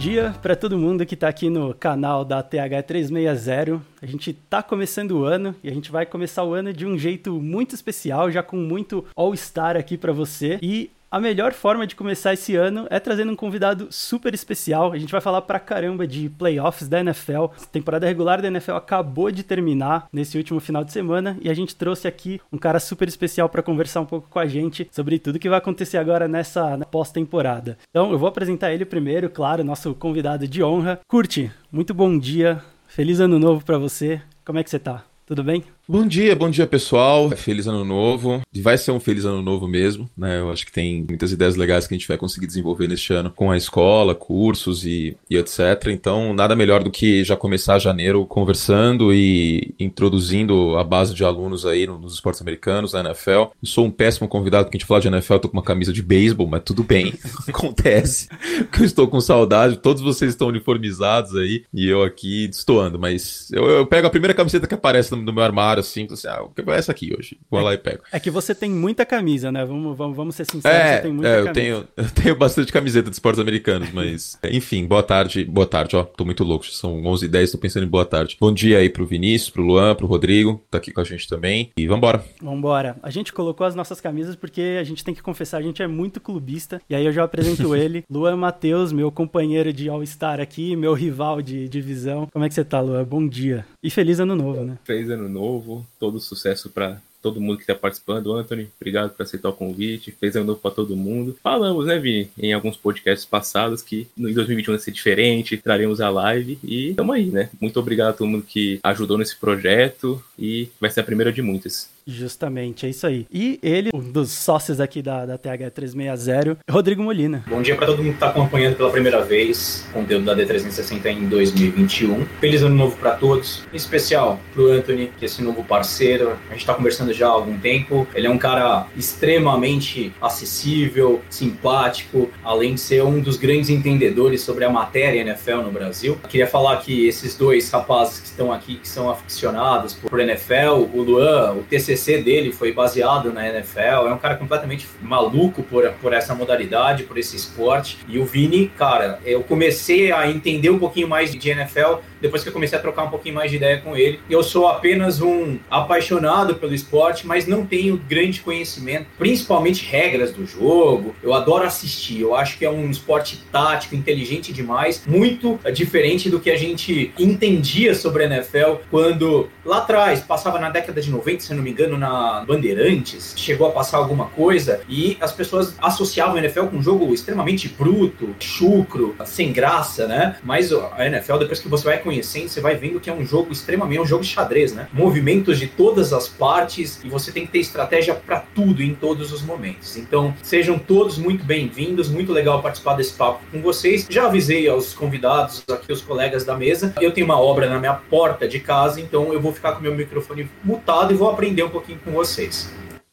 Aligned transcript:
dia 0.00 0.34
para 0.40 0.56
todo 0.56 0.78
mundo 0.78 1.04
que 1.04 1.12
está 1.12 1.28
aqui 1.28 1.50
no 1.50 1.74
canal 1.74 2.24
da 2.24 2.42
TH360. 2.42 3.82
A 4.00 4.06
gente 4.06 4.30
está 4.30 4.62
começando 4.62 5.10
o 5.10 5.24
ano 5.24 5.54
e 5.62 5.68
a 5.68 5.74
gente 5.74 5.92
vai 5.92 6.06
começar 6.06 6.42
o 6.42 6.54
ano 6.54 6.72
de 6.72 6.86
um 6.86 6.96
jeito 6.96 7.38
muito 7.38 7.74
especial, 7.74 8.30
já 8.30 8.42
com 8.42 8.56
muito 8.56 9.04
All-Star 9.14 9.76
aqui 9.76 9.98
para 9.98 10.10
você. 10.10 10.58
E 10.62 10.90
a 11.10 11.18
melhor 11.18 11.52
forma 11.52 11.86
de 11.86 11.96
começar 11.96 12.32
esse 12.32 12.54
ano 12.54 12.86
é 12.88 13.00
trazendo 13.00 13.32
um 13.32 13.36
convidado 13.36 13.88
super 13.90 14.32
especial. 14.32 14.92
A 14.92 14.98
gente 14.98 15.10
vai 15.10 15.20
falar 15.20 15.42
pra 15.42 15.58
caramba 15.58 16.06
de 16.06 16.28
playoffs 16.28 16.88
da 16.88 17.00
NFL. 17.00 17.46
A 17.60 17.66
temporada 17.72 18.06
regular 18.06 18.40
da 18.40 18.46
NFL 18.46 18.74
acabou 18.74 19.30
de 19.32 19.42
terminar 19.42 20.06
nesse 20.12 20.38
último 20.38 20.60
final 20.60 20.84
de 20.84 20.92
semana 20.92 21.36
e 21.42 21.50
a 21.50 21.54
gente 21.54 21.74
trouxe 21.74 22.06
aqui 22.06 22.40
um 22.52 22.58
cara 22.58 22.78
super 22.78 23.08
especial 23.08 23.48
para 23.48 23.62
conversar 23.62 24.00
um 24.00 24.06
pouco 24.06 24.28
com 24.30 24.38
a 24.38 24.46
gente 24.46 24.88
sobre 24.92 25.18
tudo 25.18 25.38
que 25.38 25.48
vai 25.48 25.58
acontecer 25.58 25.98
agora 25.98 26.28
nessa 26.28 26.78
pós-temporada. 26.90 27.76
Então, 27.90 28.12
eu 28.12 28.18
vou 28.18 28.28
apresentar 28.28 28.72
ele 28.72 28.84
primeiro, 28.84 29.28
claro, 29.28 29.64
nosso 29.64 29.92
convidado 29.94 30.46
de 30.46 30.62
honra. 30.62 31.00
Curte, 31.08 31.50
muito 31.72 31.92
bom 31.92 32.16
dia. 32.16 32.62
Feliz 32.86 33.18
ano 33.18 33.38
novo 33.38 33.64
para 33.64 33.78
você. 33.78 34.22
Como 34.44 34.58
é 34.58 34.64
que 34.64 34.70
você 34.70 34.78
tá? 34.78 35.02
Tudo 35.26 35.42
bem? 35.42 35.64
Bom 35.90 36.06
dia, 36.06 36.36
bom 36.36 36.48
dia 36.48 36.68
pessoal. 36.68 37.30
Feliz 37.30 37.66
ano 37.66 37.84
novo. 37.84 38.40
Vai 38.62 38.78
ser 38.78 38.92
um 38.92 39.00
feliz 39.00 39.24
ano 39.24 39.42
novo 39.42 39.66
mesmo, 39.66 40.08
né? 40.16 40.38
Eu 40.38 40.48
acho 40.48 40.64
que 40.64 40.70
tem 40.70 41.04
muitas 41.08 41.32
ideias 41.32 41.56
legais 41.56 41.88
que 41.88 41.92
a 41.92 41.98
gente 41.98 42.06
vai 42.06 42.16
conseguir 42.16 42.46
desenvolver 42.46 42.86
neste 42.86 43.12
ano 43.12 43.28
com 43.28 43.50
a 43.50 43.56
escola, 43.56 44.14
cursos 44.14 44.86
e, 44.86 45.16
e 45.28 45.36
etc. 45.36 45.88
Então, 45.88 46.32
nada 46.32 46.54
melhor 46.54 46.84
do 46.84 46.92
que 46.92 47.24
já 47.24 47.36
começar 47.36 47.80
janeiro 47.80 48.24
conversando 48.24 49.12
e 49.12 49.74
introduzindo 49.80 50.78
a 50.78 50.84
base 50.84 51.12
de 51.12 51.24
alunos 51.24 51.66
aí 51.66 51.88
nos 51.88 52.14
esportes 52.14 52.40
americanos, 52.40 52.92
na 52.92 53.00
NFL. 53.00 53.30
Eu 53.30 53.50
sou 53.64 53.84
um 53.84 53.90
péssimo 53.90 54.28
convidado 54.28 54.66
porque 54.66 54.76
a 54.76 54.78
gente 54.78 54.86
fala 54.86 55.00
de 55.00 55.08
NFL, 55.08 55.32
eu 55.32 55.40
tô 55.40 55.48
com 55.48 55.56
uma 55.56 55.64
camisa 55.64 55.92
de 55.92 56.02
beisebol, 56.04 56.46
mas 56.46 56.62
tudo 56.64 56.84
bem, 56.84 57.14
acontece. 57.48 58.28
Porque 58.58 58.82
eu 58.82 58.86
estou 58.86 59.08
com 59.08 59.20
saudade, 59.20 59.78
todos 59.78 60.02
vocês 60.02 60.30
estão 60.30 60.46
uniformizados 60.46 61.34
aí 61.34 61.64
e 61.74 61.88
eu 61.88 62.04
aqui 62.04 62.46
destoando, 62.46 62.96
mas 62.96 63.50
eu, 63.50 63.68
eu 63.68 63.86
pego 63.88 64.06
a 64.06 64.10
primeira 64.10 64.34
camiseta 64.34 64.68
que 64.68 64.74
aparece 64.74 65.10
no, 65.10 65.20
no 65.20 65.32
meu 65.32 65.42
armário 65.42 65.79
assim, 65.80 66.06
assim, 66.10 66.28
ah, 66.28 66.42
o 66.42 66.50
que 66.50 66.62
vai 66.62 66.78
essa 66.78 66.92
aqui 66.92 67.14
hoje? 67.16 67.38
Vou 67.50 67.60
é, 67.60 67.62
lá 67.62 67.74
e 67.74 67.78
pego. 67.78 68.02
É 68.12 68.20
que 68.20 68.30
você 68.30 68.54
tem 68.54 68.70
muita 68.70 69.04
camisa, 69.04 69.50
né? 69.50 69.64
Vamos, 69.64 69.96
vamos, 69.96 70.16
vamos 70.16 70.34
ser 70.34 70.44
sinceros, 70.44 70.78
é, 70.78 70.96
você 70.96 71.02
tem 71.02 71.12
muita 71.12 71.28
é, 71.28 71.40
eu 71.40 71.44
camisa. 71.46 71.52
Tenho, 71.54 71.88
eu 71.96 72.10
tenho 72.10 72.36
bastante 72.36 72.72
camiseta 72.72 73.10
de 73.10 73.16
esportes 73.16 73.40
americanos, 73.40 73.90
mas 73.92 74.38
enfim, 74.50 74.86
boa 74.86 75.02
tarde, 75.02 75.44
boa 75.44 75.66
tarde, 75.66 75.96
ó, 75.96 76.04
tô 76.04 76.24
muito 76.24 76.44
louco, 76.44 76.66
são 76.66 77.04
11 77.04 77.26
h 77.26 77.32
10 77.32 77.52
tô 77.52 77.58
pensando 77.58 77.84
em 77.84 77.88
boa 77.88 78.04
tarde. 78.04 78.36
Bom 78.40 78.52
dia 78.52 78.78
aí 78.78 78.88
pro 78.88 79.06
Vinícius, 79.06 79.50
pro 79.50 79.62
Luan, 79.62 79.94
pro 79.94 80.06
Rodrigo, 80.06 80.62
tá 80.70 80.78
aqui 80.78 80.92
com 80.92 81.00
a 81.00 81.04
gente 81.04 81.28
também, 81.28 81.70
e 81.76 81.86
vambora. 81.86 82.24
Vambora. 82.40 82.96
A 83.02 83.10
gente 83.10 83.32
colocou 83.32 83.66
as 83.66 83.74
nossas 83.74 84.00
camisas 84.00 84.36
porque 84.36 84.78
a 84.80 84.84
gente 84.84 85.04
tem 85.04 85.14
que 85.14 85.22
confessar, 85.22 85.58
a 85.58 85.62
gente 85.62 85.82
é 85.82 85.86
muito 85.86 86.20
clubista, 86.20 86.80
e 86.88 86.94
aí 86.94 87.04
eu 87.04 87.12
já 87.12 87.24
apresento 87.24 87.74
ele, 87.76 88.04
Luan 88.10 88.36
Matheus, 88.36 88.92
meu 88.92 89.10
companheiro 89.10 89.72
de 89.72 89.88
All-Star 89.88 90.40
aqui, 90.40 90.76
meu 90.76 90.94
rival 90.94 91.42
de 91.42 91.68
divisão. 91.68 92.28
Como 92.32 92.44
é 92.44 92.48
que 92.48 92.54
você 92.54 92.64
tá, 92.64 92.80
Luan? 92.80 93.04
Bom 93.04 93.26
dia. 93.26 93.64
E 93.82 93.90
feliz 93.90 94.20
ano 94.20 94.36
novo, 94.36 94.64
né? 94.64 94.78
Feliz 94.84 95.08
ano 95.10 95.28
novo, 95.28 95.59
todo 95.98 96.20
sucesso 96.20 96.70
para 96.70 97.00
todo 97.22 97.40
mundo 97.40 97.56
que 97.56 97.64
está 97.64 97.74
participando. 97.74 98.32
Anthony, 98.34 98.68
obrigado 98.80 99.10
por 99.10 99.22
aceitar 99.22 99.48
o 99.48 99.52
convite. 99.52 100.14
Fez 100.18 100.36
ano 100.36 100.46
novo 100.46 100.60
para 100.60 100.70
todo 100.70 100.96
mundo. 100.96 101.36
Falamos, 101.42 101.86
né, 101.86 101.98
Vini, 101.98 102.30
em 102.38 102.52
alguns 102.52 102.76
podcasts 102.76 103.24
passados 103.24 103.82
que 103.82 104.08
em 104.16 104.32
2021 104.32 104.74
vai 104.74 104.82
ser 104.82 104.90
diferente, 104.90 105.56
traremos 105.58 106.00
a 106.00 106.08
live 106.08 106.58
e 106.64 106.90
estamos 106.90 107.14
aí, 107.14 107.26
né? 107.26 107.50
Muito 107.60 107.78
obrigado 107.78 108.10
a 108.10 108.12
todo 108.14 108.28
mundo 108.28 108.44
que 108.46 108.80
ajudou 108.82 109.18
nesse 109.18 109.36
projeto 109.36 110.22
e 110.38 110.68
vai 110.80 110.90
ser 110.90 111.00
a 111.00 111.04
primeira 111.04 111.32
de 111.32 111.42
muitas. 111.42 111.90
Justamente, 112.10 112.86
é 112.86 112.88
isso 112.88 113.06
aí. 113.06 113.26
E 113.30 113.58
ele, 113.62 113.90
um 113.94 114.00
dos 114.00 114.30
sócios 114.30 114.80
aqui 114.80 115.00
da, 115.00 115.24
da 115.24 115.38
TH360, 115.38 116.58
Rodrigo 116.68 117.02
Molina. 117.02 117.44
Bom 117.48 117.62
dia 117.62 117.76
para 117.76 117.86
todo 117.86 117.98
mundo 117.98 118.08
que 118.08 118.14
está 118.14 118.30
acompanhando 118.30 118.76
pela 118.76 118.90
primeira 118.90 119.22
vez 119.22 119.86
o 119.90 119.92
conteúdo 119.94 120.24
da 120.24 120.34
D360 120.34 121.06
em 121.06 121.28
2021. 121.28 122.26
Feliz 122.40 122.62
ano 122.62 122.74
novo 122.74 122.96
para 122.96 123.12
todos, 123.12 123.62
em 123.72 123.76
especial 123.76 124.40
para 124.52 124.62
o 124.62 124.72
Anthony, 124.72 125.12
que 125.16 125.24
é 125.24 125.26
esse 125.26 125.42
novo 125.42 125.62
parceiro. 125.62 126.30
A 126.48 126.52
gente 126.52 126.60
está 126.60 126.74
conversando 126.74 127.12
já 127.12 127.28
há 127.28 127.30
algum 127.30 127.58
tempo. 127.58 128.06
Ele 128.14 128.26
é 128.26 128.30
um 128.30 128.38
cara 128.38 128.86
extremamente 128.96 130.12
acessível, 130.20 131.22
simpático, 131.30 132.28
além 132.42 132.74
de 132.74 132.80
ser 132.80 133.04
um 133.04 133.20
dos 133.20 133.36
grandes 133.36 133.70
entendedores 133.70 134.40
sobre 134.40 134.64
a 134.64 134.70
matéria 134.70 135.20
NFL 135.20 135.62
no 135.62 135.70
Brasil. 135.70 136.18
Eu 136.22 136.28
queria 136.28 136.46
falar 136.46 136.78
que 136.78 137.06
esses 137.06 137.36
dois 137.36 137.70
rapazes 137.70 138.20
que 138.20 138.26
estão 138.26 138.52
aqui, 138.52 138.76
que 138.76 138.88
são 138.88 139.08
aficionados 139.08 139.94
por 139.94 140.18
NFL, 140.18 140.88
o 140.92 141.02
Luan, 141.02 141.52
o 141.52 141.62
TCC 141.62 141.99
TCC 142.00 142.22
dele 142.22 142.52
foi 142.52 142.72
baseado 142.72 143.32
na 143.32 143.46
NFL. 143.46 144.08
É 144.08 144.12
um 144.12 144.18
cara 144.18 144.36
completamente 144.36 144.88
maluco 145.02 145.62
por, 145.62 145.88
por 146.00 146.12
essa 146.12 146.34
modalidade, 146.34 147.04
por 147.04 147.18
esse 147.18 147.36
esporte. 147.36 147.98
E 148.08 148.18
o 148.18 148.24
Vini, 148.24 148.68
cara, 148.68 149.20
eu 149.24 149.42
comecei 149.42 150.10
a 150.10 150.28
entender 150.28 150.70
um 150.70 150.78
pouquinho 150.78 151.06
mais 151.06 151.30
de 151.30 151.50
NFL 151.50 152.00
depois 152.20 152.42
que 152.42 152.48
eu 152.48 152.52
comecei 152.52 152.78
a 152.78 152.80
trocar 152.80 153.04
um 153.04 153.10
pouquinho 153.10 153.34
mais 153.34 153.50
de 153.50 153.56
ideia 153.56 153.80
com 153.80 153.96
ele. 153.96 154.20
Eu 154.28 154.42
sou 154.42 154.68
apenas 154.68 155.20
um 155.20 155.58
apaixonado 155.70 156.54
pelo 156.56 156.74
esporte, 156.74 157.26
mas 157.26 157.46
não 157.46 157.64
tenho 157.64 157.96
grande 157.96 158.40
conhecimento, 158.40 159.06
principalmente 159.18 159.84
regras 159.84 160.32
do 160.32 160.46
jogo. 160.46 161.14
Eu 161.22 161.34
adoro 161.34 161.64
assistir, 161.64 162.20
eu 162.20 162.34
acho 162.34 162.58
que 162.58 162.64
é 162.64 162.70
um 162.70 162.90
esporte 162.90 163.44
tático, 163.50 163.94
inteligente 163.94 164.52
demais, 164.52 165.02
muito 165.06 165.58
diferente 165.72 166.28
do 166.28 166.40
que 166.40 166.50
a 166.50 166.56
gente 166.56 167.12
entendia 167.18 167.94
sobre 167.94 168.24
a 168.24 168.26
NFL 168.26 168.82
quando 168.90 169.48
lá 169.64 169.78
atrás, 169.78 170.20
passava 170.20 170.58
na 170.58 170.70
década 170.70 171.00
de 171.00 171.10
90, 171.10 171.40
se 171.40 171.54
não 171.54 171.62
me 171.62 171.70
engano, 171.70 171.96
na 171.96 172.44
Bandeirantes, 172.46 173.34
chegou 173.36 173.68
a 173.68 173.70
passar 173.70 173.98
alguma 173.98 174.26
coisa 174.26 174.80
e 174.88 175.16
as 175.20 175.32
pessoas 175.32 175.74
associavam 175.80 176.36
a 176.36 176.38
NFL 176.38 176.66
com 176.66 176.76
um 176.76 176.82
jogo 176.82 177.12
extremamente 177.12 177.68
bruto, 177.68 178.34
chucro, 178.38 179.14
sem 179.24 179.52
graça, 179.52 180.06
né? 180.06 180.36
Mas 180.42 180.72
a 180.72 181.06
NFL, 181.06 181.38
depois 181.38 181.60
que 181.60 181.68
você 181.68 181.84
vai 181.84 181.98
conhecendo, 182.10 182.48
você 182.48 182.60
vai 182.60 182.74
vendo 182.74 182.98
que 182.98 183.08
é 183.08 183.12
um 183.12 183.24
jogo 183.24 183.52
extremamente, 183.52 183.98
é 183.98 184.02
um 184.02 184.06
jogo 184.06 184.24
de 184.24 184.30
xadrez, 184.30 184.74
né? 184.74 184.88
Movimentos 184.92 185.60
de 185.60 185.68
todas 185.68 186.12
as 186.12 186.28
partes 186.28 187.00
e 187.04 187.08
você 187.08 187.30
tem 187.30 187.46
que 187.46 187.52
ter 187.52 187.60
estratégia 187.60 188.14
para 188.14 188.40
tudo 188.40 188.82
em 188.82 188.94
todos 188.94 189.32
os 189.32 189.42
momentos. 189.42 189.96
Então, 189.96 190.34
sejam 190.42 190.76
todos 190.76 191.16
muito 191.16 191.44
bem-vindos, 191.44 192.08
muito 192.08 192.32
legal 192.32 192.60
participar 192.60 192.94
desse 192.94 193.12
papo 193.12 193.40
com 193.52 193.62
vocês. 193.62 194.08
Já 194.10 194.26
avisei 194.26 194.68
aos 194.68 194.92
convidados, 194.92 195.62
aqui 195.70 195.92
os 195.92 196.02
colegas 196.02 196.44
da 196.44 196.56
mesa, 196.56 196.92
eu 197.00 197.12
tenho 197.12 197.26
uma 197.26 197.40
obra 197.40 197.68
na 197.68 197.78
minha 197.78 197.94
porta 197.94 198.48
de 198.48 198.58
casa, 198.58 199.00
então 199.00 199.32
eu 199.32 199.40
vou 199.40 199.52
ficar 199.52 199.72
com 199.72 199.80
meu 199.80 199.94
microfone 199.94 200.50
mutado 200.64 201.12
e 201.12 201.16
vou 201.16 201.30
aprender 201.30 201.62
um 201.62 201.70
pouquinho 201.70 202.00
com 202.04 202.10
vocês. 202.10 202.68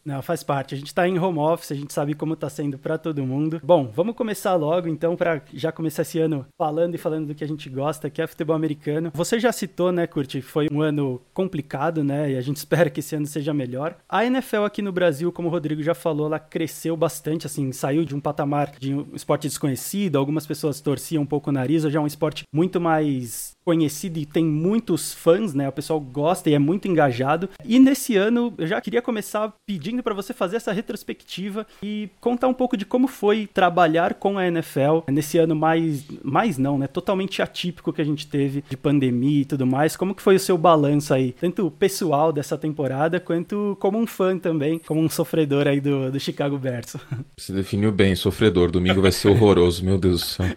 Não, 0.07 0.21
faz 0.21 0.41
parte. 0.41 0.73
A 0.73 0.77
gente 0.77 0.95
tá 0.95 1.05
em 1.05 1.19
home 1.19 1.37
office, 1.39 1.73
a 1.73 1.75
gente 1.75 1.91
sabe 1.91 2.13
como 2.13 2.33
tá 2.33 2.49
sendo 2.49 2.77
para 2.77 2.97
todo 2.97 3.25
mundo. 3.25 3.59
Bom, 3.61 3.91
vamos 3.93 4.15
começar 4.15 4.55
logo 4.55 4.87
então 4.87 5.17
para 5.17 5.41
já 5.53 5.69
começar 5.69 6.03
esse 6.03 6.17
ano 6.17 6.45
falando 6.57 6.95
e 6.95 6.97
falando 6.97 7.27
do 7.27 7.35
que 7.35 7.43
a 7.43 7.47
gente 7.47 7.69
gosta, 7.69 8.09
que 8.09 8.21
é 8.21 8.25
futebol 8.25 8.55
americano. 8.55 9.11
Você 9.13 9.37
já 9.37 9.51
citou, 9.51 9.91
né, 9.91 10.07
Curti, 10.07 10.41
foi 10.41 10.69
um 10.71 10.81
ano 10.81 11.21
complicado, 11.33 12.05
né? 12.05 12.31
E 12.31 12.37
a 12.37 12.41
gente 12.41 12.55
espera 12.57 12.89
que 12.89 13.01
esse 13.01 13.17
ano 13.17 13.25
seja 13.25 13.53
melhor. 13.53 13.97
A 14.07 14.23
NFL 14.25 14.63
aqui 14.63 14.81
no 14.81 14.93
Brasil, 14.93 15.29
como 15.29 15.49
o 15.49 15.51
Rodrigo 15.51 15.83
já 15.83 15.93
falou, 15.93 16.27
ela 16.27 16.39
cresceu 16.39 16.95
bastante, 16.95 17.45
assim, 17.45 17.73
saiu 17.73 18.05
de 18.05 18.15
um 18.15 18.21
patamar 18.21 18.71
de 18.79 18.93
um 18.93 19.07
esporte 19.13 19.49
desconhecido, 19.49 20.17
algumas 20.17 20.47
pessoas 20.47 20.79
torciam 20.79 21.23
um 21.23 21.25
pouco 21.25 21.49
o 21.49 21.53
nariz, 21.53 21.83
hoje 21.83 21.97
é 21.97 21.99
um 21.99 22.07
esporte 22.07 22.43
muito 22.53 22.79
mais 22.79 23.56
conhecido 23.67 24.17
e 24.17 24.25
tem 24.25 24.45
muitos 24.45 25.13
fãs, 25.13 25.53
né? 25.53 25.67
O 25.67 25.73
pessoal 25.73 25.99
gosta 25.99 26.49
e 26.49 26.53
é 26.53 26.59
muito 26.59 26.87
engajado. 26.87 27.49
E 27.65 27.77
nesse 27.79 28.15
ano 28.15 28.53
eu 28.57 28.65
já 28.65 28.79
queria 28.79 29.01
começar 29.01 29.53
pedindo 29.65 30.01
para 30.01 30.13
você 30.13 30.33
fazer 30.33 30.55
essa 30.55 30.71
retrospectiva 30.71 31.67
e 31.83 32.09
contar 32.21 32.47
um 32.47 32.53
pouco 32.53 32.77
de 32.77 32.85
como 32.85 33.09
foi 33.09 33.45
trabalhar 33.45 34.13
com 34.13 34.37
a 34.37 34.47
NFL 34.47 34.99
nesse 35.11 35.37
ano 35.37 35.53
mais 35.53 36.05
mais 36.23 36.57
não, 36.57 36.77
né? 36.77 36.87
Totalmente 36.87 37.41
atípico 37.41 37.91
que 37.91 38.01
a 38.01 38.05
gente 38.05 38.25
teve 38.25 38.63
de 38.69 38.77
pandemia 38.77 39.41
e 39.41 39.45
tudo 39.45 39.67
mais. 39.67 39.97
Como 39.97 40.15
que 40.15 40.21
foi 40.21 40.37
o 40.37 40.39
seu 40.39 40.57
balanço 40.57 41.13
aí, 41.13 41.33
tanto 41.33 41.69
pessoal 41.69 42.31
dessa 42.31 42.57
temporada 42.57 43.19
quanto 43.19 43.75
como 43.81 43.97
um 43.97 44.07
fã 44.07 44.39
também, 44.39 44.79
como 44.79 45.01
um 45.01 45.09
sofredor 45.09 45.67
aí 45.67 45.81
do, 45.81 46.09
do 46.09 46.19
Chicago 46.21 46.57
Bears? 46.57 46.95
Você 47.37 47.51
definiu 47.51 47.91
bem, 47.91 48.15
sofredor. 48.15 48.71
Domingo 48.71 49.01
vai 49.01 49.11
ser 49.11 49.27
horroroso, 49.27 49.83
meu 49.83 49.97
Deus 49.97 50.21
do 50.21 50.25
céu. 50.25 50.55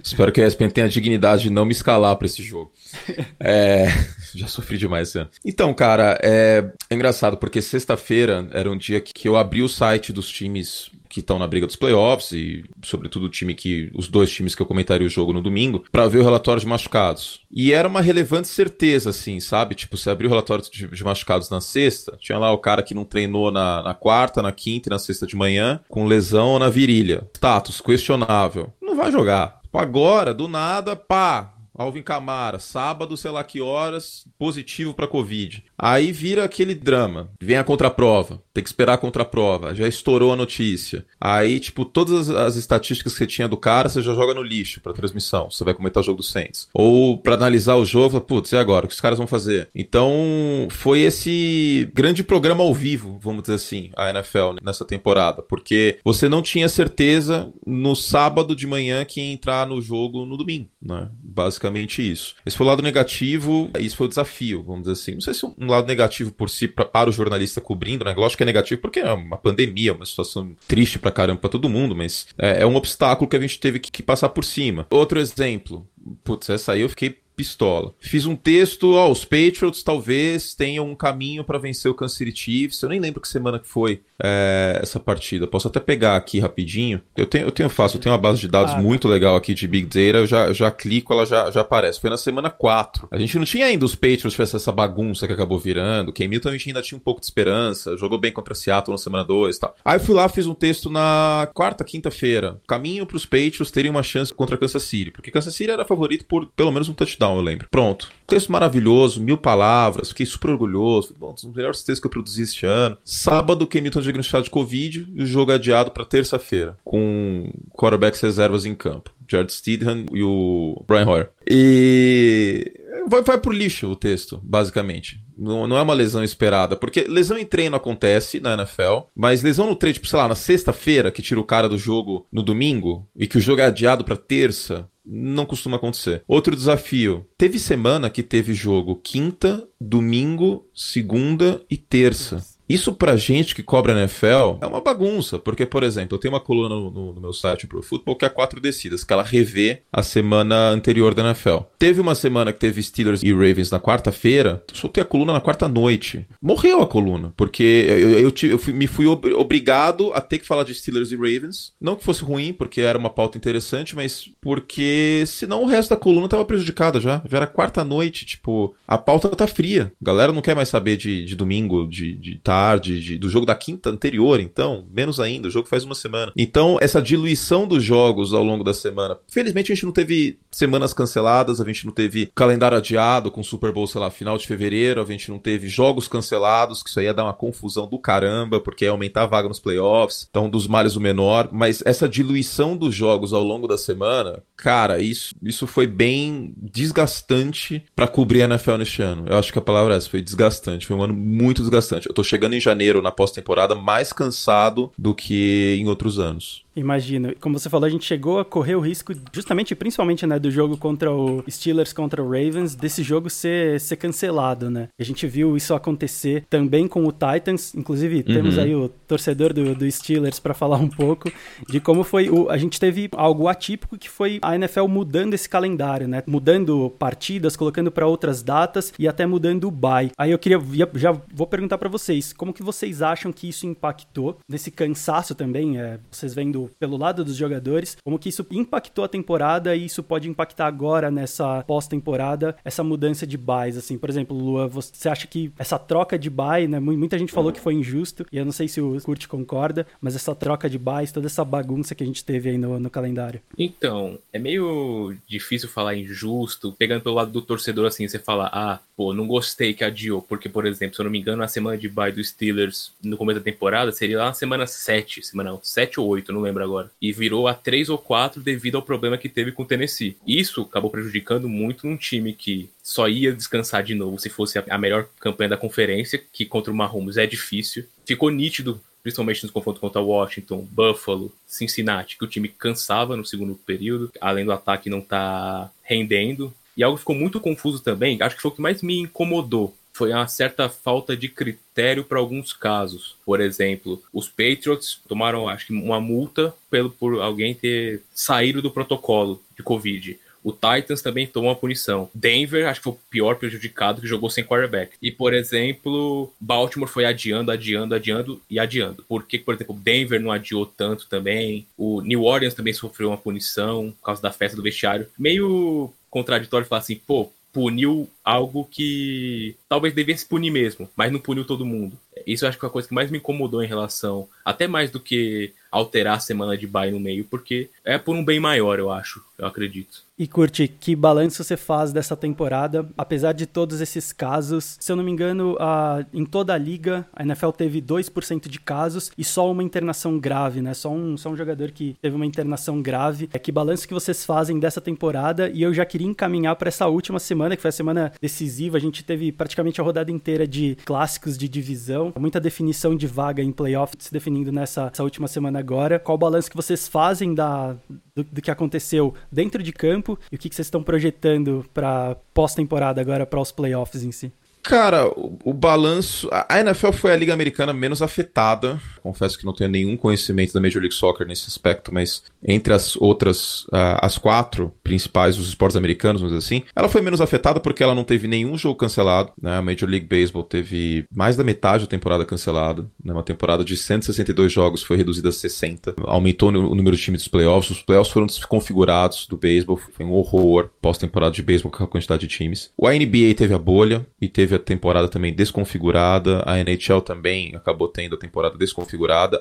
Espero 0.00 0.30
que 0.30 0.40
a 0.40 0.46
ESPN 0.46 0.70
tenha 0.70 0.86
a 0.86 0.90
dignidade 0.90 1.42
de 1.42 1.50
não 1.50 1.64
me 1.64 1.72
escalar 1.72 2.14
para 2.14 2.26
esse 2.26 2.40
jogo 2.40 2.51
jogo. 2.52 2.72
É, 3.44 3.88
já 4.34 4.46
sofri 4.46 4.78
demais 4.78 5.08
esse 5.08 5.18
ano. 5.18 5.28
Então, 5.44 5.74
cara, 5.74 6.18
é, 6.22 6.64
é 6.88 6.94
engraçado, 6.94 7.36
porque 7.36 7.60
sexta-feira 7.60 8.48
era 8.52 8.70
um 8.70 8.76
dia 8.76 9.00
que 9.00 9.28
eu 9.28 9.36
abri 9.36 9.62
o 9.62 9.68
site 9.68 10.12
dos 10.12 10.28
times 10.28 10.90
que 11.12 11.20
estão 11.20 11.38
na 11.38 11.46
briga 11.46 11.66
dos 11.66 11.76
playoffs 11.76 12.32
e, 12.32 12.64
sobretudo, 12.82 13.26
o 13.26 13.28
time 13.28 13.54
que. 13.54 13.90
os 13.94 14.08
dois 14.08 14.32
times 14.32 14.54
que 14.54 14.62
eu 14.62 14.66
comentaria 14.66 15.06
o 15.06 15.10
jogo 15.10 15.32
no 15.32 15.42
domingo, 15.42 15.84
para 15.92 16.08
ver 16.08 16.20
o 16.20 16.24
relatório 16.24 16.60
de 16.60 16.66
machucados. 16.66 17.40
E 17.50 17.70
era 17.72 17.86
uma 17.86 18.00
relevante 18.00 18.48
certeza, 18.48 19.10
assim, 19.10 19.38
sabe? 19.38 19.74
Tipo, 19.74 19.98
você 19.98 20.08
abriu 20.08 20.28
o 20.28 20.30
relatório 20.30 20.64
de, 20.64 20.86
de 20.86 21.04
machucados 21.04 21.50
na 21.50 21.60
sexta, 21.60 22.16
tinha 22.18 22.38
lá 22.38 22.50
o 22.50 22.58
cara 22.58 22.82
que 22.82 22.94
não 22.94 23.04
treinou 23.04 23.50
na, 23.50 23.82
na 23.82 23.92
quarta, 23.92 24.40
na 24.40 24.52
quinta 24.52 24.88
e 24.88 24.90
na 24.90 24.98
sexta 24.98 25.26
de 25.26 25.36
manhã, 25.36 25.80
com 25.86 26.06
lesão 26.06 26.58
na 26.58 26.70
virilha. 26.70 27.28
Status 27.36 27.82
questionável. 27.82 28.72
Não 28.80 28.96
vai 28.96 29.12
jogar. 29.12 29.60
Agora, 29.70 30.32
do 30.32 30.48
nada, 30.48 30.96
pá, 30.96 31.52
Alvin 31.74 32.02
Camara, 32.02 32.58
sábado, 32.58 33.16
sei 33.16 33.30
lá 33.30 33.42
que 33.42 33.60
horas, 33.60 34.26
positivo 34.38 34.92
para 34.92 35.08
Covid. 35.08 35.64
Aí 35.82 36.12
vira 36.12 36.44
aquele 36.44 36.76
drama. 36.76 37.28
Vem 37.40 37.56
a 37.56 37.64
contraprova, 37.64 38.40
tem 38.54 38.62
que 38.62 38.68
esperar 38.68 38.94
a 38.94 38.98
contraprova. 38.98 39.74
Já 39.74 39.88
estourou 39.88 40.32
a 40.32 40.36
notícia. 40.36 41.04
Aí, 41.20 41.58
tipo, 41.58 41.84
todas 41.84 42.30
as, 42.30 42.36
as 42.36 42.54
estatísticas 42.54 43.12
que 43.12 43.18
você 43.18 43.26
tinha 43.26 43.48
do 43.48 43.56
cara, 43.56 43.88
você 43.88 44.00
já 44.00 44.14
joga 44.14 44.32
no 44.32 44.44
lixo 44.44 44.80
pra 44.80 44.92
transmissão. 44.92 45.50
Você 45.50 45.64
vai 45.64 45.74
comentar 45.74 46.00
o 46.00 46.06
jogo 46.06 46.18
do 46.18 46.22
Saints. 46.22 46.68
Ou 46.72 47.18
para 47.18 47.34
analisar 47.34 47.74
o 47.74 47.84
jogo, 47.84 48.20
putz, 48.20 48.52
e 48.52 48.56
agora? 48.56 48.84
O 48.84 48.88
que 48.88 48.94
os 48.94 49.00
caras 49.00 49.18
vão 49.18 49.26
fazer? 49.26 49.68
Então, 49.74 50.68
foi 50.70 51.00
esse 51.00 51.90
grande 51.92 52.22
programa 52.22 52.62
ao 52.62 52.72
vivo, 52.72 53.18
vamos 53.20 53.42
dizer 53.42 53.54
assim, 53.54 53.90
a 53.96 54.08
NFL 54.10 54.62
nessa 54.62 54.84
temporada. 54.84 55.42
Porque 55.42 55.98
você 56.04 56.28
não 56.28 56.42
tinha 56.42 56.68
certeza 56.68 57.52
no 57.66 57.96
sábado 57.96 58.54
de 58.54 58.68
manhã 58.68 59.04
que 59.04 59.20
ia 59.20 59.32
entrar 59.32 59.66
no 59.66 59.82
jogo 59.82 60.24
no 60.24 60.36
domingo, 60.36 60.68
né? 60.80 61.08
Basicamente 61.20 62.08
isso. 62.08 62.36
Esse 62.46 62.56
foi 62.56 62.66
o 62.66 62.70
lado 62.70 62.82
negativo, 62.84 63.68
isso 63.80 63.96
foi 63.96 64.06
o 64.06 64.08
desafio, 64.08 64.62
vamos 64.62 64.82
dizer 64.82 64.92
assim. 64.92 65.14
Não 65.14 65.20
sei 65.20 65.34
se 65.34 65.44
um 65.44 65.71
lado 65.72 65.86
negativo 65.86 66.32
por 66.32 66.48
si 66.48 66.68
pra, 66.68 66.84
para 66.84 67.10
o 67.10 67.12
jornalista 67.12 67.60
cobrindo, 67.60 68.04
né? 68.04 68.14
Lógico 68.16 68.38
que 68.38 68.42
é 68.42 68.46
negativo 68.46 68.80
porque 68.80 69.00
é 69.00 69.12
uma 69.12 69.36
pandemia, 69.36 69.92
uma 69.92 70.06
situação 70.06 70.54
triste 70.68 70.98
pra 70.98 71.10
caramba 71.10 71.40
pra 71.40 71.50
todo 71.50 71.68
mundo, 71.68 71.94
mas 71.94 72.26
é, 72.38 72.62
é 72.62 72.66
um 72.66 72.76
obstáculo 72.76 73.28
que 73.28 73.36
a 73.36 73.40
gente 73.40 73.58
teve 73.58 73.78
que, 73.78 73.90
que 73.90 74.02
passar 74.02 74.28
por 74.28 74.44
cima. 74.44 74.86
Outro 74.90 75.18
exemplo, 75.18 75.86
putz, 76.24 76.50
essa 76.50 76.72
aí 76.72 76.82
eu 76.82 76.88
fiquei 76.88 77.21
pistola. 77.36 77.94
Fiz 77.98 78.26
um 78.26 78.36
texto, 78.36 78.94
ó, 78.94 79.10
os 79.10 79.24
Patriots 79.24 79.82
talvez 79.82 80.54
tenham 80.54 80.88
um 80.88 80.94
caminho 80.94 81.44
para 81.44 81.58
vencer 81.58 81.90
o 81.90 81.94
Kansas 81.94 82.16
City 82.16 82.38
Chiefs. 82.38 82.82
Eu 82.82 82.88
nem 82.88 83.00
lembro 83.00 83.20
que 83.20 83.28
semana 83.28 83.58
que 83.58 83.66
foi 83.66 84.02
é, 84.22 84.78
essa 84.80 85.00
partida. 85.00 85.46
Posso 85.46 85.68
até 85.68 85.80
pegar 85.80 86.16
aqui 86.16 86.38
rapidinho. 86.38 87.00
Eu 87.16 87.26
tenho, 87.26 87.46
eu 87.46 87.50
tenho 87.50 87.68
fácil, 87.68 87.96
eu 87.96 88.00
tenho 88.00 88.12
uma 88.12 88.20
base 88.20 88.40
de 88.40 88.48
dados 88.48 88.74
ah, 88.74 88.80
muito 88.80 89.08
legal 89.08 89.34
aqui 89.34 89.52
de 89.52 89.66
Big 89.66 89.86
Data. 89.86 90.18
Eu 90.18 90.26
já, 90.26 90.52
já 90.52 90.70
clico, 90.70 91.12
ela 91.12 91.26
já, 91.26 91.50
já 91.50 91.62
aparece. 91.62 92.00
Foi 92.00 92.08
na 92.08 92.16
semana 92.16 92.48
4. 92.48 93.08
A 93.10 93.18
gente 93.18 93.36
não 93.38 93.44
tinha 93.44 93.66
ainda 93.66 93.84
os 93.84 93.94
Patriots 93.94 94.34
fez 94.34 94.54
essa 94.54 94.70
bagunça 94.70 95.26
que 95.26 95.32
acabou 95.32 95.58
virando. 95.58 96.12
Ken 96.12 96.28
Milton 96.28 96.50
a 96.50 96.52
gente 96.52 96.68
ainda 96.68 96.82
tinha 96.82 96.96
um 96.96 97.00
pouco 97.00 97.20
de 97.20 97.26
esperança. 97.26 97.96
Jogou 97.96 98.18
bem 98.18 98.32
contra 98.32 98.54
Seattle 98.54 98.94
na 98.94 98.98
semana 98.98 99.24
2 99.24 99.56
e 99.56 99.60
tal. 99.60 99.74
Aí 99.84 99.96
eu 99.96 100.00
fui 100.00 100.14
lá, 100.14 100.28
fiz 100.28 100.46
um 100.46 100.54
texto 100.54 100.88
na 100.88 101.48
quarta, 101.52 101.82
quinta-feira. 101.82 102.60
Caminho 102.66 103.06
para 103.06 103.16
os 103.16 103.26
Patriots 103.26 103.70
terem 103.70 103.90
uma 103.90 104.02
chance 104.02 104.32
contra 104.32 104.56
Kansas 104.56 104.82
City. 104.84 105.10
Porque 105.10 105.30
Kansas 105.30 105.54
City 105.54 105.70
era 105.70 105.84
favorito 105.84 106.24
por 106.26 106.46
pelo 106.54 106.70
menos 106.70 106.88
um 106.88 106.94
touchdown, 106.94 107.21
eu 107.36 107.40
lembro. 107.40 107.68
Pronto. 107.70 108.10
Texto 108.26 108.50
maravilhoso, 108.50 109.20
mil 109.20 109.36
palavras. 109.36 110.08
Fiquei 110.08 110.26
super 110.26 110.50
orgulhoso. 110.50 111.14
Bom, 111.18 111.30
um 111.30 111.34
dos 111.34 111.44
melhores 111.44 111.82
textos 111.82 112.00
que 112.00 112.06
eu 112.06 112.10
produzi 112.10 112.42
este 112.42 112.66
ano. 112.66 112.96
Sábado, 113.04 113.66
Ken 113.66 113.80
Milton 113.80 114.00
diagnosticado 114.00 114.44
de 114.44 114.50
Covid 114.50 115.06
e 115.14 115.22
o 115.22 115.26
jogo 115.26 115.52
adiado 115.52 115.90
para 115.90 116.04
terça-feira, 116.04 116.76
com 116.84 117.52
quarterbacks 117.70 118.20
reservas 118.20 118.64
em 118.64 118.74
campo. 118.74 119.10
George 119.28 119.52
Steedham 119.52 120.06
e 120.12 120.22
o 120.22 120.82
Brian 120.86 121.06
Hoyer. 121.06 121.30
E 121.48 122.72
vai, 123.08 123.22
vai 123.22 123.38
pro 123.38 123.52
lixo 123.52 123.88
o 123.88 123.96
texto, 123.96 124.40
basicamente. 124.42 125.20
Não, 125.36 125.66
não 125.66 125.76
é 125.76 125.82
uma 125.82 125.94
lesão 125.94 126.22
esperada, 126.22 126.76
porque 126.76 127.02
lesão 127.02 127.38
em 127.38 127.44
treino 127.44 127.74
acontece 127.74 128.40
na 128.40 128.54
NFL, 128.54 129.06
mas 129.14 129.42
lesão 129.42 129.66
no 129.66 129.74
treino, 129.76 129.94
tipo, 129.94 130.06
sei 130.06 130.18
lá, 130.18 130.28
na 130.28 130.34
sexta-feira, 130.34 131.10
que 131.10 131.22
tira 131.22 131.40
o 131.40 131.44
cara 131.44 131.68
do 131.68 131.78
jogo 131.78 132.26
no 132.30 132.42
domingo, 132.42 133.08
e 133.16 133.26
que 133.26 133.38
o 133.38 133.40
jogo 133.40 133.60
é 133.60 133.66
adiado 133.66 134.04
para 134.04 134.16
terça, 134.16 134.88
não 135.04 135.44
costuma 135.44 135.76
acontecer. 135.76 136.22
Outro 136.26 136.54
desafio. 136.54 137.26
Teve 137.36 137.58
semana 137.58 138.10
que 138.10 138.22
teve 138.22 138.54
jogo 138.54 138.96
quinta, 138.96 139.66
domingo, 139.80 140.66
segunda 140.74 141.60
e 141.70 141.76
terça. 141.76 142.44
Isso 142.72 142.92
pra 142.94 143.16
gente 143.16 143.54
que 143.54 143.62
cobra 143.62 143.92
NFL 143.92 144.58
é 144.60 144.66
uma 144.66 144.80
bagunça, 144.80 145.38
porque, 145.38 145.66
por 145.66 145.82
exemplo, 145.82 146.16
eu 146.16 146.18
tenho 146.18 146.32
uma 146.32 146.40
coluna 146.40 146.74
no, 146.74 146.90
no, 147.12 147.20
meu 147.20 147.32
site 147.32 147.66
pro 147.66 147.82
futebol 147.82 148.16
que 148.16 148.24
é 148.24 148.28
quatro 148.28 148.60
descidas, 148.60 149.04
que 149.04 149.12
ela 149.12 149.22
revê 149.22 149.82
a 149.92 150.02
semana 150.02 150.70
anterior 150.70 151.14
da 151.14 151.22
NFL. 151.22 151.58
Teve 151.78 152.00
uma 152.00 152.14
semana 152.14 152.52
que 152.52 152.58
teve 152.58 152.82
Steelers 152.82 153.22
e 153.22 153.32
Ravens 153.32 153.70
na 153.70 153.78
quarta-feira, 153.78 154.62
soltei 154.72 155.02
a 155.02 155.06
coluna 155.06 155.32
na 155.32 155.40
quarta 155.40 155.68
noite. 155.68 156.26
Morreu 156.40 156.80
a 156.80 156.86
coluna, 156.86 157.32
porque 157.36 157.62
eu, 157.62 158.10
eu, 158.10 158.18
eu, 158.20 158.32
eu 158.50 158.58
fui, 158.58 158.72
me 158.72 158.86
fui 158.86 159.06
obrigado 159.06 160.12
a 160.14 160.20
ter 160.20 160.38
que 160.38 160.46
falar 160.46 160.64
de 160.64 160.74
Steelers 160.74 161.12
e 161.12 161.16
Ravens. 161.16 161.72
Não 161.80 161.96
que 161.96 162.04
fosse 162.04 162.22
ruim, 162.24 162.52
porque 162.52 162.80
era 162.80 162.98
uma 162.98 163.10
pauta 163.10 163.36
interessante, 163.36 163.94
mas 163.94 164.30
porque 164.40 165.24
senão 165.26 165.62
o 165.62 165.66
resto 165.66 165.90
da 165.90 165.96
coluna 165.96 166.28
tava 166.28 166.44
prejudicada 166.44 167.00
já. 167.00 167.22
Já 167.28 167.36
era 167.36 167.46
quarta 167.46 167.84
noite, 167.84 168.24
tipo, 168.24 168.74
a 168.86 168.96
pauta 168.96 169.28
tá 169.30 169.46
fria. 169.46 169.92
A 170.00 170.04
galera 170.04 170.32
não 170.32 170.42
quer 170.42 170.56
mais 170.56 170.68
saber 170.68 170.96
de, 170.96 171.24
de 171.24 171.36
domingo, 171.36 171.86
de, 171.86 172.14
de 172.14 172.36
tarde, 172.36 172.61
de, 172.78 173.18
do 173.18 173.28
jogo 173.28 173.46
da 173.46 173.54
quinta 173.54 173.90
anterior, 173.90 174.40
então, 174.40 174.86
menos 174.90 175.20
ainda, 175.20 175.48
o 175.48 175.50
jogo 175.50 175.68
faz 175.68 175.84
uma 175.84 175.94
semana. 175.94 176.32
Então, 176.36 176.78
essa 176.80 177.00
diluição 177.00 177.66
dos 177.66 177.82
jogos 177.82 178.32
ao 178.32 178.42
longo 178.42 178.64
da 178.64 178.74
semana. 178.74 179.18
Felizmente 179.28 179.72
a 179.72 179.74
gente 179.74 179.84
não 179.84 179.92
teve 179.92 180.38
semanas 180.50 180.92
canceladas, 180.92 181.60
a 181.60 181.64
gente 181.64 181.86
não 181.86 181.92
teve 181.92 182.30
calendário 182.34 182.76
adiado 182.76 183.30
com 183.30 183.42
Super 183.42 183.72
Bowl, 183.72 183.86
sei 183.86 184.00
lá, 184.00 184.10
final 184.10 184.36
de 184.36 184.46
fevereiro, 184.46 185.00
a 185.00 185.04
gente 185.04 185.30
não 185.30 185.38
teve 185.38 185.68
jogos 185.68 186.08
cancelados, 186.08 186.82
que 186.82 186.90
isso 186.90 187.00
aí 187.00 187.06
ia 187.06 187.14
dar 187.14 187.24
uma 187.24 187.32
confusão 187.32 187.88
do 187.88 187.98
caramba, 187.98 188.60
porque 188.60 188.84
ia 188.84 188.90
aumentar 188.90 189.22
a 189.22 189.26
vaga 189.26 189.48
nos 189.48 189.60
playoffs, 189.60 190.26
então 190.28 190.48
dos 190.48 190.66
males 190.66 190.96
o 190.96 191.00
menor, 191.00 191.48
mas 191.52 191.82
essa 191.86 192.08
diluição 192.08 192.76
dos 192.76 192.94
jogos 192.94 193.32
ao 193.32 193.42
longo 193.42 193.66
da 193.66 193.78
semana, 193.78 194.42
cara, 194.56 195.00
isso, 195.00 195.34
isso 195.42 195.66
foi 195.66 195.86
bem 195.86 196.54
desgastante 196.56 197.84
para 197.94 198.06
cobrir 198.06 198.42
a 198.42 198.46
NFL 198.46 198.76
neste 198.76 199.02
ano. 199.02 199.24
Eu 199.26 199.38
acho 199.38 199.52
que 199.52 199.58
a 199.58 199.62
palavra 199.62 199.94
é 199.94 199.96
essa, 199.96 200.10
foi 200.10 200.20
desgastante, 200.20 200.86
foi 200.86 200.96
um 200.96 201.02
ano 201.02 201.14
muito 201.14 201.62
desgastante. 201.62 202.08
Eu 202.08 202.14
tô 202.14 202.22
chegando 202.22 202.41
chegando 202.42 202.54
em 202.54 202.60
janeiro 202.60 203.00
na 203.00 203.12
pós-temporada 203.12 203.76
mais 203.76 204.12
cansado 204.12 204.90
do 204.98 205.14
que 205.14 205.76
em 205.78 205.86
outros 205.86 206.18
anos. 206.18 206.61
Imagino. 206.74 207.34
Como 207.40 207.58
você 207.58 207.68
falou, 207.68 207.86
a 207.86 207.90
gente 207.90 208.04
chegou 208.04 208.40
a 208.40 208.44
correr 208.44 208.74
o 208.74 208.80
risco, 208.80 209.12
justamente, 209.32 209.74
principalmente, 209.74 210.26
né, 210.26 210.38
do 210.38 210.50
jogo 210.50 210.76
contra 210.76 211.12
o 211.12 211.44
Steelers 211.48 211.92
contra 211.92 212.22
o 212.22 212.26
Ravens, 212.26 212.74
desse 212.74 213.02
jogo 213.02 213.28
ser, 213.28 213.78
ser 213.80 213.96
cancelado, 213.96 214.70
né? 214.70 214.88
A 214.98 215.04
gente 215.04 215.26
viu 215.26 215.56
isso 215.56 215.74
acontecer 215.74 216.44
também 216.48 216.88
com 216.88 217.04
o 217.04 217.12
Titans. 217.12 217.74
Inclusive, 217.74 218.16
uhum. 218.16 218.34
temos 218.34 218.58
aí 218.58 218.74
o 218.74 218.88
torcedor 218.88 219.52
do, 219.52 219.74
do 219.74 219.90
Steelers 219.90 220.40
para 220.40 220.54
falar 220.54 220.78
um 220.78 220.88
pouco 220.88 221.30
de 221.68 221.80
como 221.80 222.04
foi 222.04 222.30
o. 222.30 222.48
A 222.48 222.56
gente 222.56 222.80
teve 222.80 223.08
algo 223.12 223.48
atípico 223.48 223.98
que 223.98 224.08
foi 224.08 224.38
a 224.42 224.54
NFL 224.54 224.86
mudando 224.86 225.34
esse 225.34 225.48
calendário, 225.48 226.08
né? 226.08 226.22
Mudando 226.26 226.90
partidas, 226.98 227.56
colocando 227.56 227.90
para 227.90 228.06
outras 228.06 228.42
datas 228.42 228.92
e 228.98 229.06
até 229.06 229.26
mudando 229.26 229.68
o 229.68 229.70
bye. 229.70 230.10
Aí 230.16 230.30
eu 230.30 230.38
queria. 230.38 230.60
Já 230.94 231.12
vou 231.32 231.46
perguntar 231.46 231.76
para 231.76 231.88
vocês, 231.88 232.32
como 232.32 232.52
que 232.52 232.62
vocês 232.62 233.02
acham 233.02 233.32
que 233.32 233.48
isso 233.48 233.66
impactou 233.66 234.38
nesse 234.48 234.70
cansaço 234.70 235.34
também? 235.34 235.78
É, 235.78 235.98
vocês 236.10 236.34
vendo 236.34 236.61
pelo 236.78 236.96
lado 236.96 237.24
dos 237.24 237.36
jogadores, 237.36 237.96
como 238.04 238.18
que 238.18 238.28
isso 238.28 238.46
impactou 238.50 239.04
a 239.04 239.08
temporada 239.08 239.74
e 239.74 239.86
isso 239.86 240.02
pode 240.02 240.28
impactar 240.28 240.66
agora 240.66 241.10
nessa 241.10 241.62
pós-temporada, 241.62 242.56
essa 242.64 242.82
mudança 242.82 243.26
de 243.26 243.36
buys, 243.36 243.76
assim, 243.76 243.98
por 243.98 244.08
exemplo, 244.08 244.36
Lua, 244.36 244.68
você 244.68 245.08
acha 245.08 245.26
que 245.26 245.52
essa 245.58 245.78
troca 245.78 246.18
de 246.18 246.30
buy, 246.30 246.66
né, 246.68 246.80
muita 246.80 247.18
gente 247.18 247.32
falou 247.32 247.52
que 247.52 247.60
foi 247.60 247.74
injusto, 247.74 248.26
e 248.32 248.38
eu 248.38 248.44
não 248.44 248.52
sei 248.52 248.68
se 248.68 248.80
o 248.80 249.00
Kurt 249.00 249.26
concorda, 249.26 249.86
mas 250.00 250.14
essa 250.14 250.34
troca 250.34 250.68
de 250.68 250.78
buys, 250.78 251.12
toda 251.12 251.26
essa 251.26 251.44
bagunça 251.44 251.94
que 251.94 252.02
a 252.02 252.06
gente 252.06 252.24
teve 252.24 252.50
aí 252.50 252.58
no, 252.58 252.78
no 252.78 252.90
calendário. 252.90 253.40
Então, 253.56 254.18
é 254.32 254.38
meio 254.38 255.14
difícil 255.26 255.68
falar 255.68 255.96
injusto, 255.96 256.72
pegando 256.72 257.02
pelo 257.02 257.14
lado 257.14 257.30
do 257.30 257.42
torcedor, 257.42 257.86
assim, 257.86 258.06
você 258.06 258.18
fala, 258.18 258.50
ah, 258.52 258.78
pô, 258.96 259.12
não 259.12 259.26
gostei 259.26 259.74
que 259.74 259.84
adiou, 259.84 260.22
porque, 260.22 260.48
por 260.48 260.66
exemplo, 260.66 260.94
se 260.94 261.00
eu 261.00 261.04
não 261.04 261.10
me 261.10 261.18
engano, 261.18 261.42
a 261.42 261.48
semana 261.48 261.76
de 261.76 261.88
buy 261.88 262.12
do 262.12 262.22
Steelers 262.22 262.92
no 263.02 263.16
começo 263.16 263.40
da 263.40 263.44
temporada 263.44 263.92
seria 263.92 264.18
lá 264.18 264.26
na 264.26 264.34
semana 264.34 264.66
7, 264.66 265.22
semana 265.22 265.58
7 265.62 266.00
ou 266.00 266.06
8, 266.06 266.32
não 266.32 266.40
lembro 266.40 266.51
lembro 266.52 266.64
agora. 266.64 266.90
E 267.00 267.12
virou 267.12 267.48
a 267.48 267.54
3 267.54 267.88
ou 267.88 267.98
4 267.98 268.42
devido 268.42 268.76
ao 268.76 268.82
problema 268.82 269.18
que 269.18 269.28
teve 269.28 269.52
com 269.52 269.62
o 269.62 269.66
Tennessee. 269.66 270.16
Isso 270.26 270.62
acabou 270.62 270.90
prejudicando 270.90 271.48
muito 271.48 271.86
um 271.86 271.96
time 271.96 272.32
que 272.32 272.68
só 272.82 273.08
ia 273.08 273.32
descansar 273.32 273.82
de 273.82 273.94
novo 273.94 274.18
se 274.18 274.28
fosse 274.28 274.58
a 274.58 274.78
melhor 274.78 275.08
campanha 275.18 275.50
da 275.50 275.56
conferência, 275.56 276.22
que 276.32 276.44
contra 276.44 276.72
o 276.72 276.76
Mahomes 276.76 277.16
é 277.16 277.26
difícil. 277.26 277.84
Ficou 278.06 278.30
nítido 278.30 278.80
principalmente 279.02 279.42
nos 279.42 279.50
confrontos 279.50 279.80
contra 279.80 280.00
Washington, 280.00 280.64
Buffalo, 280.70 281.34
Cincinnati, 281.44 282.16
que 282.16 282.24
o 282.24 282.28
time 282.28 282.46
cansava 282.46 283.16
no 283.16 283.24
segundo 283.24 283.56
período, 283.56 284.12
além 284.20 284.44
do 284.44 284.52
ataque 284.52 284.88
não 284.88 285.00
estar 285.00 285.64
tá 285.64 285.72
rendendo. 285.82 286.54
E 286.76 286.84
algo 286.84 286.96
ficou 286.96 287.16
muito 287.16 287.40
confuso 287.40 287.82
também, 287.82 288.16
acho 288.20 288.36
que 288.36 288.42
foi 288.42 288.52
o 288.52 288.54
que 288.54 288.62
mais 288.62 288.80
me 288.80 289.00
incomodou 289.00 289.74
foi 289.92 290.12
uma 290.12 290.26
certa 290.26 290.68
falta 290.68 291.16
de 291.16 291.28
critério 291.28 292.04
para 292.04 292.18
alguns 292.18 292.52
casos. 292.52 293.16
Por 293.24 293.40
exemplo, 293.40 294.02
os 294.12 294.28
Patriots 294.28 295.00
tomaram, 295.06 295.48
acho 295.48 295.66
que, 295.66 295.72
uma 295.72 296.00
multa 296.00 296.54
pelo, 296.70 296.90
por 296.90 297.20
alguém 297.20 297.54
ter 297.54 298.02
saído 298.14 298.62
do 298.62 298.70
protocolo 298.70 299.42
de 299.56 299.62
Covid. 299.62 300.18
O 300.44 300.50
Titans 300.50 301.00
também 301.00 301.26
tomou 301.26 301.50
uma 301.50 301.56
punição. 301.56 302.10
Denver, 302.12 302.66
acho 302.66 302.80
que 302.80 302.84
foi 302.84 302.92
o 302.94 302.98
pior 303.08 303.36
prejudicado 303.36 304.00
que 304.00 304.08
jogou 304.08 304.28
sem 304.28 304.42
quarterback. 304.42 304.96
E, 305.00 305.10
por 305.10 305.32
exemplo, 305.32 306.32
Baltimore 306.40 306.88
foi 306.88 307.04
adiando, 307.04 307.52
adiando, 307.52 307.94
adiando 307.94 308.42
e 308.50 308.58
adiando. 308.58 309.04
Por 309.08 309.24
que, 309.24 309.38
por 309.38 309.54
exemplo, 309.54 309.78
Denver 309.78 310.20
não 310.20 310.32
adiou 310.32 310.66
tanto 310.66 311.06
também? 311.08 311.66
O 311.76 312.00
New 312.00 312.24
Orleans 312.24 312.54
também 312.54 312.72
sofreu 312.72 313.10
uma 313.10 313.16
punição 313.16 313.92
por 313.92 314.06
causa 314.06 314.20
da 314.20 314.32
festa 314.32 314.56
do 314.56 314.62
vestiário. 314.62 315.06
Meio 315.16 315.92
contraditório 316.10 316.66
falar 316.66 316.80
assim, 316.80 316.96
pô, 316.96 317.30
puniu 317.52 318.08
algo 318.24 318.64
que 318.64 319.56
talvez 319.68 319.94
devesse 319.94 320.24
punir 320.26 320.50
mesmo, 320.50 320.88
mas 320.96 321.12
não 321.12 321.20
puniu 321.20 321.44
todo 321.44 321.66
mundo. 321.66 321.98
Isso 322.26 322.44
eu 322.44 322.48
acho 322.48 322.58
que 322.58 322.64
é 322.64 322.68
a 322.68 322.72
coisa 322.72 322.88
que 322.88 322.94
mais 322.94 323.10
me 323.10 323.18
incomodou 323.18 323.62
em 323.62 323.66
relação, 323.66 324.28
até 324.44 324.66
mais 324.66 324.90
do 324.90 325.00
que 325.00 325.52
alterar 325.70 326.18
a 326.18 326.20
semana 326.20 326.56
de 326.56 326.66
bye 326.66 326.90
no 326.90 327.00
meio, 327.00 327.24
porque 327.24 327.70
é 327.82 327.96
por 327.96 328.14
um 328.14 328.22
bem 328.22 328.38
maior, 328.38 328.78
eu 328.78 328.90
acho, 328.90 329.24
eu 329.38 329.46
acredito. 329.46 330.02
E 330.18 330.26
curte, 330.28 330.68
que 330.68 330.94
balanço 330.94 331.42
você 331.42 331.56
faz 331.56 331.92
dessa 331.92 332.14
temporada? 332.14 332.88
Apesar 332.96 333.32
de 333.32 333.46
todos 333.46 333.80
esses 333.80 334.12
casos, 334.12 334.76
se 334.78 334.92
eu 334.92 334.94
não 334.94 335.02
me 335.02 335.10
engano, 335.10 335.56
a, 335.58 336.04
em 336.12 336.24
toda 336.24 336.54
a 336.54 336.58
liga, 336.58 337.04
a 337.12 337.24
NFL 337.24 337.50
teve 337.50 337.80
2% 337.80 338.48
de 338.48 338.60
casos 338.60 339.10
e 339.16 339.24
só 339.24 339.50
uma 339.50 339.62
internação 339.64 340.20
grave, 340.20 340.60
né? 340.60 340.74
Só 340.74 340.92
um, 340.92 341.16
só 341.16 341.30
um 341.30 341.36
jogador 341.36 341.72
que 341.72 341.96
teve 342.00 342.14
uma 342.14 342.26
internação 342.26 342.80
grave. 342.80 343.28
É 343.32 343.38
que 343.38 343.50
balanço 343.50 343.88
que 343.88 343.94
vocês 343.94 344.24
fazem 344.24 344.60
dessa 344.60 344.80
temporada? 344.80 345.48
E 345.48 345.62
eu 345.62 345.72
já 345.74 345.84
queria 345.84 346.06
encaminhar 346.06 346.54
para 346.54 346.68
essa 346.68 346.86
última 346.86 347.18
semana, 347.18 347.56
que 347.56 347.62
foi 347.62 347.70
a 347.70 347.72
semana 347.72 348.12
decisiva. 348.20 348.76
A 348.76 348.80
gente 348.80 349.02
teve 349.02 349.32
praticamente 349.32 349.80
a 349.80 349.84
rodada 349.84 350.12
inteira 350.12 350.46
de 350.46 350.76
clássicos 350.84 351.36
de 351.36 351.48
divisão, 351.48 352.11
muita 352.20 352.40
definição 352.40 352.96
de 352.96 353.06
vaga 353.06 353.42
em 353.42 353.52
playoff 353.52 353.94
se 353.98 354.12
definindo 354.12 354.52
nessa 354.52 354.90
última 355.00 355.28
semana 355.28 355.58
agora. 355.58 355.98
Qual 355.98 356.16
o 356.16 356.18
balanço 356.18 356.50
que 356.50 356.56
vocês 356.56 356.88
fazem 356.88 357.34
da, 357.34 357.76
do, 358.14 358.24
do 358.24 358.42
que 358.42 358.50
aconteceu 358.50 359.14
dentro 359.30 359.62
de 359.62 359.72
campo? 359.72 360.18
e 360.30 360.36
o 360.36 360.38
que, 360.38 360.48
que 360.48 360.54
vocês 360.54 360.66
estão 360.66 360.82
projetando 360.82 361.64
para 361.72 362.16
pós-temporada 362.34 363.00
agora, 363.00 363.26
para 363.26 363.40
os 363.40 363.52
playoffs 363.52 364.02
em 364.02 364.12
si? 364.12 364.32
Cara, 364.62 365.08
o, 365.08 365.38
o, 365.44 365.52
balanço. 365.52 366.28
A 366.48 366.60
NFL 366.60 366.92
foi 366.92 367.12
a 367.12 367.16
liga 367.16 367.34
americana 367.34 367.72
menos 367.72 368.00
afetada. 368.00 368.80
Confesso 369.02 369.38
que 369.38 369.44
não 369.44 369.52
tenho 369.52 369.70
nenhum 369.70 369.96
conhecimento 369.96 370.52
da 370.52 370.60
Major 370.60 370.80
League 370.80 370.94
Soccer 370.94 371.26
nesse 371.26 371.48
aspecto, 371.48 371.92
mas 371.92 372.22
entre 372.42 372.72
as 372.72 372.96
outras, 372.96 373.64
uh, 373.64 373.98
as 374.00 374.18
quatro 374.18 374.72
principais 374.82 375.36
dos 375.36 375.48
esportes 375.48 375.76
americanos, 375.76 376.20
vamos 376.20 376.36
dizer 376.36 376.46
assim, 376.46 376.64
ela 376.74 376.88
foi 376.88 377.00
menos 377.00 377.20
afetada 377.20 377.60
porque 377.60 377.82
ela 377.82 377.94
não 377.94 378.04
teve 378.04 378.28
nenhum 378.28 378.56
jogo 378.56 378.76
cancelado. 378.76 379.32
Né? 379.40 379.56
A 379.56 379.62
Major 379.62 379.88
League 379.88 380.06
Baseball 380.06 380.44
teve 380.44 381.04
mais 381.12 381.36
da 381.36 381.44
metade 381.44 381.84
da 381.84 381.90
temporada 381.90 382.24
cancelada. 382.24 382.86
Né? 383.04 383.12
Uma 383.12 383.22
temporada 383.22 383.64
de 383.64 383.76
162 383.76 384.52
jogos 384.52 384.82
foi 384.82 384.96
reduzida 384.96 385.28
a 385.28 385.32
60. 385.32 385.94
Aumentou 386.04 386.50
o 386.50 386.74
número 386.74 386.96
de 386.96 387.02
times 387.02 387.22
dos 387.22 387.28
playoffs. 387.28 387.70
Os 387.70 387.82
playoffs 387.82 388.12
foram 388.12 388.26
desconfigurados 388.26 389.26
do 389.26 389.36
beisebol. 389.36 389.76
Foi 389.76 390.04
um 390.06 390.12
horror 390.12 390.70
pós-temporada 390.80 391.34
de 391.34 391.42
beisebol 391.42 391.72
com 391.72 391.84
a 391.84 391.88
quantidade 391.88 392.26
de 392.26 392.28
times. 392.28 392.70
O 392.76 392.88
NBA 392.88 393.34
teve 393.36 393.54
a 393.54 393.58
bolha 393.58 394.06
e 394.20 394.28
teve 394.28 394.54
a 394.54 394.58
temporada 394.58 395.08
também 395.08 395.32
desconfigurada, 395.32 396.42
a 396.46 396.58
NHL 396.58 397.00
também 397.00 397.54
acabou 397.54 397.88
tendo 397.88 398.14
a 398.14 398.18
temporada 398.18 398.56
desconfigurada. 398.56 398.91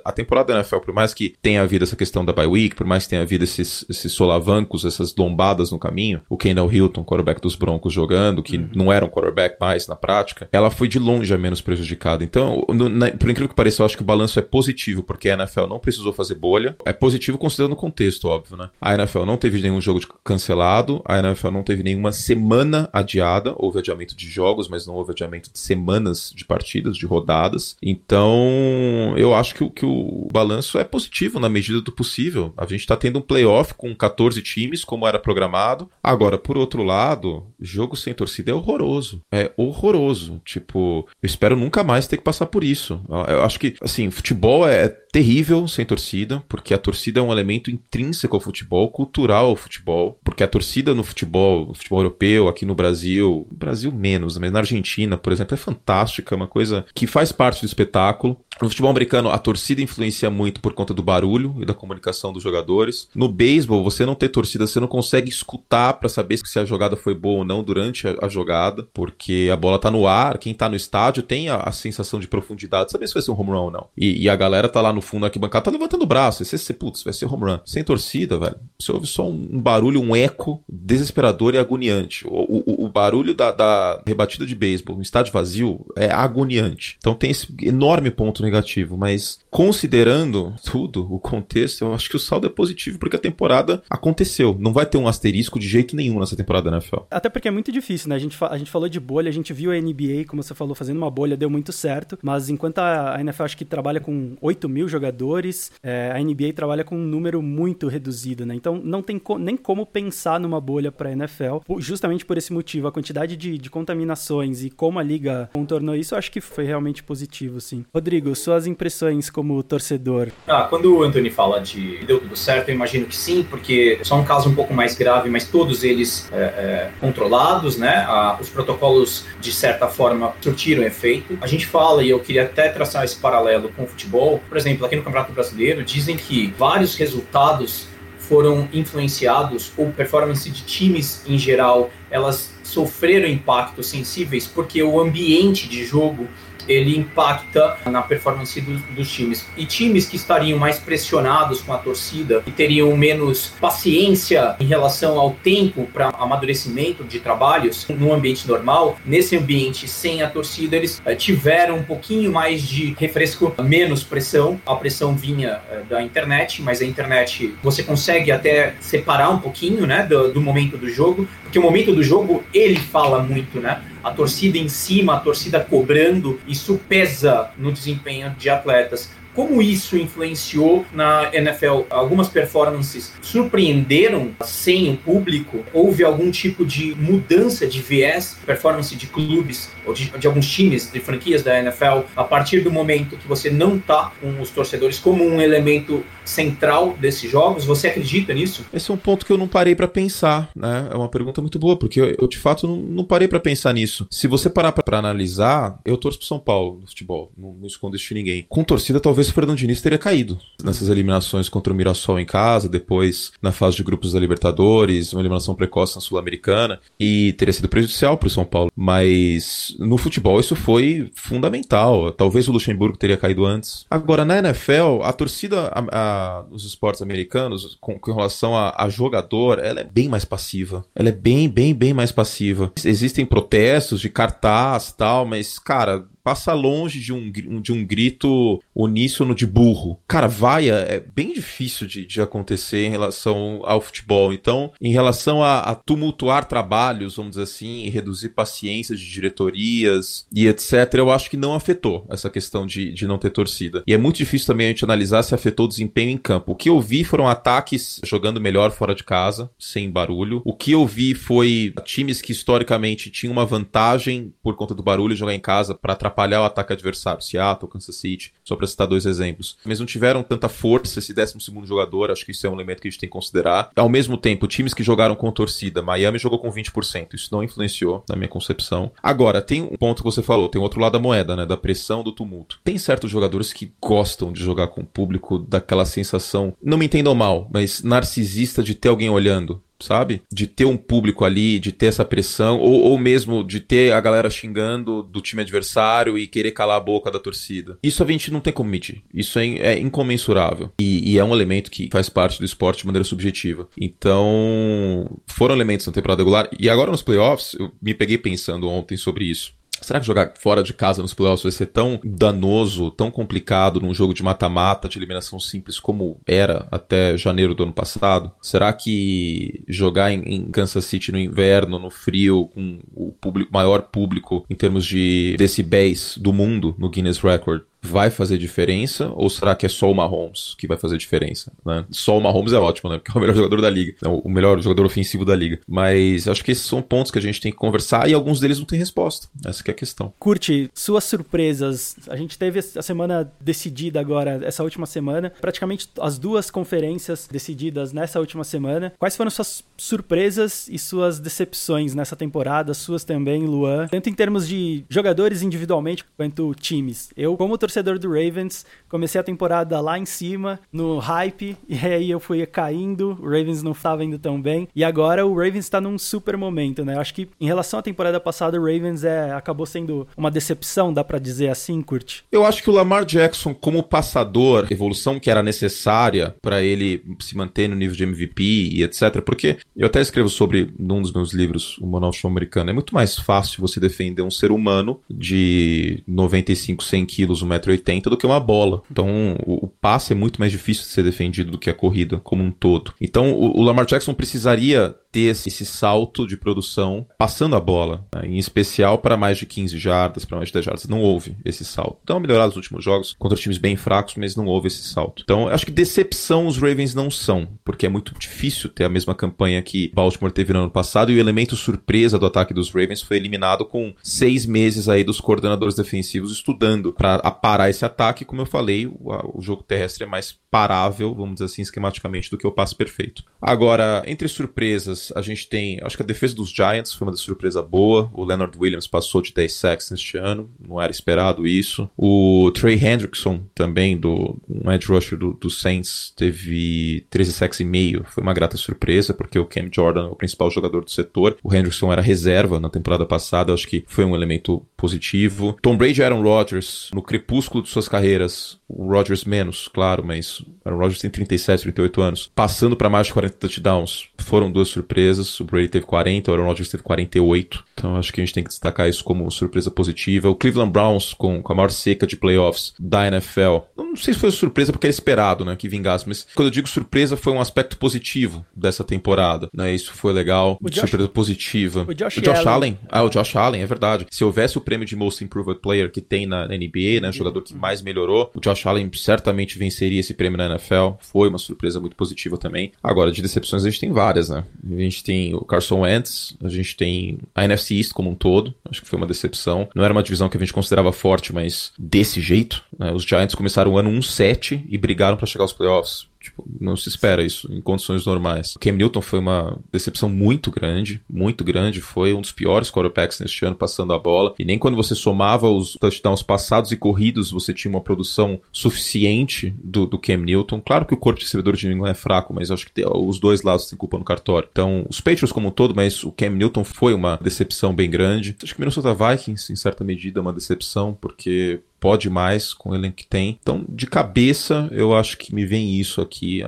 A 0.04 0.12
temporada 0.12 0.54
da 0.54 0.60
NFL, 0.60 0.78
por 0.78 0.94
mais 0.94 1.14
que 1.14 1.36
tenha 1.42 1.62
havido 1.62 1.84
essa 1.84 1.96
questão 1.96 2.24
da 2.24 2.34
bye 2.34 2.48
week, 2.48 2.76
por 2.76 2.86
mais 2.86 3.04
que 3.04 3.12
tenha 3.12 3.22
havido 3.22 3.44
esses, 3.44 3.86
esses 3.90 4.12
solavancos, 4.12 4.86
essas 4.86 5.16
lombadas 5.16 5.72
no 5.72 5.80
caminho, 5.80 6.22
o 6.30 6.38
Kendall 6.38 6.72
Hilton, 6.72 7.04
quarterback 7.04 7.42
dos 7.42 7.56
Broncos, 7.56 7.94
jogando, 7.94 8.44
que 8.44 8.58
uhum. 8.58 8.70
não 8.74 8.92
era 8.92 9.06
um 9.06 9.10
quarterback 9.10 9.58
mais 9.60 9.88
na 9.88 9.96
prática, 9.96 10.48
ela 10.52 10.70
foi 10.70 10.88
de 10.88 11.00
longe 11.00 11.34
a 11.34 11.38
menos 11.38 11.62
prejudicada. 11.62 12.24
Então, 12.24 12.66
no, 12.70 12.90
na, 12.90 13.12
por 13.12 13.30
incrível 13.30 13.50
que 13.50 13.56
pareça, 13.56 13.82
eu 13.82 13.86
acho 13.86 13.98
que 13.98 14.04
o 14.04 14.06
balanço 14.06 14.40
é 14.40 14.42
positivo, 14.42 15.04
porque 15.04 15.30
a 15.30 15.34
NFL 15.34 15.68
não 15.68 15.80
precisou 15.80 16.14
fazer 16.14 16.36
bolha. 16.36 16.76
É 16.86 16.94
positivo 16.94 17.38
considerando 17.38 17.74
o 17.74 17.76
contexto, 17.76 18.28
óbvio, 18.28 18.58
né? 18.58 18.70
A 18.80 18.94
NFL 18.94 19.26
não 19.26 19.38
teve 19.38 19.62
nenhum 19.62 19.82
jogo 19.82 20.00
cancelado, 20.24 21.02
a 21.06 21.20
NFL 21.20 21.50
não 21.52 21.64
teve 21.64 21.84
nenhuma 21.84 22.12
semana 22.12 22.90
adiada, 22.94 23.54
houve 23.58 23.80
adiamento 23.80 24.16
de 24.16 24.28
jogos, 24.28 24.68
mas 24.68 24.86
não 24.86 24.96
houve 24.96 25.12
adiamento 25.12 25.52
de 25.52 25.60
semanas 25.60 26.32
de 26.36 26.46
partidas, 26.46 26.98
de 26.98 27.06
rodadas. 27.06 27.76
Então, 27.82 29.14
eu 29.18 29.34
acho 29.34 29.41
que, 29.42 29.70
que 29.70 29.86
o 29.86 30.28
balanço 30.32 30.78
é 30.78 30.84
positivo 30.84 31.40
na 31.40 31.50
medida 31.50 31.82
do 31.82 31.92
possível. 31.92 32.54
A 32.58 32.66
gente 32.66 32.82
está 32.82 32.96
tendo 32.96 33.20
um 33.20 33.22
playoff 33.22 33.74
com 33.74 33.96
14 33.96 34.42
times, 34.42 34.84
como 34.84 35.08
era 35.08 35.20
programado. 35.20 35.90
Agora, 36.04 36.38
por 36.38 36.58
outro 36.58 36.84
lado, 36.84 37.48
jogo 37.60 37.96
sem 37.96 38.14
torcida 38.14 38.52
é 38.52 38.54
horroroso. 38.54 39.22
É 39.32 39.52
horroroso. 39.58 40.42
Tipo, 40.46 41.08
eu 41.22 41.28
espero 41.28 41.56
nunca 41.56 41.84
mais 41.84 42.08
ter 42.08 42.18
que 42.18 42.24
passar 42.24 42.46
por 42.46 42.64
isso. 42.64 43.02
Eu 43.28 43.44
acho 43.44 43.60
que, 43.60 43.76
assim, 43.82 44.12
futebol 44.12 44.68
é 44.68 44.88
terrível 45.12 45.68
sem 45.68 45.86
torcida, 45.86 46.42
porque 46.48 46.74
a 46.74 46.78
torcida 46.78 47.20
é 47.20 47.24
um 47.24 47.32
elemento 47.32 47.70
intrínseco 47.70 48.36
ao 48.36 48.40
futebol, 48.40 48.90
cultural 48.90 49.48
ao 49.48 49.56
futebol, 49.56 50.18
porque 50.24 50.44
a 50.44 50.48
torcida 50.48 50.96
no 50.96 51.04
futebol, 51.04 51.68
no 51.68 51.74
futebol 51.74 52.00
europeu, 52.00 52.48
aqui 52.48 52.66
no 52.66 52.74
Brasil, 52.74 53.46
Brasil 53.52 53.92
menos, 53.92 54.38
mas 54.38 54.52
na 54.52 54.60
Argentina, 54.60 55.18
por 55.18 55.34
exemplo, 55.34 55.54
é 55.54 55.58
fantástica, 55.58 56.34
é 56.34 56.38
uma 56.38 56.48
coisa 56.48 56.86
que 56.94 57.06
faz 57.06 57.32
parte 57.32 57.62
do 57.62 57.66
espetáculo. 57.66 58.38
No 58.62 58.70
futebol 58.70 58.92
americano, 58.92 59.30
a 59.32 59.40
torcida 59.40 59.82
influencia 59.82 60.30
muito 60.30 60.62
por 60.62 60.74
conta 60.74 60.94
do 60.94 61.02
barulho 61.02 61.56
e 61.60 61.66
da 61.66 61.74
comunicação 61.74 62.34
dos 62.34 62.44
jogadores. 62.44 63.08
No 63.16 63.28
beisebol, 63.28 63.84
você 63.84 64.06
não 64.06 64.16
ter 64.16 64.30
torcida, 64.30 64.68
você 64.68 64.80
não 64.80 64.88
consegue 64.88 65.30
escutar 65.30 65.94
para 65.94 66.10
saber 66.10 66.38
se 66.38 66.60
a 66.60 66.66
jogada 66.66 66.96
foi 66.96 67.14
boa 67.14 67.40
ou 67.40 67.46
não 67.46 67.64
durante 67.64 68.08
a, 68.08 68.16
a, 68.22 68.30
jogada, 68.30 68.88
porque 68.94 69.50
a 69.52 69.56
bola 69.56 69.80
tá 69.80 69.90
no 69.90 70.08
ar, 70.08 70.38
quem 70.38 70.54
tá 70.54 70.70
no 70.70 70.76
estádio 70.76 71.24
tem 71.24 71.50
a, 71.50 71.58
a 71.58 71.72
sensação 71.72 72.20
de 72.20 72.28
profundidade, 72.28 72.92
saber 72.92 73.08
se 73.08 73.14
vai 73.14 73.24
ser 73.24 73.32
um 73.32 73.40
home 73.40 73.52
run 73.52 73.64
ou 73.64 73.72
não. 73.72 73.88
E, 73.98 74.24
e 74.24 74.30
a 74.30 74.36
galera 74.36 74.70
tá 74.70 74.82
lá 74.82 74.94
no 74.94 75.02
fundo 75.02 75.22
da 75.22 75.28
arquibancada, 75.28 75.66
tá 75.66 75.72
levantando 75.72 76.04
o 76.04 76.08
braço, 76.08 76.44
e 76.44 76.46
você, 76.46 76.74
putz, 76.74 77.04
vai 77.04 77.14
ser 77.14 77.26
home 77.26 77.52
run. 77.52 77.60
Sem 77.66 77.84
torcida, 77.84 78.38
velho, 78.38 78.56
você 78.80 78.92
ouve 78.92 79.08
só 79.08 79.28
um, 79.28 79.50
um 79.54 79.62
barulho, 79.62 80.02
um 80.02 80.16
eco 80.16 80.64
desesperador 80.68 81.56
e 81.56 81.58
agoniante. 81.58 82.26
O, 82.28 82.64
o, 82.66 82.86
o 82.86 82.90
barulho 82.90 83.34
da, 83.34 83.52
da 83.52 84.02
rebatida 84.06 84.46
de 84.46 84.56
beisebol 84.56 84.96
no 84.96 85.02
estádio 85.02 85.34
vazio 85.34 85.86
é 85.96 86.12
agoniante. 86.12 86.98
Então 87.00 87.14
tem 87.14 87.32
esse 87.32 87.48
enorme 87.62 88.12
ponto 88.12 88.44
negativo, 88.44 88.98
mas 88.98 89.21
considerando 89.50 90.54
tudo, 90.64 91.14
o 91.14 91.20
contexto, 91.20 91.84
eu 91.84 91.94
acho 91.94 92.10
que 92.10 92.16
o 92.16 92.20
saldo 92.20 92.48
é 92.48 92.50
positivo 92.50 93.00
porque 93.00 93.16
a 93.16 93.20
temporada 93.20 93.84
aconteceu. 93.90 94.56
Não 94.60 94.72
vai 94.72 94.86
ter 94.86 94.98
um 94.98 95.08
asterisco 95.08 95.60
de 95.60 95.68
jeito 95.68 95.96
nenhum 95.96 96.20
nessa 96.20 96.36
temporada 96.36 96.70
da 96.70 96.78
NFL. 96.78 97.02
Até 97.10 97.30
porque 97.30 97.48
é 97.48 97.52
muito 97.52 97.72
difícil, 97.72 98.10
né? 98.10 98.16
A 98.16 98.20
gente, 98.20 98.38
a 98.42 98.58
gente 98.58 98.72
falou 98.72 98.88
de 98.88 99.00
bolha, 99.00 99.30
a 99.30 99.34
gente 99.34 99.54
viu 99.54 99.72
a 99.72 99.76
NBA, 99.76 100.26
como 100.28 100.42
você 100.42 100.54
falou, 100.54 100.74
fazendo 100.74 100.98
uma 100.98 101.12
bolha, 101.12 101.36
deu 101.36 101.50
muito 101.50 101.72
certo, 101.72 102.18
mas 102.22 102.50
enquanto 102.50 102.80
a, 102.80 103.16
a 103.16 103.22
NFL 103.22 103.44
acho 103.44 103.58
que 103.58 103.66
trabalha 103.66 104.00
com 104.00 104.36
8 104.42 104.70
mil 104.70 104.88
jogadores, 104.88 105.72
é, 105.84 106.12
a 106.14 106.24
NBA 106.24 106.54
trabalha 106.54 106.84
com 106.84 106.96
um 106.96 107.06
número 107.06 107.42
muito 107.42 107.88
reduzido, 107.88 108.46
né? 108.46 108.56
Então 108.56 108.80
não 108.84 109.02
tem 109.02 109.20
co 109.20 109.38
nem 109.38 109.58
como 109.58 109.86
pensar 109.86 110.40
numa 110.40 110.62
bolha 110.62 110.92
para 110.92 111.10
a 111.10 111.14
NFL, 111.14 111.58
justamente 111.78 112.26
por 112.26 112.38
esse 112.38 112.54
motivo. 112.54 112.88
A 112.88 112.92
quantidade 112.92 113.36
de, 113.36 113.58
de 113.58 113.70
contaminações 113.70 114.64
e 114.64 114.70
como 114.70 115.00
a 115.00 115.04
liga 115.04 115.50
contornou 115.54 115.96
isso, 115.96 116.14
eu 116.14 116.18
acho 116.18 116.32
que 116.32 116.42
foi 116.42 116.66
realmente 116.66 117.04
positivo, 117.04 117.60
sim. 117.60 117.86
Rodrigo, 117.94 118.34
suas 118.36 118.68
impressões 118.68 119.11
como 119.30 119.62
torcedor? 119.64 120.30
Ah, 120.48 120.68
quando 120.70 120.96
o 120.96 121.04
Anthony 121.04 121.30
fala 121.30 121.60
de 121.60 122.04
deu 122.06 122.20
tudo 122.20 122.36
certo, 122.36 122.70
eu 122.70 122.76
imagino 122.76 123.06
que 123.06 123.16
sim, 123.16 123.44
porque 123.44 123.98
é 124.00 124.04
só 124.04 124.16
um 124.16 124.24
caso 124.24 124.50
um 124.50 124.56
pouco 124.56 124.74
mais 124.74 124.96
grave, 124.96 125.30
mas 125.30 125.48
todos 125.48 125.84
eles 125.84 126.30
é, 126.32 126.38
é, 126.38 126.92
controlados, 127.00 127.78
né? 127.78 128.06
Ah, 128.08 128.38
os 128.40 128.50
protocolos, 128.50 129.26
de 129.40 129.52
certa 129.52 129.88
forma, 129.88 130.34
surtiram 130.42 130.84
efeito. 130.84 131.38
A 131.42 131.48
gente 131.48 131.66
fala, 131.66 132.04
e 132.04 132.10
eu 132.10 132.20
queria 132.20 132.44
até 132.44 132.70
traçar 132.70 133.04
esse 133.04 133.16
paralelo 133.16 133.70
com 133.76 133.84
o 133.84 133.88
futebol, 133.88 134.42
por 134.48 134.58
exemplo, 134.58 134.86
aqui 134.86 134.96
no 134.96 135.04
Campeonato 135.04 135.34
Brasileiro, 135.34 135.84
dizem 135.84 136.16
que 136.16 136.54
vários 136.58 136.96
resultados 136.96 137.88
foram 138.32 138.70
influenciados, 138.72 139.74
ou 139.76 139.92
performance 139.92 140.50
de 140.50 140.64
times 140.64 141.22
em 141.28 141.38
geral, 141.38 141.90
elas 142.10 142.54
sofreram 142.64 143.28
impactos 143.28 143.88
sensíveis 143.88 144.48
porque 144.48 144.82
o 144.82 145.02
ambiente 145.02 145.68
de 145.68 145.84
jogo 145.84 146.28
ele 146.68 146.98
impacta 146.98 147.78
na 147.86 148.02
performance 148.02 148.60
do, 148.62 148.78
dos 148.94 149.12
times. 149.12 149.46
E 149.58 149.66
times 149.66 150.08
que 150.08 150.16
estariam 150.16 150.58
mais 150.58 150.80
pressionados 150.80 151.62
com 151.62 151.74
a 151.74 151.78
torcida 151.78 152.44
e 152.46 152.52
teriam 152.52 152.96
menos 152.96 153.54
paciência 153.60 154.56
em 154.60 154.66
relação 154.66 155.20
ao 155.20 155.32
tempo 155.32 155.88
para 155.94 156.10
amadurecimento 156.10 157.04
de 157.04 157.20
trabalhos 157.20 157.88
no 157.90 158.14
ambiente 158.14 158.48
normal, 158.48 158.98
nesse 159.06 159.38
ambiente 159.38 159.88
sem 159.88 160.22
a 160.22 160.30
torcida, 160.30 160.76
eles 160.76 161.02
eh, 161.06 161.16
tiveram 161.16 161.78
um 161.78 161.84
pouquinho 161.84 162.32
mais 162.32 162.62
de 162.62 162.96
refresco, 163.00 163.54
menos 163.62 164.04
pressão. 164.04 164.60
A 164.66 164.76
pressão 164.76 165.16
vinha 165.16 165.62
eh, 165.70 165.82
da 165.90 166.02
internet, 166.02 166.62
mas 166.62 166.82
a 166.82 166.86
internet 166.86 167.54
você 167.62 167.84
consegue 167.84 168.32
até 168.32 168.76
separar 168.80 169.30
um 169.30 169.40
pouquinho 169.40 169.86
né, 169.86 170.04
do, 170.04 170.32
do 170.32 170.42
momento 170.42 170.78
do 170.78 170.90
jogo, 170.90 171.28
porque 171.44 171.60
o 171.60 171.62
momento 171.62 171.94
do 171.94 172.04
jogo 172.04 172.44
ele 172.54 172.78
fala 172.78 173.22
muito, 173.22 173.60
né? 173.60 173.82
A 174.04 174.12
torcida 174.12 174.58
em 174.58 174.70
cima, 174.70 175.16
a 175.16 175.20
torcida 175.20 175.60
cobrando, 175.60 176.40
isso 176.48 176.80
pesa 176.88 177.52
no 177.58 177.72
desempenho 177.72 178.36
de 178.38 178.50
atletas. 178.50 179.10
Como 179.34 179.62
isso 179.62 179.98
influenciou 179.98 180.86
na 180.92 181.30
NFL? 181.34 181.84
Algumas 181.90 182.28
performances 182.28 183.14
surpreenderam 183.22 184.32
sem 184.44 184.92
o 184.92 184.98
público? 184.98 185.64
Houve 185.72 186.04
algum 186.04 186.30
tipo 186.30 186.66
de 186.66 186.94
mudança 186.96 187.66
de 187.66 187.82
viés, 187.82 188.38
performance 188.46 188.94
de 188.94 189.08
clubes 189.08 189.70
ou 189.86 189.94
de, 189.94 190.10
de 190.10 190.28
alguns 190.28 190.50
times, 190.50 190.92
de 190.92 191.00
franquias 191.00 191.44
da 191.44 191.58
NFL, 191.58 192.02
a 192.14 192.26
partir 192.26 192.60
do 192.60 192.70
momento 192.70 193.16
que 193.16 193.28
você 193.28 193.50
não 193.50 193.78
está 193.78 194.12
com 194.20 194.42
os 194.42 194.50
torcedores 194.50 195.00
como 195.00 195.26
um 195.26 195.42
elemento 195.42 196.04
central 196.26 196.96
desses 197.00 197.30
jogos? 197.30 197.66
Você 197.66 197.88
acredita 197.88 198.34
nisso? 198.34 198.66
Esse 198.74 198.92
é 198.92 198.94
um 198.94 198.98
ponto 198.98 199.26
que 199.26 199.32
eu 199.32 199.38
não 199.38 199.48
parei 199.48 199.76
para 199.76 199.88
pensar, 199.88 200.50
né? 200.56 200.88
É 200.92 200.96
uma 200.96 201.10
pergunta 201.10 201.42
muito 201.42 201.60
boa, 201.60 201.78
porque 201.78 202.00
eu, 202.00 202.16
eu 202.20 202.28
de 202.28 202.38
fato 202.38 202.68
não, 202.68 202.76
não 202.76 203.04
parei 203.04 203.28
para 203.28 203.40
pensar 203.40 203.74
nisso. 203.74 204.08
Se 204.10 204.28
você 204.28 204.50
parar 204.50 204.72
para 204.72 204.98
analisar, 204.98 205.80
eu 205.86 205.98
torço 205.98 206.20
pro 206.20 206.28
São 206.28 206.40
Paulo 206.40 206.80
no 206.82 206.88
futebol, 206.88 207.32
não, 207.38 207.54
não 207.54 207.68
escondo 207.68 207.96
isso 207.96 208.08
de 208.08 208.14
ninguém. 208.14 208.46
Com 208.48 208.64
torcida, 208.64 209.00
talvez 209.00 209.30
o 209.30 209.34
Fernando 209.34 209.58
Diniz 209.58 209.82
teria 209.82 209.98
caído 209.98 210.40
nessas 210.64 210.90
eliminações 210.90 211.50
contra 211.50 211.74
o 211.74 211.76
Mirassol 211.76 212.20
em 212.20 212.26
casa, 212.26 212.70
depois 212.70 213.32
na 213.42 213.52
fase 213.52 213.78
de 213.78 213.84
grupos 213.84 214.14
da 214.14 214.20
Libertadores, 214.20 215.14
uma 215.14 215.22
eliminação 215.22 215.56
precoce 215.56 215.96
na 215.96 216.02
Sul-Americana, 216.02 216.80
e 217.00 217.34
teria 217.34 217.54
sido 217.54 217.68
prejudicial 217.68 218.18
para 218.18 218.28
o 218.28 218.30
São 218.30 218.46
Paulo. 218.46 218.72
Mas 218.76 219.76
no 219.80 219.98
futebol 219.98 220.40
isso 220.40 220.56
foi 220.56 221.10
fundamental. 221.16 222.12
Talvez 222.12 222.48
o 222.48 222.52
Luxemburgo 222.52 222.98
teria 222.98 223.18
caído 223.18 223.46
antes. 223.46 223.86
Agora, 223.90 224.26
na 224.26 224.38
NFL, 224.40 225.04
a 225.04 225.14
torcida 225.14 225.68
a, 225.68 225.80
a, 225.92 226.11
nos 226.50 226.66
esportes 226.66 227.02
americanos, 227.02 227.78
com, 227.80 228.00
com 228.00 228.12
relação 228.12 228.56
a, 228.56 228.74
a, 228.78 228.90
jogador, 228.90 229.60
ela 229.60 229.82
é 229.82 229.84
bem 229.84 230.10
mais 230.10 230.26
passiva. 230.26 230.86
Ela 230.96 231.10
é 231.10 231.12
bem, 231.12 231.50
bem, 231.50 231.74
bem 231.74 231.94
mais 231.94 232.12
passiva. 232.12 232.72
Existem 232.84 233.26
protestos 233.26 234.00
de 234.00 234.10
cartaz 234.10 234.92
tal, 234.92 235.26
mas, 235.26 235.60
cara, 235.60 236.06
passa 236.24 236.54
longe 236.54 237.00
de 237.00 237.14
um, 237.14 237.32
de 237.32 237.72
um 237.72 237.86
grito 237.86 238.62
uníssono 238.76 239.36
de 239.36 239.46
burro. 239.46 240.00
Cara, 240.08 240.28
vaia 240.28 240.76
é 240.88 241.00
bem 241.00 241.34
difícil 241.34 241.88
de, 241.88 242.06
de 242.06 242.22
acontecer 242.22 242.86
em 242.86 242.90
relação 242.90 243.62
ao 243.64 243.82
futebol. 243.82 244.32
Então, 244.32 244.72
em 244.82 244.92
relação 244.92 245.44
a, 245.44 245.60
a 245.60 245.76
tumultuar 245.76 246.46
trabalhos, 246.46 247.16
vamos 247.16 247.32
dizer 247.32 247.44
assim, 247.44 247.86
e 247.86 247.90
reduzir 247.90 248.30
paciência 248.30 248.96
de 248.96 249.10
diretorias 249.10 250.26
e 250.34 250.48
etc., 250.48 250.94
eu 250.94 251.12
acho 251.12 251.30
que 251.30 251.38
não 251.38 251.54
afetou 251.54 252.06
essa 252.10 252.30
questão 252.30 252.66
de, 252.66 252.94
de 252.94 253.08
não 253.08 253.18
ter 253.18 253.32
torcida. 253.32 253.84
E 253.88 253.94
é 253.94 253.98
muito 253.98 254.18
difícil 254.18 254.48
também 254.48 254.68
a 254.68 254.70
gente 254.70 254.84
analisar 254.84 255.24
se 255.24 255.36
afetou 255.36 255.66
o 255.66 255.70
desempenho 255.70 256.12
em 256.12 256.18
campo. 256.18 256.52
O 256.52 256.56
que 256.56 256.70
eu 256.70 256.80
vi 256.80 257.04
foram 257.04 257.28
ataques 257.28 258.00
jogando 258.04 258.40
melhor 258.40 258.72
fora 258.72 258.96
de 258.96 259.04
casa, 259.04 259.50
sem 259.60 259.90
barulho. 259.90 260.42
O 260.46 260.54
que 260.54 260.72
eu 260.72 260.86
vi 260.86 261.14
foi 261.14 261.74
times 261.84 262.22
que 262.22 262.32
historicamente 262.32 263.10
tinham 263.10 263.34
uma 263.34 263.46
vantagem 263.46 264.34
por 264.44 264.56
conta 264.56 264.76
do 264.76 264.84
barulho 264.84 265.16
jogar 265.16 265.34
em 265.34 265.40
casa 265.40 265.74
para 265.74 265.94
atrapalhar 265.94 266.11
atrapalhar 266.12 266.42
o 266.42 266.46
ataque 266.46 266.74
adversário, 266.74 267.22
Seattle, 267.22 267.72
Kansas 267.72 267.96
City, 267.96 268.34
só 268.44 268.56
para 268.56 268.68
citar 268.68 268.88
dois 268.88 269.06
exemplos. 269.06 269.58
Mas 269.66 269.80
não 269.80 269.86
tiveram 269.86 270.22
tanta 270.22 270.50
força 270.50 271.00
esse 271.00 271.14
12 271.14 271.40
jogador, 271.64 272.12
acho 272.12 272.26
que 272.26 272.32
isso 272.32 272.46
é 272.46 272.50
um 272.50 272.54
elemento 272.54 272.82
que 272.82 272.88
a 272.88 272.92
gente 272.92 273.00
tem 273.00 273.10
que 273.10 273.14
considerar. 273.14 273.72
Ao 273.76 273.90
mesmo 273.90 274.18
tempo, 274.18 274.48
times 274.48 274.74
que 274.74 274.84
jogaram 274.84 275.16
com 275.16 275.32
torcida, 275.32 275.82
Miami 275.82 276.20
jogou 276.20 276.40
com 276.40 276.52
20%, 276.52 277.14
isso 277.14 277.30
não 277.32 277.44
influenciou 277.44 278.04
na 278.10 278.16
minha 278.16 278.28
concepção. 278.28 278.92
Agora, 279.02 279.42
tem 279.42 279.64
um 279.64 279.78
ponto 279.78 280.04
que 280.04 280.10
você 280.10 280.22
falou, 280.22 280.50
tem 280.50 280.62
outro 280.62 280.80
lado 280.80 280.94
da 280.94 281.00
moeda, 281.00 281.36
né, 281.36 281.46
da 281.46 281.58
pressão, 281.58 282.04
do 282.04 282.12
tumulto. 282.12 282.60
Tem 282.64 282.78
certos 282.78 283.10
jogadores 283.10 283.54
que 283.54 283.72
gostam 283.82 284.32
de 284.32 284.44
jogar 284.44 284.68
com 284.68 284.82
o 284.82 284.86
público, 284.86 285.40
daquela 285.40 285.86
sensação, 285.86 286.54
não 286.62 286.78
me 286.78 286.86
entendam 286.86 287.16
mal, 287.16 287.48
mas 287.52 287.82
narcisista 287.82 288.62
de 288.62 288.76
ter 288.76 288.90
alguém 288.90 289.10
olhando 289.10 289.62
sabe? 289.82 290.22
De 290.32 290.48
ter 290.48 290.66
um 290.66 290.78
público 290.78 291.26
ali, 291.26 291.60
de 291.60 291.72
ter 291.72 291.88
essa 291.88 292.06
pressão, 292.06 292.60
ou, 292.60 292.82
ou 292.82 292.98
mesmo 292.98 293.44
de 293.44 293.60
ter 293.60 293.94
a 293.94 294.02
galera 294.02 294.30
xingando 294.30 295.04
do 295.04 295.22
time 295.22 295.42
adversário 295.42 296.18
e 296.18 296.28
querer 296.28 296.52
calar 296.52 296.78
a 296.78 296.82
boca 296.82 297.12
da 297.12 297.20
torcida. 297.20 297.78
Isso 297.84 298.04
a 298.04 298.08
gente 298.08 298.32
não 298.32 298.40
tem 298.40 298.54
como 298.54 298.70
medir. 298.70 299.04
Isso 299.14 299.40
é, 299.40 299.48
é 299.58 299.80
incomensurável. 299.80 300.72
E, 300.80 301.12
e, 301.12 301.18
é 301.18 301.24
um 301.24 301.34
elemento 301.34 301.72
que 301.72 301.90
faz 301.92 302.10
parte 302.10 302.40
do 302.40 302.46
esporte 302.46 302.80
de 302.80 302.86
maneira 302.86 303.04
subjetiva. 303.04 303.68
Então, 303.80 305.20
foram 305.28 305.56
elementos 305.56 305.86
na 305.88 305.94
temporada 305.94 306.22
regular. 306.22 306.50
E 306.60 306.70
agora 306.70 306.92
nos 306.92 307.02
playoffs, 307.02 307.56
eu 307.60 307.72
me 307.82 307.94
peguei 307.94 308.18
pensando 308.18 308.70
ontem 308.70 308.98
sobre 308.98 309.26
isso. 309.26 309.54
Será 309.82 310.00
que 310.00 310.06
jogar 310.06 310.34
fora 310.38 310.64
de 310.64 310.74
casa 310.74 311.02
nos 311.02 311.14
playoffs 311.14 311.44
vai 311.44 311.52
ser 311.52 311.68
tão 311.68 312.00
danoso, 312.04 312.92
tão 312.92 313.10
complicado 313.10 313.80
num 313.80 313.94
jogo 313.94 314.14
de 314.14 314.24
mata-mata, 314.24 314.88
de 314.88 314.98
eliminação 314.98 315.40
simples, 315.40 315.80
como 315.80 316.20
era 316.26 316.68
até 316.72 317.18
janeiro 317.18 317.56
do 317.56 317.64
ano 317.64 317.74
passado? 317.74 318.32
Será 318.42 318.72
que 318.72 319.64
jogar 319.68 320.12
em, 320.12 320.22
em 320.22 320.52
Kansas 320.52 320.86
City 320.86 321.12
no 321.12 321.20
inverno, 321.20 321.80
no 321.80 321.90
frio, 321.90 322.50
com 322.54 322.80
o 322.94 323.12
público, 323.12 323.52
maior 323.52 323.82
público 323.82 324.46
em 324.50 324.56
termos 324.56 324.86
de 324.86 325.36
decibéis 325.38 326.18
do 326.18 326.32
mundo 326.32 326.76
no 326.78 326.90
Guinness 326.90 327.20
Record, 327.20 327.64
vai 327.84 328.10
fazer 328.10 328.38
diferença 328.38 329.12
ou 329.16 329.30
será 329.30 329.56
que 329.56 329.66
é 329.66 329.70
só 329.70 329.92
o 329.92 329.96
Mahomes 329.96 330.56
que 330.58 330.68
vai 330.68 330.78
fazer 330.78 330.98
diferença? 330.98 331.52
Né? 331.66 331.86
Só 331.90 332.18
o 332.18 332.22
Mahomes 332.22 332.54
é 332.54 332.58
ótimo, 332.58 332.90
né? 332.90 332.98
Porque 332.98 333.12
é 333.12 333.18
o 333.18 333.22
melhor 333.22 333.36
jogador 333.36 333.62
da 333.62 333.70
liga, 333.70 333.96
o 334.04 334.30
melhor 334.30 334.62
jogador 334.62 334.86
ofensivo 334.86 335.26
da 335.26 335.36
liga. 335.36 335.60
Mas 335.68 336.28
acho 336.28 336.44
que 336.44 336.52
esses 336.52 336.66
são 336.66 336.82
pontos 336.82 337.12
que 337.12 337.20
a 337.20 337.22
gente 337.22 337.42
tem 337.42 337.52
que 337.52 337.58
conversar 337.58 338.10
e 338.10 338.14
alguns 338.14 338.40
deles 338.40 338.60
não 338.60 338.66
têm 338.66 338.80
resposta. 338.80 339.28
Essa 339.46 339.64
é 339.68 339.72
a 339.72 339.74
questão. 339.74 340.14
Curte, 340.20 340.70
suas 340.74 341.04
surpresas. 341.04 341.96
A 342.08 342.16
gente 342.16 342.38
teve 342.38 342.60
a 342.60 342.82
semana 342.82 343.32
decidida 343.42 344.00
agora, 344.00 344.40
essa 344.44 344.64
última 344.64 344.86
semana, 344.86 345.32
praticamente 345.42 345.90
as 346.00 346.18
duas 346.18 346.50
conferências 346.52 347.28
decididas 347.30 347.92
nessa 347.92 348.20
última 348.20 348.44
semana. 348.44 348.94
Quais 348.98 349.16
foram 349.16 349.32
suas 349.32 349.64
surpresas 349.76 350.68
e 350.70 350.78
suas 350.78 351.20
decepções 351.20 351.96
nessa 351.96 352.16
temporada? 352.16 352.74
Suas 352.74 353.04
também, 353.04 353.46
Luan. 353.46 353.88
Tanto 353.88 354.10
em 354.10 354.14
termos 354.14 354.48
de 354.48 354.86
jogadores 354.90 355.42
individualmente 355.42 356.06
quanto 356.16 356.54
times. 356.56 357.10
Eu, 357.18 357.36
como 357.36 357.58
torcedor 357.58 357.71
torcedor 357.72 357.98
do 357.98 358.10
Ravens. 358.10 358.66
Comecei 358.90 359.20
a 359.20 359.24
temporada 359.24 359.80
lá 359.80 359.98
em 359.98 360.06
cima, 360.06 360.60
no 360.72 361.00
hype, 361.00 361.56
e 361.68 361.78
aí 361.78 362.12
eu 362.12 362.20
fui 362.20 362.46
caindo. 362.46 363.18
O 363.22 363.26
Ravens 363.26 363.64
não 363.64 363.72
estava 363.72 364.04
indo 364.04 364.20
tão 364.20 364.42
bem. 364.42 364.68
E 364.76 364.84
agora 364.84 365.26
o 365.26 365.34
Ravens 365.34 365.66
está 365.66 365.80
num 365.80 365.98
super 365.98 366.36
momento, 366.36 366.84
né? 366.84 366.96
Eu 366.96 367.00
acho 367.00 367.14
que 367.14 367.30
em 367.40 367.46
relação 367.46 367.80
à 367.80 367.82
temporada 367.82 368.20
passada, 368.20 368.60
o 368.60 368.66
Ravens 368.66 369.04
é, 369.04 369.32
acabou 369.32 369.66
sendo 369.66 370.08
uma 370.18 370.30
decepção, 370.30 370.94
dá 370.94 371.04
para 371.04 371.18
dizer 371.18 371.50
assim, 371.50 371.82
Kurt? 371.82 372.22
Eu 372.32 372.46
acho 372.46 372.62
que 372.62 372.70
o 372.70 372.74
Lamar 372.74 373.06
Jackson, 373.06 373.54
como 373.54 373.82
passador, 373.82 374.68
evolução 374.70 375.20
que 375.20 375.30
era 375.30 375.42
necessária 375.42 376.36
para 376.42 376.62
ele 376.62 377.04
se 377.20 377.38
manter 377.38 377.70
no 377.70 377.76
nível 377.76 377.96
de 377.96 378.04
MVP 378.04 378.44
e 378.44 378.84
etc. 378.84 379.22
Porque 379.22 379.58
eu 379.76 379.88
até 379.88 380.02
escrevo 380.02 380.30
sobre 380.30 380.74
num 380.78 381.02
dos 381.02 381.14
meus 381.14 381.34
livros, 381.34 381.78
o 381.78 381.88
Manual 381.88 382.12
Show 382.12 382.30
Americano. 382.30 382.70
É 382.70 382.74
muito 382.74 382.94
mais 382.94 383.18
fácil 383.18 383.62
você 383.62 383.80
defender 383.80 384.22
um 384.22 384.32
ser 384.32 384.52
humano 384.52 385.00
de 385.10 386.04
95, 386.08 386.84
100 386.84 387.06
quilos, 387.06 387.44
1,80m 387.44 387.61
1,80m 387.70 388.04
do 388.04 388.18
que 388.18 388.26
uma 388.26 388.40
bola. 388.40 388.82
Então, 388.92 389.36
o, 389.46 389.66
o, 389.66 389.68
passe 389.68 390.14
é 390.14 390.16
muito 390.16 390.40
mais 390.40 390.52
difícil 390.52 390.84
de 390.84 390.90
ser 390.90 391.04
defendido 391.04 391.52
do 391.52 391.58
que 391.58 391.70
a 391.70 391.74
corrida 391.74 392.20
como 392.20 392.44
um 392.44 392.52
todo. 392.52 392.94
Então, 393.00 393.34
o, 393.34 393.60
o 393.60 393.62
Lamar 393.62 393.86
Jackson 393.86 394.14
precisaria 394.14 394.96
ter 395.12 395.32
esse 395.32 395.66
salto 395.66 396.26
de 396.26 396.38
produção 396.38 397.06
passando 397.18 397.56
a 397.56 397.60
bola, 397.60 398.06
né? 398.16 398.22
em 398.26 398.38
especial 398.38 398.98
para 398.98 399.18
mais 399.18 399.38
de 399.38 399.46
15 399.46 399.78
jardas, 399.78 400.26
para 400.26 400.38
mais 400.38 400.50
de 400.50 400.54
10 400.54 400.66
jardas. 400.66 400.88
Não 400.88 401.02
houve 401.02 401.36
esse 401.44 401.66
salto. 401.66 402.00
Então, 402.04 402.20
melhorar 402.20 402.48
nos 402.48 402.56
últimos 402.56 402.84
jogos 402.84 403.16
contra 403.18 403.38
times 403.38 403.58
bem 403.58 403.76
fracos, 403.76 404.16
mas 404.16 404.36
não 404.36 404.46
houve 404.46 404.68
esse 404.68 404.84
salto. 404.84 405.22
Então, 405.24 405.48
acho 405.48 405.66
que 405.66 405.72
decepção 405.72 406.48
os 406.48 406.58
Ravens 406.58 406.96
não 406.96 407.12
são, 407.12 407.48
porque 407.64 407.86
é 407.86 407.90
muito 407.90 408.18
difícil 408.18 408.70
ter 408.70 408.86
a 408.86 408.90
mesma 408.90 409.14
campanha 409.14 409.62
que 409.62 409.92
Baltimore 409.94 410.32
teve 410.32 410.54
no 410.54 410.60
ano 410.60 410.72
passado 410.72 411.12
e 411.12 411.16
o 411.16 411.20
elemento 411.20 411.56
surpresa 411.56 412.18
do 412.18 412.26
ataque 412.26 412.54
dos 412.54 412.70
Ravens 412.70 413.02
foi 413.02 413.18
eliminado 413.18 413.66
com 413.66 413.94
seis 414.02 414.46
meses 414.46 414.88
aí 414.88 415.04
dos 415.04 415.20
coordenadores 415.20 415.76
defensivos 415.76 416.32
estudando 416.32 416.94
para 416.94 417.20
parar 417.32 417.70
esse 417.70 417.84
ataque. 417.84 418.26
Como 418.26 418.42
eu 418.42 418.46
falei, 418.46 418.88
o, 418.88 419.38
o 419.38 419.42
jogo 419.42 419.64
terrestre 419.64 420.04
é 420.04 420.08
mais 420.08 420.36
parável, 420.52 421.16
vamos 421.16 421.36
dizer 421.36 421.46
assim, 421.46 421.62
esquematicamente, 421.62 422.30
do 422.30 422.38
que 422.38 422.46
o 422.46 422.52
passe 422.52 422.76
perfeito. 422.76 423.24
Agora, 423.42 424.04
entre 424.06 424.28
surpresas, 424.28 425.01
a 425.16 425.22
gente 425.22 425.48
tem. 425.48 425.80
Acho 425.82 425.96
que 425.96 426.04
a 426.04 426.06
defesa 426.06 426.36
dos 426.36 426.50
Giants 426.50 426.94
foi 426.94 427.08
uma 427.08 427.16
surpresa 427.16 427.62
boa. 427.62 428.10
O 428.14 428.24
Leonard 428.24 428.58
Williams 428.58 428.88
passou 428.88 429.22
de 429.22 429.34
10 429.34 429.54
sacks 429.54 429.92
neste 429.92 430.18
ano. 430.18 430.50
Não 430.60 430.82
era 430.82 430.92
esperado 430.92 431.48
isso. 431.48 431.90
O 431.98 432.52
Trey 432.54 432.76
Hendrickson, 432.76 433.44
também, 433.56 433.98
do 433.98 434.38
um 434.50 434.72
edge 434.72 434.88
rusher 434.88 435.18
do, 435.18 435.34
do 435.34 435.50
Saints, 435.50 436.14
teve 436.16 437.06
13 437.10 437.34
sacks 437.34 437.60
e 437.60 437.66
meio. 437.66 438.06
Foi 438.08 438.22
uma 438.22 438.34
grata 438.34 438.58
surpresa, 438.58 439.14
porque 439.14 439.40
o 439.40 439.46
Cam 439.46 439.70
Jordan 439.72 440.08
é 440.08 440.12
o 440.12 440.16
principal 440.16 440.52
jogador 440.52 440.84
do 440.84 440.92
setor. 440.92 441.38
O 441.44 441.54
Hendrickson 441.54 441.92
era 441.92 442.02
reserva 442.02 442.60
na 442.60 442.70
temporada 442.70 443.06
passada. 443.06 443.54
Acho 443.54 443.68
que 443.68 443.84
foi 443.88 444.06
um 444.06 444.16
elemento 444.16 444.66
positivo. 444.76 445.58
Tom 445.62 445.78
Brady 445.78 446.02
e 446.02 446.04
Aaron 446.04 446.22
Rodgers, 446.22 446.90
no 446.94 447.02
crepúsculo 447.02 447.64
de 447.64 447.70
suas 447.70 447.88
carreiras, 447.88 448.60
o 448.68 448.88
Rodgers 448.88 449.26
menos, 449.26 449.68
claro, 449.68 450.04
mas 450.04 450.44
Aaron 450.66 450.78
Rodgers 450.78 451.02
tem 451.02 451.10
37, 451.10 451.64
38 451.64 452.02
anos, 452.02 452.32
passando 452.34 452.76
para 452.76 452.90
mais 452.90 453.08
de 453.08 453.14
40 453.14 453.38
touchdowns. 453.38 454.10
Foram 454.18 454.52
duas 454.52 454.70
surpresas. 454.70 454.91
O 455.40 455.44
Brady 455.44 455.70
teve 455.70 455.86
40, 455.86 456.32
o 456.32 456.34
Aaron 456.34 456.46
Rodgers 456.46 456.70
teve 456.70 456.84
48. 456.84 457.64
Então 457.74 457.96
acho 457.96 458.12
que 458.14 458.22
a 458.22 458.26
gente 458.26 458.34
tem 458.34 458.44
que 458.44 458.50
destacar 458.50 458.90
isso 458.90 459.04
como 459.04 459.30
surpresa 459.32 459.72
positiva. 459.72 460.30
O 460.30 460.36
Cleveland 460.36 460.72
Browns, 460.72 461.14
com, 461.14 461.42
com 461.42 461.54
a 461.54 461.56
maior 461.56 461.72
seca 461.72 462.06
de 462.06 462.16
playoffs 462.16 462.74
da 462.80 463.08
NFL. 463.08 463.60
Não 463.78 463.96
sei 463.96 464.14
se 464.14 464.20
foi 464.20 464.32
surpresa 464.32 464.72
porque 464.72 464.88
era 464.88 464.92
esperado, 464.92 465.44
né, 465.44 465.56
que 465.56 465.68
vingasse, 465.68 466.08
mas 466.08 466.26
quando 466.36 466.48
eu 466.48 466.52
digo 466.52 466.68
surpresa 466.68 467.18
foi 467.18 467.34
um 467.34 467.42
aspecto 467.42 467.78
positivo 467.78 468.46
dessa 468.56 468.84
temporada, 468.84 469.50
né? 469.54 469.74
Isso 469.74 469.94
foi 469.94 470.14
legal, 470.14 470.60
surpresa 470.72 471.10
positiva. 471.10 471.86
O 471.88 471.94
Josh, 471.94 472.18
o 472.18 472.22
Josh 472.22 472.38
Allen. 472.40 472.48
Allen. 472.48 472.80
Ah, 472.90 473.04
o 473.04 473.10
Josh 473.10 473.36
Allen, 473.36 473.62
é 473.62 473.66
verdade. 473.66 474.06
Se 474.10 474.24
houvesse 474.24 474.58
o 474.58 474.62
prêmio 474.62 474.86
de 474.86 474.96
Most 474.96 475.24
Improved 475.24 475.60
Player 475.60 475.92
que 475.92 476.02
tem 476.02 476.26
na, 476.26 476.48
na 476.48 476.56
NBA, 476.56 477.02
né, 477.02 477.10
o 477.10 477.14
jogador 477.14 477.42
que 477.42 477.54
mais 477.54 477.82
melhorou, 477.82 478.32
o 478.34 478.40
Josh 478.40 478.66
Allen 478.66 478.90
certamente 478.94 479.58
venceria 479.58 480.00
esse 480.00 480.14
prêmio 480.14 480.38
na 480.38 480.46
NFL. 480.46 480.92
Foi 481.00 481.28
uma 481.28 481.38
surpresa 481.38 481.80
muito 481.80 481.96
positiva 481.96 482.38
também. 482.38 482.72
Agora, 482.82 483.12
de 483.12 483.22
decepções 483.22 483.64
a 483.64 483.70
gente 483.70 483.80
tem 483.80 483.92
várias, 483.92 484.30
né? 484.30 484.44
Gente 484.82 485.04
tem 485.04 485.34
o 485.36 485.42
Carson 485.42 485.82
Wentz, 485.82 486.36
a 486.44 486.50
gente 486.50 486.76
tem 486.76 487.20
a 487.36 487.44
NFC 487.46 487.76
East 487.76 487.94
como 487.94 488.10
um 488.10 488.16
todo. 488.16 488.54
Acho 488.70 488.82
que 488.82 488.88
foi 488.88 488.98
uma 488.98 489.08
decepção. 489.08 489.70
Não 489.76 489.84
era 489.84 489.94
uma 489.94 490.04
divisão 490.04 490.30
que 490.30 490.38
a 490.38 490.40
gente 490.40 490.54
considerava 490.54 490.92
forte, 490.92 491.34
mas 491.34 491.72
desse 491.78 492.20
jeito. 492.20 492.64
Né? 492.78 492.92
Os 492.92 493.04
Giants 493.04 493.36
começaram 493.36 493.72
o 493.72 493.78
ano 493.78 493.92
1-7 493.92 494.64
e 494.68 494.78
brigaram 494.78 495.18
para 495.18 495.26
chegar 495.26 495.44
aos 495.44 495.54
playoffs 495.54 496.11
Tipo, 496.22 496.46
não 496.60 496.78
se 496.78 496.88
espera 496.88 497.24
isso 497.24 497.52
em 497.52 497.60
condições 497.60 498.06
normais. 498.06 498.56
O 498.56 498.60
Cam 498.60 498.74
Newton 498.74 499.02
foi 499.02 499.18
uma 499.18 499.58
decepção 499.72 500.08
muito 500.08 500.52
grande, 500.52 501.02
muito 501.10 501.44
grande. 501.44 501.82
Foi 501.82 502.14
um 502.14 502.22
dos 502.22 502.32
piores 502.32 502.70
quarterbacks 502.70 503.20
neste 503.20 503.44
ano 503.44 503.56
passando 503.56 503.92
a 503.92 503.98
bola. 503.98 504.36
E 504.38 504.46
nem 504.46 504.60
quando 504.60 504.76
você 504.76 504.94
somava 504.94 505.50
os 505.50 505.74
touchdowns 505.74 506.22
passados 506.22 506.72
e 506.72 506.78
corridos, 506.78 507.32
você 507.32 507.54
tinha 507.54 507.72
uma 507.72 507.82
produção 507.82 508.40
suficiente 508.52 509.54
do, 509.64 509.88
do 509.88 509.98
Cam 509.98 510.18
Newton. 510.18 510.62
Claro 510.62 510.86
que 510.86 510.94
o 510.94 510.98
corpo 510.98 511.20
de 511.20 511.26
recebedor 511.26 511.56
de 511.56 511.68
New 511.68 511.88
é 511.88 511.94
fraco, 511.96 512.34
mas 512.34 512.52
acho 512.52 512.66
que 512.68 512.72
tem, 512.72 512.86
os 512.88 513.20
dois 513.20 513.42
lados 513.42 513.68
têm 513.68 513.78
culpa 513.78 513.98
no 513.98 514.06
cartório. 514.06 514.48
Então, 514.52 514.86
os 514.88 515.02
Patriots 515.02 515.32
como 515.32 515.48
um 515.48 515.52
todo, 515.52 515.76
mas 515.76 516.04
o 516.04 516.12
Cam 516.12 516.30
Newton 516.30 516.64
foi 516.64 516.94
uma 516.94 517.18
decepção 517.18 517.74
bem 517.74 517.90
grande. 517.90 518.36
Acho 518.44 518.54
que 518.54 518.60
o 518.60 518.62
Minnesota 518.62 518.94
Vikings, 518.94 519.52
em 519.52 519.56
certa 519.56 519.84
medida, 519.84 520.20
é 520.20 520.22
uma 520.22 520.34
decepção, 520.34 520.96
porque 521.00 521.62
pode 521.82 522.10
mais 522.10 522.54
com 522.54 522.70
o 522.70 522.76
elenco 522.76 522.98
que 522.98 523.08
tem. 523.08 523.40
Então, 523.42 523.66
de 523.68 523.88
cabeça, 523.88 524.70
eu 524.72 524.96
acho 524.96 525.18
que 525.18 525.34
me 525.34 525.46
vem 525.46 525.80
isso 525.80 526.00
aqui 526.00 526.44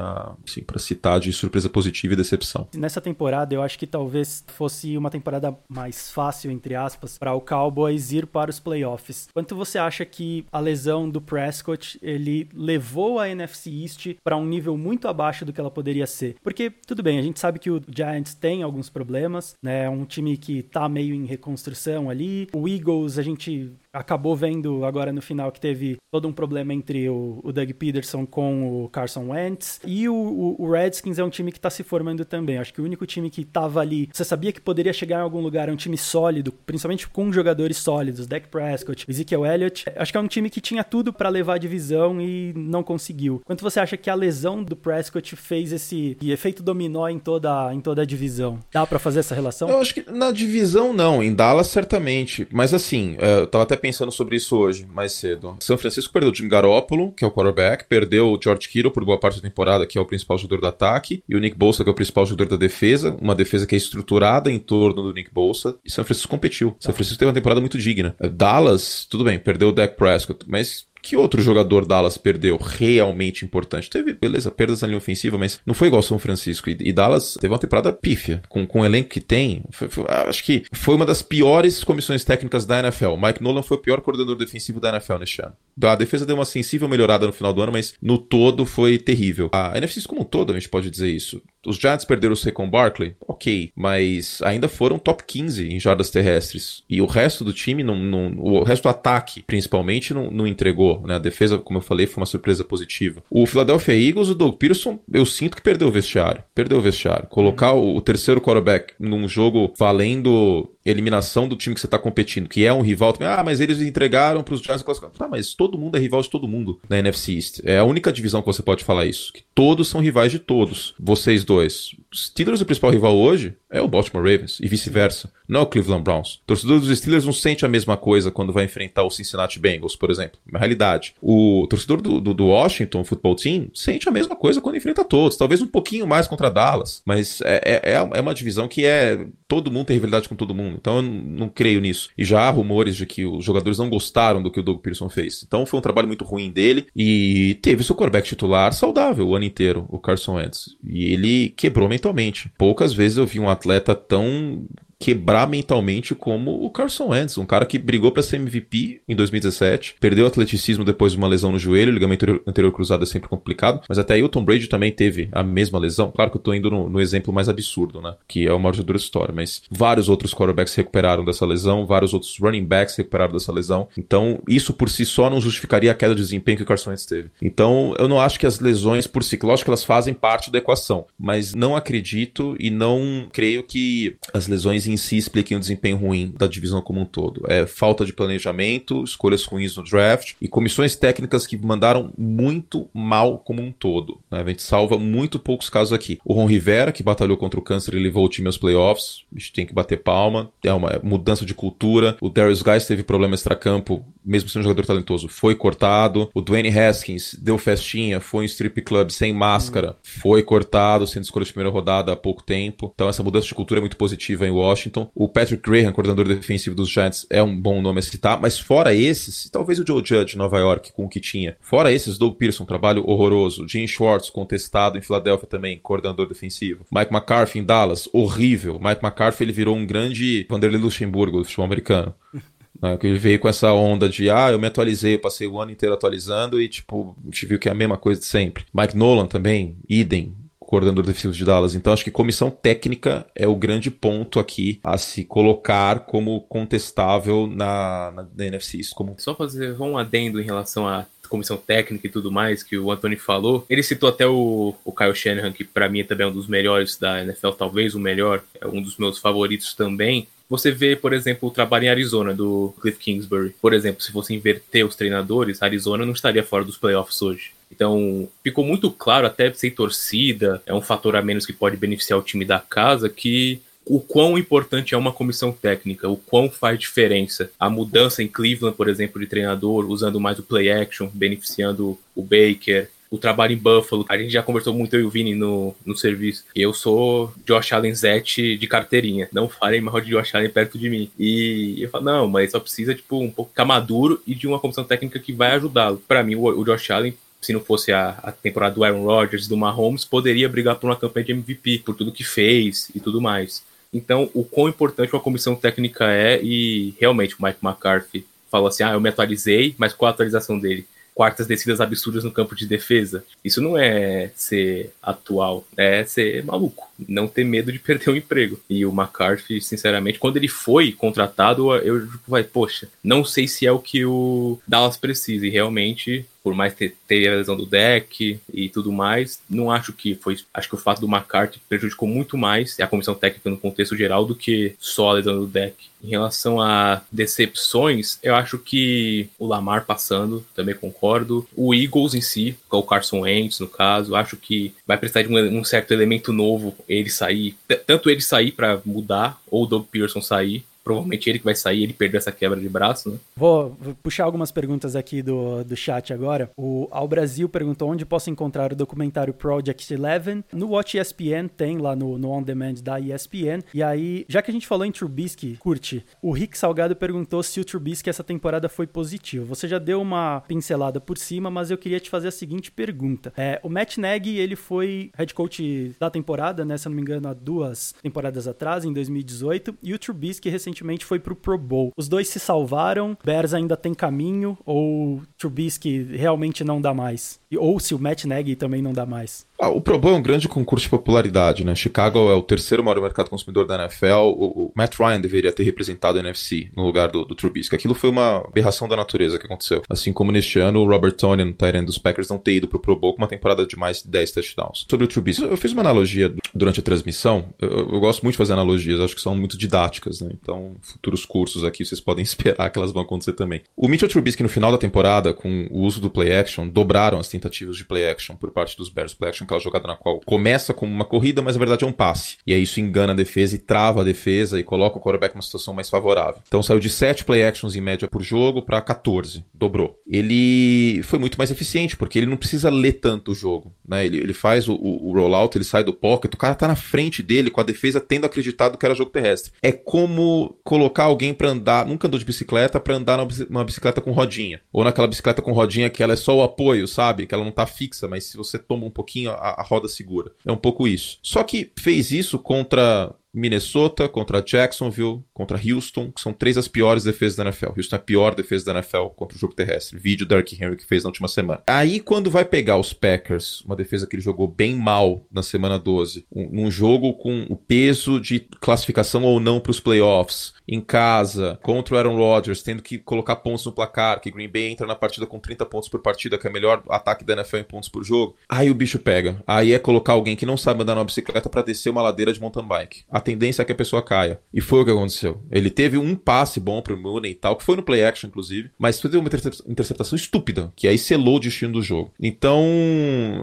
assim, 0.45 0.61
para 0.61 0.77
citar 0.77 1.19
de 1.19 1.33
surpresa 1.33 1.67
positiva 1.67 2.13
e 2.13 2.17
decepção. 2.17 2.67
Nessa 2.75 3.01
temporada, 3.01 3.53
eu 3.55 3.61
acho 3.61 3.77
que 3.79 3.87
talvez 3.87 4.45
fosse 4.47 4.95
uma 4.95 5.09
temporada 5.09 5.57
mais 5.67 6.11
fácil, 6.11 6.51
entre 6.51 6.75
aspas, 6.75 7.17
para 7.17 7.33
o 7.33 7.41
Cowboys 7.41 8.11
ir 8.11 8.27
para 8.27 8.51
os 8.51 8.59
playoffs. 8.59 9.27
Quanto 9.33 9.55
você 9.55 9.79
acha 9.79 10.05
que 10.05 10.45
a 10.51 10.59
lesão 10.59 11.09
do 11.09 11.19
Prescott 11.19 11.97
ele 12.01 12.47
levou 12.53 13.19
a 13.19 13.27
NFC 13.27 13.71
East 13.71 14.15
para 14.23 14.37
um 14.37 14.45
nível 14.45 14.77
muito 14.77 15.07
abaixo 15.07 15.43
do 15.43 15.51
que 15.51 15.59
ela 15.59 15.71
poderia 15.71 16.05
ser? 16.05 16.35
Porque, 16.43 16.69
tudo 16.69 17.01
bem, 17.01 17.17
a 17.17 17.23
gente 17.23 17.39
sabe 17.39 17.57
que 17.57 17.71
o 17.71 17.81
Giants 17.87 18.35
tem 18.35 18.61
alguns 18.61 18.87
problemas, 18.89 19.55
né? 19.63 19.85
É 19.85 19.89
um 19.89 20.05
time 20.05 20.37
que 20.37 20.61
tá 20.61 20.87
meio 20.87 21.15
em 21.15 21.25
reconstrução 21.25 22.09
ali. 22.09 22.47
O 22.53 22.67
Eagles, 22.67 23.17
a 23.17 23.23
gente 23.23 23.71
acabou 23.93 24.35
vendo 24.35 24.83
agora 24.83 25.13
no 25.13 25.21
final 25.21 25.51
que 25.51 25.61
teve 25.61 25.97
todo 26.11 26.27
um 26.27 26.33
problema 26.33 26.73
entre 26.73 27.07
o, 27.07 27.39
o 27.43 27.53
Doug 27.53 27.69
Peterson 27.71 28.25
com 28.25 28.83
o 28.83 28.89
Carson 28.89 29.29
Wentz. 29.29 29.79
E 29.85 30.09
o, 30.09 30.15
o, 30.15 30.55
o 30.63 30.71
Redskins 30.71 31.19
é 31.19 31.23
um 31.23 31.29
time 31.29 31.51
que 31.51 31.59
está 31.59 31.69
se 31.69 31.83
formando 31.83 32.25
também. 32.25 32.57
Acho 32.57 32.73
que 32.73 32.81
o 32.81 32.83
único 32.83 33.05
time 33.05 33.29
que 33.29 33.41
estava 33.41 33.79
ali, 33.79 34.09
você 34.11 34.23
sabia 34.23 34.51
que 34.51 34.59
poderia 34.59 34.91
chegar 34.91 35.19
em 35.19 35.21
algum 35.21 35.39
lugar, 35.39 35.69
é 35.69 35.71
um 35.71 35.77
time 35.77 35.97
sólido, 35.97 36.51
principalmente 36.51 37.07
com 37.07 37.31
jogadores 37.31 37.77
sólidos, 37.77 38.25
Dak 38.25 38.47
Prescott, 38.47 39.05
Ezekiel 39.07 39.45
Elliott. 39.45 39.85
Acho 39.95 40.11
que 40.11 40.17
é 40.17 40.21
um 40.21 40.27
time 40.27 40.49
que 40.49 40.59
tinha 40.59 40.83
tudo 40.83 41.13
para 41.13 41.29
levar 41.29 41.55
a 41.55 41.59
divisão 41.59 42.19
e 42.19 42.53
não 42.55 42.81
conseguiu. 42.81 43.41
Quanto 43.45 43.61
você 43.61 43.79
acha 43.79 43.95
que 43.95 44.09
a 44.09 44.15
lesão 44.15 44.63
do 44.63 44.75
Prescott 44.75 45.35
fez 45.35 45.71
esse 45.71 46.17
efeito 46.23 46.63
dominó 46.63 47.07
em 47.07 47.19
toda, 47.19 47.73
em 47.73 47.79
toda 47.79 48.01
a 48.01 48.05
divisão? 48.05 48.59
Dá 48.71 48.87
para 48.87 48.97
fazer 48.97 49.19
essa 49.19 49.35
relação? 49.35 49.69
Eu 49.69 49.79
acho 49.79 49.93
que 49.93 50.11
na 50.11 50.31
divisão 50.31 50.93
não, 50.93 51.21
em 51.21 51.33
Dallas 51.33 51.67
certamente. 51.67 52.47
Mas 52.51 52.73
assim, 52.73 53.15
é, 53.19 53.39
eu 53.39 53.47
tava 53.47 53.63
até 53.63 53.75
pensando 53.83 54.13
sobre 54.13 54.37
isso 54.37 54.55
hoje, 54.55 54.87
mais 54.93 55.11
cedo. 55.11 55.57
São 55.59 55.77
Francisco 55.77 56.13
perdeu 56.13 56.31
o 56.31 56.33
Jim 56.33 56.47
Garoppolo, 56.47 57.11
que 57.11 57.25
é 57.25 57.27
o 57.27 57.31
quarterback, 57.31 57.83
perdeu 57.85 58.31
o 58.31 58.39
George 58.41 58.69
Kittle 58.69 58.89
por 58.89 59.03
boa 59.03 59.19
parte 59.19 59.41
da 59.41 59.49
temporada, 59.49 59.85
que 59.85 59.97
é 59.97 60.01
o 60.01 60.05
principal 60.05 60.37
jogador 60.37 60.61
do 60.61 60.67
ataque, 60.67 61.21
e 61.27 61.35
o 61.35 61.39
Nick 61.39 61.57
Bolsa, 61.57 61.83
que 61.83 61.89
é 61.89 61.91
o 61.91 61.95
principal 61.95 62.25
jogador 62.25 62.51
da 62.51 62.55
defesa, 62.55 63.17
uma 63.21 63.35
defesa 63.35 63.67
que 63.67 63.75
é 63.75 63.77
estruturada 63.77 64.49
em 64.49 64.57
torno 64.57 65.03
do 65.03 65.13
Nick 65.13 65.33
Bolsa, 65.33 65.75
e 65.83 65.91
São 65.91 66.05
Francisco 66.05 66.29
competiu. 66.29 66.77
São 66.79 66.93
Francisco 66.93 67.19
teve 67.19 67.27
uma 67.27 67.35
temporada 67.35 67.59
muito 67.59 67.77
digna. 67.77 68.15
Dallas, 68.31 69.05
tudo 69.09 69.25
bem, 69.25 69.37
perdeu 69.37 69.67
o 69.67 69.73
Dak 69.73 69.97
Prescott, 69.97 70.45
mas 70.47 70.85
que 71.03 71.17
outro 71.17 71.41
jogador 71.41 71.85
Dallas 71.85 72.17
perdeu 72.17 72.57
realmente 72.57 73.43
importante? 73.43 73.89
Teve, 73.89 74.13
beleza, 74.13 74.49
perdas 74.49 74.81
na 74.81 74.87
linha 74.87 74.97
ofensiva, 74.97 75.37
mas 75.37 75.59
não 75.65 75.73
foi 75.73 75.89
igual 75.89 76.01
São 76.01 76.17
Francisco. 76.17 76.69
E, 76.69 76.77
e 76.79 76.93
Dallas 76.93 77.33
teve 77.33 77.53
uma 77.53 77.59
temporada 77.59 77.91
pífia, 77.91 78.41
com, 78.47 78.65
com 78.65 78.79
o 78.79 78.85
elenco 78.85 79.09
que 79.09 79.19
tem. 79.19 79.63
Foi, 79.69 79.89
foi, 79.89 80.05
acho 80.07 80.43
que 80.43 80.63
foi 80.71 80.95
uma 80.95 81.05
das 81.05 81.21
piores 81.21 81.83
comissões 81.83 82.23
técnicas 82.23 82.65
da 82.65 82.79
NFL. 82.79 83.17
Mike 83.21 83.43
Nolan 83.43 83.61
foi 83.61 83.75
o 83.75 83.81
pior 83.81 83.99
coordenador 83.99 84.37
defensivo 84.37 84.79
da 84.79 84.89
NFL 84.89 85.17
neste 85.17 85.41
ano. 85.41 85.53
A 85.83 85.95
defesa 85.95 86.25
deu 86.25 86.37
uma 86.37 86.45
sensível 86.45 86.87
melhorada 86.87 87.27
no 87.27 87.33
final 87.33 87.51
do 87.51 87.61
ano, 87.61 87.73
mas 87.73 87.95
no 88.01 88.17
todo 88.17 88.65
foi 88.65 88.97
terrível. 88.97 89.49
A 89.51 89.77
NFC 89.77 90.07
como 90.07 90.21
um 90.21 90.25
todo, 90.25 90.51
a 90.51 90.55
gente 90.55 90.69
pode 90.69 90.89
dizer 90.89 91.09
isso. 91.09 91.41
Os 91.65 91.77
Giants 91.77 92.05
perderam 92.05 92.33
o 92.33 92.37
Saquon 92.37 92.69
Barkley, 92.69 93.15
ok, 93.27 93.71
mas 93.75 94.41
ainda 94.43 94.67
foram 94.67 94.99
top 94.99 95.23
15 95.25 95.67
em 95.67 95.79
jardas 95.79 96.09
terrestres. 96.09 96.83
E 96.89 97.01
o 97.01 97.05
resto 97.05 97.43
do 97.43 97.53
time, 97.53 97.83
não, 97.83 97.97
não 97.97 98.33
o 98.37 98.63
resto 98.63 98.83
do 98.83 98.89
ataque, 98.89 99.43
principalmente, 99.43 100.13
não, 100.13 100.29
não 100.29 100.47
entregou. 100.47 101.01
Né? 101.05 101.15
A 101.15 101.19
defesa, 101.19 101.57
como 101.57 101.79
eu 101.79 101.83
falei, 101.83 102.05
foi 102.05 102.21
uma 102.21 102.25
surpresa 102.25 102.63
positiva. 102.63 103.23
O 103.29 103.45
Philadelphia 103.45 103.93
Eagles, 103.93 104.29
o 104.29 104.35
Doug 104.35 104.55
Peterson, 104.55 104.99
eu 105.11 105.25
sinto 105.25 105.55
que 105.55 105.61
perdeu 105.61 105.87
o 105.87 105.91
vestiário. 105.91 106.43
Perdeu 106.53 106.77
o 106.77 106.81
vestiário. 106.81 107.27
Colocar 107.27 107.73
o, 107.73 107.95
o 107.95 108.01
terceiro 108.01 108.41
quarterback 108.41 108.93
num 108.99 109.27
jogo 109.27 109.73
valendo 109.77 110.69
eliminação 110.85 111.47
do 111.47 111.55
time 111.55 111.73
que 111.73 111.79
você 111.79 111.87
está 111.87 111.97
competindo, 111.97 112.49
que 112.49 112.65
é 112.65 112.73
um 112.73 112.81
rival, 112.81 113.13
ah, 113.21 113.43
mas 113.43 113.61
eles 113.61 113.81
entregaram 113.81 114.43
para 114.43 114.53
os 114.53 114.61
Giants 114.61 114.83
classificados. 114.83 115.17
Tá, 115.17 115.27
mas 115.27 115.53
todo 115.53 115.77
mundo 115.77 115.97
é 115.97 115.99
rival 115.99 116.21
de 116.21 116.29
todo 116.29 116.47
mundo 116.47 116.79
na 116.89 116.99
NFC 116.99 117.33
East. 117.33 117.61
É 117.63 117.77
a 117.77 117.83
única 117.83 118.11
divisão 118.11 118.41
que 118.41 118.47
você 118.47 118.61
pode 118.61 118.83
falar 118.83 119.05
isso, 119.05 119.31
que 119.31 119.43
todos 119.55 119.87
são 119.87 120.01
rivais 120.01 120.31
de 120.31 120.39
todos. 120.39 120.93
Vocês 120.99 121.43
dois 121.43 121.52
dois. 121.53 121.95
Steelers, 122.15 122.61
o 122.61 122.65
principal 122.65 122.91
rival 122.91 123.17
hoje, 123.17 123.55
é 123.69 123.81
o 123.81 123.87
Baltimore 123.87 124.23
Ravens 124.23 124.59
e 124.61 124.67
vice-versa. 124.67 125.31
Não 125.47 125.61
é 125.61 125.63
o 125.63 125.67
Cleveland 125.67 126.03
Browns. 126.03 126.35
O 126.35 126.47
torcedor 126.47 126.79
dos 126.79 126.97
Steelers 126.97 127.25
não 127.25 127.33
sente 127.33 127.65
a 127.65 127.69
mesma 127.69 127.97
coisa 127.97 128.31
quando 128.31 128.53
vai 128.53 128.65
enfrentar 128.65 129.03
o 129.03 129.09
Cincinnati 129.09 129.59
Bengals, 129.59 129.95
por 129.95 130.09
exemplo. 130.09 130.39
Na 130.49 130.59
realidade, 130.59 131.15
o 131.21 131.67
torcedor 131.69 132.01
do, 132.01 132.21
do, 132.21 132.33
do 132.33 132.45
Washington 132.47 133.03
Football 133.03 133.35
Team 133.35 133.67
sente 133.73 134.07
a 134.07 134.11
mesma 134.11 134.35
coisa 134.35 134.61
quando 134.61 134.77
enfrenta 134.77 135.03
todos. 135.03 135.37
Talvez 135.37 135.61
um 135.61 135.67
pouquinho 135.67 136.07
mais 136.07 136.27
contra 136.27 136.49
Dallas, 136.49 137.01
mas 137.05 137.41
é, 137.41 137.81
é, 137.83 137.93
é 137.93 138.21
uma 138.21 138.33
divisão 138.33 138.67
que 138.67 138.85
é. 138.85 139.25
Todo 139.47 139.71
mundo 139.71 139.87
tem 139.87 139.95
rivalidade 139.95 140.29
com 140.29 140.35
todo 140.35 140.55
mundo. 140.55 140.77
Então 140.79 140.97
eu 140.97 141.01
não 141.01 141.49
creio 141.49 141.81
nisso. 141.81 142.09
E 142.17 142.23
já 142.23 142.41
há 142.41 142.49
rumores 142.49 142.95
de 142.95 143.05
que 143.05 143.25
os 143.25 143.43
jogadores 143.43 143.77
não 143.77 143.89
gostaram 143.89 144.41
do 144.41 144.49
que 144.49 144.59
o 144.59 144.63
Doug 144.63 144.79
Pearson 144.79 145.09
fez. 145.09 145.43
Então 145.45 145.65
foi 145.65 145.79
um 145.79 145.83
trabalho 145.83 146.07
muito 146.07 146.23
ruim 146.23 146.49
dele 146.49 146.87
e 146.95 147.59
teve 147.61 147.83
seu 147.83 147.95
quarterback 147.95 148.27
titular 148.27 148.73
saudável 148.73 149.27
o 149.27 149.35
ano 149.35 149.45
inteiro, 149.45 149.85
o 149.89 149.99
Carson 149.99 150.35
Wentz. 150.35 150.75
E 150.83 151.13
ele 151.13 151.49
quebrou 151.49 151.87
mentalmente. 152.03 152.51
Poucas 152.57 152.93
vezes 152.93 153.17
eu 153.17 153.25
vi 153.25 153.39
um 153.39 153.49
atleta 153.49 153.95
tão 153.95 154.65
quebrar 155.03 155.49
mentalmente 155.49 156.15
como 156.15 156.63
o 156.63 156.69
Carson 156.69 157.09
Wentz, 157.09 157.37
um 157.37 157.45
cara 157.45 157.65
que 157.65 157.77
brigou 157.77 158.09
para 158.09 158.23
ser 158.23 158.37
MVP 158.37 159.01
em 159.05 159.13
2017, 159.13 159.95
perdeu 159.99 160.23
o 160.23 160.27
atleticismo 160.29 160.85
depois 160.85 161.11
de 161.11 161.17
uma 161.17 161.27
lesão 161.27 161.51
no 161.51 161.59
joelho, 161.59 161.91
o 161.91 161.93
ligamento 161.93 162.41
anterior 162.47 162.71
cruzado 162.71 163.03
é 163.03 163.05
sempre 163.05 163.27
complicado, 163.27 163.81
mas 163.89 163.99
até 163.99 164.13
aí 164.13 164.23
o 164.23 164.29
Tom 164.29 164.45
Brady 164.45 164.67
também 164.67 164.93
teve 164.93 165.27
a 165.33 165.43
mesma 165.43 165.77
lesão. 165.77 166.09
Claro 166.09 166.31
que 166.31 166.37
eu 166.37 166.41
tô 166.41 166.53
indo 166.53 166.71
no, 166.71 166.87
no 166.87 167.01
exemplo 167.01 167.33
mais 167.33 167.49
absurdo, 167.49 168.01
né? 168.01 168.15
Que 168.25 168.47
é 168.47 168.53
o 168.53 168.57
maior 168.57 168.73
jogador 168.73 168.93
da 168.93 168.99
história, 168.99 169.33
mas 169.35 169.63
vários 169.69 170.07
outros 170.07 170.33
quarterbacks 170.33 170.73
recuperaram 170.73 171.25
dessa 171.25 171.45
lesão, 171.45 171.85
vários 171.85 172.13
outros 172.13 172.37
running 172.39 172.63
backs 172.63 172.95
recuperaram 172.95 173.33
dessa 173.33 173.51
lesão. 173.51 173.89
Então, 173.97 174.39
isso 174.47 174.71
por 174.71 174.89
si 174.89 175.05
só 175.05 175.29
não 175.29 175.41
justificaria 175.41 175.91
a 175.91 175.95
queda 175.95 176.15
de 176.15 176.21
desempenho 176.21 176.55
que 176.55 176.63
o 176.63 176.65
Carson 176.65 176.91
Wentz 176.91 177.05
teve. 177.05 177.29
Então, 177.41 177.93
eu 177.99 178.07
não 178.07 178.21
acho 178.21 178.39
que 178.39 178.47
as 178.47 178.61
lesões 178.61 179.05
por 179.05 179.21
si, 179.21 179.37
lógico 179.43 179.65
que 179.65 179.69
elas 179.71 179.83
fazem 179.83 180.13
parte 180.13 180.49
da 180.49 180.59
equação, 180.59 181.05
mas 181.19 181.53
não 181.53 181.75
acredito 181.75 182.55
e 182.57 182.69
não 182.69 183.27
creio 183.33 183.63
que 183.63 184.15
as 184.33 184.47
lesões 184.47 184.87
em 184.87 184.92
si 184.97 185.17
expliquem 185.17 185.57
o 185.57 185.59
desempenho 185.59 185.97
ruim 185.97 186.33
da 186.37 186.47
divisão 186.47 186.81
como 186.81 187.01
um 187.01 187.05
todo. 187.05 187.45
É 187.47 187.65
falta 187.65 188.05
de 188.05 188.13
planejamento, 188.13 189.03
escolhas 189.03 189.43
ruins 189.45 189.75
no 189.75 189.83
draft 189.83 190.33
e 190.41 190.47
comissões 190.47 190.95
técnicas 190.95 191.45
que 191.47 191.57
mandaram 191.57 192.11
muito 192.17 192.87
mal 192.93 193.39
como 193.39 193.61
um 193.61 193.71
todo. 193.71 194.19
Né? 194.29 194.41
A 194.41 194.49
gente 194.49 194.61
salva 194.61 194.97
muito 194.97 195.39
poucos 195.39 195.69
casos 195.69 195.93
aqui. 195.93 196.19
O 196.25 196.33
Ron 196.33 196.45
Rivera, 196.45 196.91
que 196.91 197.03
batalhou 197.03 197.37
contra 197.37 197.59
o 197.59 197.63
câncer 197.63 197.93
e 197.93 197.99
levou 197.99 198.25
o 198.25 198.29
time 198.29 198.47
aos 198.47 198.57
playoffs, 198.57 199.23
a 199.33 199.39
gente 199.39 199.53
tem 199.53 199.65
que 199.65 199.73
bater 199.73 200.01
palma. 200.01 200.49
É 200.63 200.73
uma 200.73 200.99
mudança 201.03 201.45
de 201.45 201.53
cultura. 201.53 202.17
O 202.21 202.29
Darius 202.29 202.61
Guys 202.61 202.85
teve 202.85 203.03
problema 203.03 203.35
extracampo, 203.35 204.03
mesmo 204.23 204.49
sendo 204.49 204.61
um 204.61 204.63
jogador 204.63 204.85
talentoso, 204.85 205.27
foi 205.27 205.55
cortado. 205.55 206.29
O 206.33 206.41
Dwayne 206.41 206.69
Haskins 206.69 207.35
deu 207.39 207.57
festinha, 207.57 208.19
foi 208.19 208.45
em 208.45 208.47
strip 208.47 208.81
club 208.81 209.09
sem 209.09 209.33
máscara, 209.33 209.89
uhum. 209.89 209.93
foi 210.03 210.43
cortado, 210.43 211.07
sendo 211.07 211.23
escolha 211.23 211.45
de 211.45 211.53
primeira 211.53 211.73
rodada 211.73 212.11
há 212.11 212.15
pouco 212.15 212.43
tempo. 212.43 212.91
Então 212.93 213.09
essa 213.09 213.23
mudança 213.23 213.47
de 213.47 213.55
cultura 213.55 213.79
é 213.79 213.81
muito 213.81 213.97
positiva 213.97 214.47
em 214.47 214.51
Washington. 214.51 214.72
Washington. 214.73 215.09
O 215.13 215.29
Patrick 215.29 215.61
Graham, 215.61 215.91
coordenador 215.93 216.27
defensivo 216.27 216.75
dos 216.75 216.89
Giants, 216.89 217.25
é 217.29 217.41
um 217.41 217.55
bom 217.55 217.81
nome 217.81 217.99
a 217.99 218.01
citar, 218.01 218.41
mas 218.41 218.59
fora 218.59 218.93
esses, 218.93 219.49
talvez 219.49 219.79
o 219.79 219.85
Joe 219.85 220.03
Judge, 220.03 220.37
Nova 220.37 220.59
York, 220.59 220.91
com 220.91 221.05
o 221.05 221.09
que 221.09 221.19
tinha. 221.19 221.55
Fora 221.61 221.91
esses, 221.91 222.17
Doug 222.17 222.35
Pearson, 222.35 222.65
trabalho 222.65 223.07
horroroso. 223.07 223.67
Jim 223.67 223.87
Schwartz, 223.87 224.29
contestado 224.29 224.97
em 224.97 225.01
Filadélfia 225.01 225.47
também, 225.47 225.79
coordenador 225.79 226.27
defensivo. 226.27 226.85
Mike 226.91 227.13
McCarthy 227.13 227.59
em 227.59 227.63
Dallas, 227.63 228.09
horrível. 228.11 228.79
Mike 228.83 229.03
McCarthy, 229.03 229.43
ele 229.43 229.53
virou 229.53 229.75
um 229.75 229.85
grande 229.85 230.45
Vanderlei 230.49 230.81
Luxemburgo 230.81 231.39
do 231.39 231.45
futebol 231.45 231.65
americano. 231.65 232.13
Né, 232.81 232.97
que 232.97 233.07
ele 233.07 233.19
veio 233.19 233.39
com 233.39 233.47
essa 233.47 233.71
onda 233.71 234.09
de, 234.09 234.29
ah, 234.29 234.51
eu 234.51 234.59
me 234.59 234.67
atualizei, 234.67 235.13
eu 235.13 235.19
passei 235.19 235.47
o 235.47 235.61
ano 235.61 235.71
inteiro 235.71 235.93
atualizando 235.93 236.59
e, 236.59 236.67
tipo, 236.67 237.15
a 237.21 237.25
gente 237.27 237.45
viu 237.45 237.59
que 237.59 237.69
é 237.69 237.71
a 237.71 237.75
mesma 237.75 237.97
coisa 237.97 238.19
de 238.19 238.25
sempre. 238.25 238.65
Mike 238.73 238.97
Nolan 238.97 239.27
também, 239.27 239.77
idem, 239.87 240.35
coordenador 240.73 241.05
defensivo 241.05 241.33
de 241.33 241.45
Dallas. 241.45 241.75
Então 241.75 241.93
acho 241.93 242.03
que 242.03 242.09
comissão 242.09 242.49
técnica 242.49 243.27
é 243.35 243.47
o 243.47 243.55
grande 243.55 243.91
ponto 243.91 244.39
aqui 244.39 244.79
a 244.83 244.97
se 244.97 245.23
colocar 245.23 245.99
como 245.99 246.41
contestável 246.41 247.45
na, 247.45 248.11
na, 248.11 248.25
na 248.35 248.45
NFC. 248.45 248.81
Como... 248.95 249.15
Só 249.19 249.35
fazer 249.35 249.79
um 249.79 249.95
adendo 249.99 250.41
em 250.41 250.43
relação 250.43 250.87
à 250.87 251.05
comissão 251.29 251.57
técnica 251.57 252.07
e 252.07 252.09
tudo 252.09 252.31
mais 252.31 252.63
que 252.63 252.75
o 252.75 252.91
Anthony 252.91 253.17
falou. 253.17 253.63
Ele 253.69 253.83
citou 253.83 254.09
até 254.09 254.25
o, 254.25 254.73
o 254.83 254.91
Kyle 254.91 255.13
Shanahan, 255.13 255.51
que 255.51 255.63
para 255.63 255.87
mim 255.87 256.03
também 256.03 256.25
é 256.25 256.29
um 256.29 256.33
dos 256.33 256.47
melhores 256.47 256.97
da 256.97 257.21
NFL, 257.21 257.49
talvez 257.49 257.93
o 257.93 257.99
melhor, 257.99 258.41
é 258.59 258.65
um 258.65 258.81
dos 258.81 258.97
meus 258.97 259.19
favoritos 259.19 259.75
também. 259.75 260.27
Você 260.49 260.71
vê, 260.71 260.95
por 260.95 261.13
exemplo, 261.13 261.49
o 261.49 261.51
trabalho 261.51 261.85
em 261.85 261.89
Arizona 261.89 262.33
do 262.33 262.73
Cliff 262.81 262.97
Kingsbury. 262.97 263.55
Por 263.61 263.73
exemplo, 263.73 264.01
se 264.01 264.11
você 264.11 264.33
inverter 264.33 264.85
os 264.85 264.95
treinadores, 264.95 265.61
Arizona 265.61 266.03
não 266.03 266.13
estaria 266.13 266.43
fora 266.43 266.65
dos 266.65 266.77
playoffs 266.77 267.21
hoje 267.21 267.51
Então, 267.75 268.29
ficou 268.43 268.63
muito 268.63 268.91
claro, 268.91 269.25
até 269.25 269.51
sem 269.53 269.71
torcida, 269.71 270.61
é 270.65 270.73
um 270.73 270.81
fator 270.81 271.15
a 271.15 271.21
menos 271.21 271.45
que 271.45 271.53
pode 271.53 271.75
beneficiar 271.75 272.19
o 272.19 272.23
time 272.23 272.45
da 272.45 272.59
casa, 272.59 273.09
que 273.09 273.59
o 273.85 273.99
quão 273.99 274.37
importante 274.37 274.93
é 274.93 274.97
uma 274.97 275.11
comissão 275.11 275.51
técnica, 275.51 276.07
o 276.07 276.15
quão 276.15 276.49
faz 276.49 276.79
diferença. 276.79 277.51
A 277.59 277.69
mudança 277.69 278.21
em 278.21 278.27
Cleveland, 278.27 278.77
por 278.77 278.87
exemplo, 278.87 279.19
de 279.19 279.27
treinador, 279.27 279.89
usando 279.89 280.19
mais 280.19 280.39
o 280.39 280.43
play 280.43 280.71
action, 280.71 281.09
beneficiando 281.13 281.97
o 282.15 282.21
Baker, 282.21 282.89
o 283.09 283.17
trabalho 283.17 283.53
em 283.53 283.57
Buffalo. 283.57 284.05
A 284.09 284.17
gente 284.17 284.31
já 284.31 284.41
conversou 284.41 284.73
muito 284.73 284.95
eu 284.95 285.01
e 285.01 285.03
o 285.03 285.09
Vini 285.09 285.35
no, 285.35 285.75
no 285.85 285.95
serviço. 285.95 286.45
Eu 286.55 286.73
sou 286.73 287.31
Josh 287.45 287.71
Allen 287.71 287.93
Zete 287.93 288.57
de 288.57 288.67
carteirinha. 288.67 289.29
Não 289.31 289.47
falem 289.47 289.81
mal 289.81 289.99
de 290.01 290.09
Josh 290.09 290.33
Allen 290.33 290.49
perto 290.49 290.79
de 290.79 290.89
mim. 290.89 291.11
E 291.19 291.75
eu 291.79 291.89
falo, 291.89 292.05
não, 292.05 292.27
mas 292.27 292.51
só 292.51 292.59
precisa, 292.59 292.95
tipo, 292.95 293.19
um 293.19 293.29
pouco 293.29 293.51
ficar 293.51 293.65
maduro 293.65 294.19
e 294.25 294.33
de 294.33 294.47
uma 294.47 294.59
comissão 294.59 294.83
técnica 294.83 295.19
que 295.19 295.31
vai 295.31 295.51
ajudá-lo. 295.51 296.01
Para 296.07 296.23
mim, 296.23 296.35
o, 296.35 296.45
o 296.45 296.63
Josh 296.63 296.89
Allen 296.89 297.13
se 297.45 297.53
não 297.53 297.59
fosse 297.59 297.91
a, 297.91 298.09
a, 298.23 298.31
temporada 298.31 298.75
do 298.75 298.83
Aaron 298.83 299.03
Rodgers, 299.03 299.47
do 299.47 299.57
Mahomes, 299.57 300.05
poderia 300.05 300.49
brigar 300.49 300.75
por 300.75 300.89
uma 300.89 300.95
campanha 300.95 301.25
de 301.25 301.31
MVP, 301.33 301.79
por 301.79 301.95
tudo 301.95 302.11
que 302.11 302.23
fez 302.23 302.89
e 302.95 302.99
tudo 302.99 303.21
mais. 303.21 303.63
Então, 303.93 304.29
o 304.33 304.43
quão 304.43 304.69
importante 304.69 305.13
uma 305.13 305.21
comissão 305.21 305.55
técnica 305.55 306.05
é, 306.11 306.41
e 306.41 306.95
realmente 306.99 307.35
o 307.37 307.43
Mike 307.43 307.59
McCarthy 307.63 308.25
falou 308.49 308.67
assim: 308.67 308.83
ah, 308.83 308.93
eu 308.93 309.01
me 309.01 309.09
atualizei, 309.09 309.75
mas 309.77 309.93
qual 309.93 310.07
a 310.07 310.11
atualização 310.11 310.59
dele? 310.59 310.87
quartas 311.13 311.47
descidas 311.47 311.79
absurdas 311.79 312.23
no 312.23 312.31
campo 312.31 312.55
de 312.55 312.65
defesa. 312.65 313.23
Isso 313.43 313.61
não 313.61 313.77
é 313.77 314.31
ser 314.35 314.91
atual, 315.01 315.65
é 315.77 316.03
ser 316.05 316.43
maluco, 316.43 316.91
não 317.07 317.27
ter 317.27 317.43
medo 317.43 317.71
de 317.71 317.79
perder 317.79 318.09
o 318.09 318.15
emprego. 318.15 318.59
E 318.69 318.85
o 318.85 318.91
McCarthy, 318.91 319.61
sinceramente, 319.61 320.19
quando 320.19 320.37
ele 320.37 320.47
foi 320.47 320.91
contratado, 320.91 321.73
eu 321.77 322.05
tipo, 322.05 322.19
vai, 322.27 322.43
poxa, 322.43 322.87
não 323.03 323.23
sei 323.23 323.47
se 323.47 323.65
é 323.65 323.71
o 323.71 323.79
que 323.79 324.05
o 324.05 324.59
Dallas 324.67 324.97
precisa. 324.97 325.45
E 325.45 325.49
realmente 325.49 326.25
por 326.43 326.53
mais 326.53 326.73
ter, 326.73 326.95
ter 327.07 327.29
a 327.29 327.35
lesão 327.35 327.55
do 327.55 327.65
deck 327.65 328.39
e 328.53 328.69
tudo 328.69 328.91
mais, 328.91 329.39
não 329.49 329.71
acho 329.71 329.93
que 329.93 330.13
foi. 330.15 330.37
Acho 330.53 330.67
que 330.67 330.75
o 330.75 330.79
fato 330.79 330.99
do 330.99 331.07
McCarthy 331.07 331.61
prejudicou 331.69 332.07
muito 332.07 332.37
mais 332.37 332.77
a 332.79 332.87
comissão 332.87 333.15
técnica 333.15 333.49
no 333.49 333.57
contexto 333.57 333.95
geral 333.95 334.25
do 334.25 334.35
que 334.35 334.75
só 334.77 335.09
a 335.09 335.13
lesão 335.13 335.39
do 335.39 335.47
deck. 335.47 335.75
Em 336.03 336.09
relação 336.09 336.59
a 336.59 337.01
decepções, 337.09 338.19
eu 338.21 338.35
acho 338.35 338.59
que 338.59 339.29
o 339.39 339.47
Lamar 339.47 339.85
passando, 339.85 340.45
também 340.53 340.75
concordo. 340.75 341.47
O 341.55 341.73
Eagles 341.73 342.13
em 342.13 342.19
si, 342.19 342.57
com 342.67 342.77
o 342.77 342.83
Carson 342.83 343.21
Wentz, 343.21 343.61
no 343.61 343.67
caso, 343.69 344.13
acho 344.13 344.35
que 344.35 344.73
vai 344.85 344.97
precisar 344.97 345.21
de 345.21 345.29
um, 345.29 345.59
um 345.59 345.63
certo 345.63 345.93
elemento 345.93 346.33
novo 346.33 346.75
ele 346.89 347.09
sair. 347.09 347.55
Tanto 347.87 348.09
ele 348.09 348.19
sair 348.19 348.51
para 348.51 348.81
mudar, 348.85 349.41
ou 349.49 349.63
o 349.63 349.65
Doug 349.65 349.85
Pearson 349.89 350.21
sair, 350.21 350.65
provavelmente 350.83 351.29
ele 351.29 351.39
que 351.39 351.45
vai 351.45 351.55
sair, 351.55 351.83
ele 351.83 351.93
perdeu 351.93 352.17
essa 352.17 352.31
quebra 352.31 352.59
de 352.59 352.67
braço, 352.67 353.09
né? 353.09 353.17
Vou, 353.35 353.71
puxar 354.03 354.25
algumas 354.25 354.51
perguntas 354.51 354.95
aqui 354.95 355.21
do, 355.21 355.63
do 355.63 355.75
chat 355.75 356.13
agora. 356.13 356.51
O 356.57 356.87
Ao 356.91 357.07
Brasil 357.07 357.47
perguntou 357.47 357.89
onde 357.89 358.05
posso 358.05 358.29
encontrar 358.29 358.73
o 358.73 358.75
documentário 358.75 359.33
Project 359.33 359.93
Eleven. 359.93 360.43
No 360.51 360.69
Watch 360.69 360.97
ESPN 360.97 361.47
tem 361.47 361.77
lá 361.77 361.95
no, 361.95 362.17
no 362.17 362.29
On 362.29 362.43
Demand 362.43 362.75
da 362.83 362.99
ESPN. 362.99 363.63
E 363.73 363.81
aí, 363.81 364.25
já 364.27 364.41
que 364.41 364.51
a 364.51 364.53
gente 364.53 364.67
falou 364.67 364.85
em 364.85 364.91
Trubisky, 364.91 365.55
curte, 365.57 366.05
o 366.21 366.31
Rick 366.31 366.57
Salgado 366.57 366.95
perguntou 366.95 367.41
se 367.41 367.59
o 367.59 367.65
Trubisky 367.65 368.09
essa 368.09 368.23
temporada 368.23 368.67
foi 368.67 368.85
positivo. 368.85 369.45
Você 369.45 369.67
já 369.67 369.79
deu 369.79 370.01
uma 370.01 370.41
pincelada 370.41 370.99
por 370.99 371.17
cima, 371.17 371.49
mas 371.49 371.71
eu 371.71 371.77
queria 371.77 371.99
te 371.99 372.09
fazer 372.09 372.27
a 372.27 372.31
seguinte 372.31 372.71
pergunta. 372.71 373.31
É, 373.37 373.59
o 373.63 373.69
Matt 373.69 373.97
Nagy, 373.97 374.37
ele 374.37 374.55
foi 374.55 375.11
head 375.17 375.33
coach 375.33 375.95
da 375.99 376.09
temporada, 376.09 376.65
né? 376.65 376.77
Se 376.77 376.87
eu 376.87 376.89
não 376.89 376.95
me 376.95 377.01
engano, 377.01 377.29
há 377.29 377.33
duas 377.33 377.95
temporadas 378.01 378.47
atrás, 378.47 378.83
em 378.83 378.91
2018. 378.91 379.75
E 379.81 379.93
o 379.93 379.99
Trubisky 379.99 380.49
recentemente 380.49 380.72
recentemente 380.73 381.05
foi 381.05 381.19
pro 381.19 381.35
Pro 381.35 381.57
Bowl. 381.57 381.91
Os 381.95 382.07
dois 382.09 382.27
se 382.27 382.39
salvaram, 382.39 383.15
Bears 383.23 383.53
ainda 383.53 383.77
tem 383.77 383.93
caminho, 383.93 384.57
ou 384.65 385.21
Trubisky 385.37 386.03
realmente 386.03 386.63
não 386.63 386.81
dá 386.81 386.93
mais? 386.93 387.39
Ou 387.55 387.79
se 387.79 387.93
o 387.93 387.99
Matt 387.99 388.25
Nagy 388.25 388.55
também 388.55 388.81
não 388.81 388.91
dá 388.91 389.05
mais? 389.05 389.45
Ah, 389.63 389.69
o 389.69 389.79
Pro 389.79 389.95
é 389.95 390.11
um 390.11 390.21
grande 390.21 390.49
concurso 390.49 390.83
de 390.83 390.89
popularidade, 390.89 391.63
né? 391.63 391.73
Chicago 391.73 392.29
é 392.29 392.35
o 392.35 392.41
terceiro 392.41 392.83
maior 392.83 393.01
mercado 393.01 393.29
consumidor 393.29 393.65
da 393.65 393.75
NFL. 393.75 394.27
O, 394.35 394.65
o 394.65 394.71
Matt 394.75 394.99
Ryan 394.99 395.21
deveria 395.21 395.53
ter 395.53 395.63
representado 395.63 396.17
a 396.17 396.19
NFC 396.19 396.69
no 396.75 396.83
lugar 396.83 397.09
do, 397.09 397.23
do 397.23 397.33
Trubisky. 397.33 397.73
Aquilo 397.73 397.93
foi 397.93 398.09
uma 398.09 398.39
aberração 398.39 398.89
da 398.89 398.97
natureza 398.97 399.39
que 399.39 399.45
aconteceu. 399.45 399.81
Assim 399.89 400.11
como 400.11 400.33
neste 400.33 400.59
ano, 400.59 400.81
o 400.81 400.85
Robert 400.85 401.13
Tony, 401.13 401.45
no 401.45 401.53
Tyrant 401.53 401.85
dos 401.85 401.97
Packers, 401.97 402.27
não 402.27 402.37
ter 402.37 402.55
ido 402.55 402.67
pro 402.67 402.77
Pro 402.77 402.93
Bowl 402.93 403.13
com 403.13 403.21
uma 403.21 403.27
temporada 403.27 403.65
de 403.65 403.77
mais 403.77 404.03
de 404.03 404.09
10 404.09 404.31
touchdowns. 404.31 404.85
Sobre 404.89 405.05
o 405.05 405.07
Trubisky, 405.07 405.45
eu 405.45 405.55
fiz 405.55 405.71
uma 405.71 405.81
analogia 405.81 406.33
durante 406.53 406.81
a 406.81 406.83
transmissão. 406.83 407.45
Eu, 407.57 407.69
eu 407.69 407.99
gosto 408.01 408.21
muito 408.21 408.33
de 408.33 408.39
fazer 408.39 408.51
analogias, 408.51 408.99
acho 408.99 409.15
que 409.15 409.21
são 409.21 409.33
muito 409.33 409.57
didáticas, 409.57 410.19
né? 410.19 410.29
Então, 410.33 410.75
futuros 410.81 411.25
cursos 411.25 411.63
aqui, 411.63 411.85
vocês 411.85 412.01
podem 412.01 412.21
esperar 412.23 412.69
que 412.69 412.77
elas 412.77 412.91
vão 412.91 413.01
acontecer 413.01 413.31
também. 413.31 413.61
O 413.77 413.87
Mitchell 413.87 414.09
Trubisky, 414.09 414.43
no 414.43 414.49
final 414.49 414.73
da 414.73 414.77
temporada, 414.77 415.33
com 415.33 415.67
o 415.71 415.83
uso 415.83 416.01
do 416.01 416.09
play 416.09 416.35
action, 416.35 416.67
dobraram 416.67 417.17
as 417.17 417.29
tentativas 417.29 417.77
de 417.77 417.85
play 417.85 418.09
action 418.09 418.35
por 418.35 418.51
parte 418.51 418.75
dos 418.75 418.89
Bears. 418.89 419.13
Play 419.13 419.29
action, 419.29 419.45
aquela 419.53 419.59
jogada 419.59 419.87
na 419.87 419.95
qual 419.95 420.19
começa 420.25 420.73
como 420.73 420.91
uma 420.91 421.05
corrida, 421.05 421.41
mas 421.41 421.55
na 421.55 421.59
verdade 421.59 421.83
é 421.83 421.87
um 421.87 421.91
passe. 421.91 422.37
E 422.45 422.53
aí 422.53 422.63
isso 422.63 422.79
engana 422.79 423.13
a 423.13 423.15
defesa 423.15 423.55
e 423.55 423.59
trava 423.59 424.01
a 424.01 424.03
defesa 424.03 424.59
e 424.59 424.63
coloca 424.63 424.97
o 424.97 425.01
quarterback 425.01 425.35
numa 425.35 425.41
situação 425.41 425.73
mais 425.73 425.89
favorável. 425.89 426.41
Então 426.47 426.63
saiu 426.63 426.79
de 426.79 426.89
7 426.89 427.25
play 427.25 427.43
actions 427.43 427.75
em 427.75 427.81
média 427.81 428.07
por 428.07 428.21
jogo 428.21 428.61
para 428.61 428.81
14, 428.81 429.43
dobrou. 429.53 429.99
Ele 430.07 431.01
foi 431.03 431.19
muito 431.19 431.37
mais 431.37 431.51
eficiente, 431.51 431.95
porque 431.95 432.17
ele 432.17 432.25
não 432.25 432.37
precisa 432.37 432.69
ler 432.69 432.93
tanto 432.93 433.31
o 433.31 433.35
jogo. 433.35 433.73
Né? 433.87 434.05
Ele, 434.05 434.17
ele 434.17 434.33
faz 434.33 434.67
o, 434.67 434.73
o, 434.73 435.09
o 435.09 435.13
rollout, 435.13 435.57
ele 435.57 435.65
sai 435.65 435.83
do 435.83 435.93
pocket, 435.93 436.33
o 436.33 436.37
cara 436.37 436.55
tá 436.55 436.67
na 436.67 436.75
frente 436.75 437.21
dele 437.21 437.49
com 437.49 437.61
a 437.61 437.63
defesa 437.63 437.99
tendo 437.99 438.25
acreditado 438.25 438.77
que 438.77 438.85
era 438.85 438.95
jogo 438.95 439.11
terrestre. 439.11 439.51
É 439.61 439.71
como 439.71 440.57
colocar 440.63 441.05
alguém 441.05 441.33
para 441.33 441.49
andar, 441.49 441.85
nunca 441.85 442.07
andou 442.07 442.19
de 442.19 442.25
bicicleta, 442.25 442.79
para 442.79 442.95
andar 442.95 443.19
numa 443.49 443.63
bicicleta 443.63 444.01
com 444.01 444.11
rodinha. 444.11 444.61
Ou 444.71 444.83
naquela 444.83 445.07
bicicleta 445.07 445.41
com 445.41 445.51
rodinha 445.51 445.89
que 445.89 446.01
ela 446.01 446.13
é 446.13 446.17
só 446.17 446.35
o 446.35 446.43
apoio, 446.43 446.87
sabe? 446.87 447.25
Que 447.25 447.33
ela 447.33 447.43
não 447.43 447.51
tá 447.51 447.65
fixa, 447.65 448.07
mas 448.07 448.25
se 448.25 448.37
você 448.37 448.57
toma 448.57 448.85
um 448.85 448.91
pouquinho, 448.91 449.32
a, 449.33 449.61
a 449.61 449.63
roda 449.63 449.87
segura. 449.87 450.31
É 450.45 450.51
um 450.51 450.57
pouco 450.57 450.87
isso. 450.87 451.19
Só 451.21 451.43
que 451.43 451.71
fez 451.77 452.11
isso 452.11 452.39
contra 452.39 453.13
Minnesota, 453.33 454.07
contra 454.07 454.41
Jacksonville, 454.41 455.23
contra 455.33 455.59
Houston, 455.59 456.11
que 456.11 456.21
são 456.21 456.31
três 456.31 456.55
das 456.55 456.67
piores 456.67 457.03
defesas 457.03 457.35
da 457.35 457.43
NFL. 457.43 457.71
Houston 457.75 457.95
é 457.95 457.99
a 457.99 458.01
pior 458.01 458.35
defesa 458.35 458.65
da 458.65 458.73
NFL 458.73 459.07
contra 459.15 459.35
o 459.35 459.39
jogo 459.39 459.53
terrestre. 459.53 459.97
Vídeo 459.97 460.25
Dark 460.25 460.51
Henry 460.53 460.75
que 460.75 460.85
fez 460.85 461.03
na 461.03 461.09
última 461.09 461.27
semana. 461.27 461.63
Aí, 461.65 461.99
quando 461.99 462.29
vai 462.29 462.45
pegar 462.45 462.77
os 462.77 462.93
Packers, 462.93 463.61
uma 463.61 463.75
defesa 463.75 464.05
que 464.05 464.15
ele 464.15 464.23
jogou 464.23 464.47
bem 464.47 464.75
mal 464.75 465.25
na 465.31 465.41
semana 465.41 465.79
12, 465.79 466.25
um, 466.31 466.65
um 466.65 466.71
jogo 466.71 467.13
com 467.13 467.45
o 467.49 467.55
peso 467.55 468.19
de 468.19 468.39
classificação 468.39 469.23
ou 469.23 469.39
não 469.39 469.59
para 469.59 469.71
os 469.71 469.79
playoffs, 469.79 470.53
em 470.67 470.79
casa, 470.79 471.59
contra 471.61 471.95
o 471.95 471.97
Aaron 471.97 472.15
Rodgers, 472.15 472.61
tendo 472.61 472.81
que 472.81 472.97
colocar 472.97 473.37
pontos 473.37 473.65
no 473.65 473.71
placar, 473.71 474.21
que 474.21 474.31
Green 474.31 474.47
Bay 474.47 474.67
entra 474.67 474.87
na 474.87 474.95
partida 474.95 475.25
com 475.25 475.39
30 475.39 475.65
pontos 475.65 475.89
por 475.89 476.01
partida, 476.01 476.37
que 476.37 476.47
é 476.47 476.49
o 476.49 476.53
melhor 476.53 476.83
ataque 476.89 477.23
da 477.23 477.33
NFL 477.33 477.57
em 477.57 477.63
pontos 477.63 477.89
por 477.89 478.03
jogo. 478.03 478.35
Aí 478.47 478.69
o 478.69 478.75
bicho 478.75 478.99
pega. 478.99 479.41
Aí 479.45 479.73
é 479.73 479.79
colocar 479.79 480.13
alguém 480.13 480.35
que 480.35 480.45
não 480.45 480.57
sabe 480.57 480.81
andar 480.81 480.95
numa 480.95 481.05
bicicleta 481.05 481.49
para 481.49 481.61
descer 481.61 481.89
uma 481.89 482.01
ladeira 482.01 482.31
de 482.31 482.39
mountain 482.39 482.65
bike. 482.65 483.03
A 483.11 483.19
tendência 483.23 483.61
é 483.61 483.65
que 483.65 483.71
a 483.71 483.75
pessoa 483.75 484.01
caia. 484.01 484.39
E 484.53 484.61
foi 484.61 484.81
o 484.81 484.85
que 484.85 484.91
aconteceu. 484.91 485.41
Ele 485.51 485.69
teve 485.69 485.97
um 485.97 486.15
passe 486.15 486.59
bom 486.59 486.81
pro 486.81 486.97
Mooney 486.97 487.31
e 487.31 487.35
tal, 487.35 487.55
que 487.55 487.63
foi 487.63 487.75
no 487.75 487.83
play 487.83 488.03
action, 488.03 488.27
inclusive, 488.27 488.69
mas 488.77 489.01
foi 489.01 489.09
uma 489.17 489.29
interceptação 489.67 490.15
estúpida, 490.15 490.71
que 490.75 490.87
aí 490.87 490.97
selou 490.97 491.37
o 491.37 491.39
destino 491.39 491.73
do 491.73 491.81
jogo. 491.81 492.11
Então, 492.19 492.65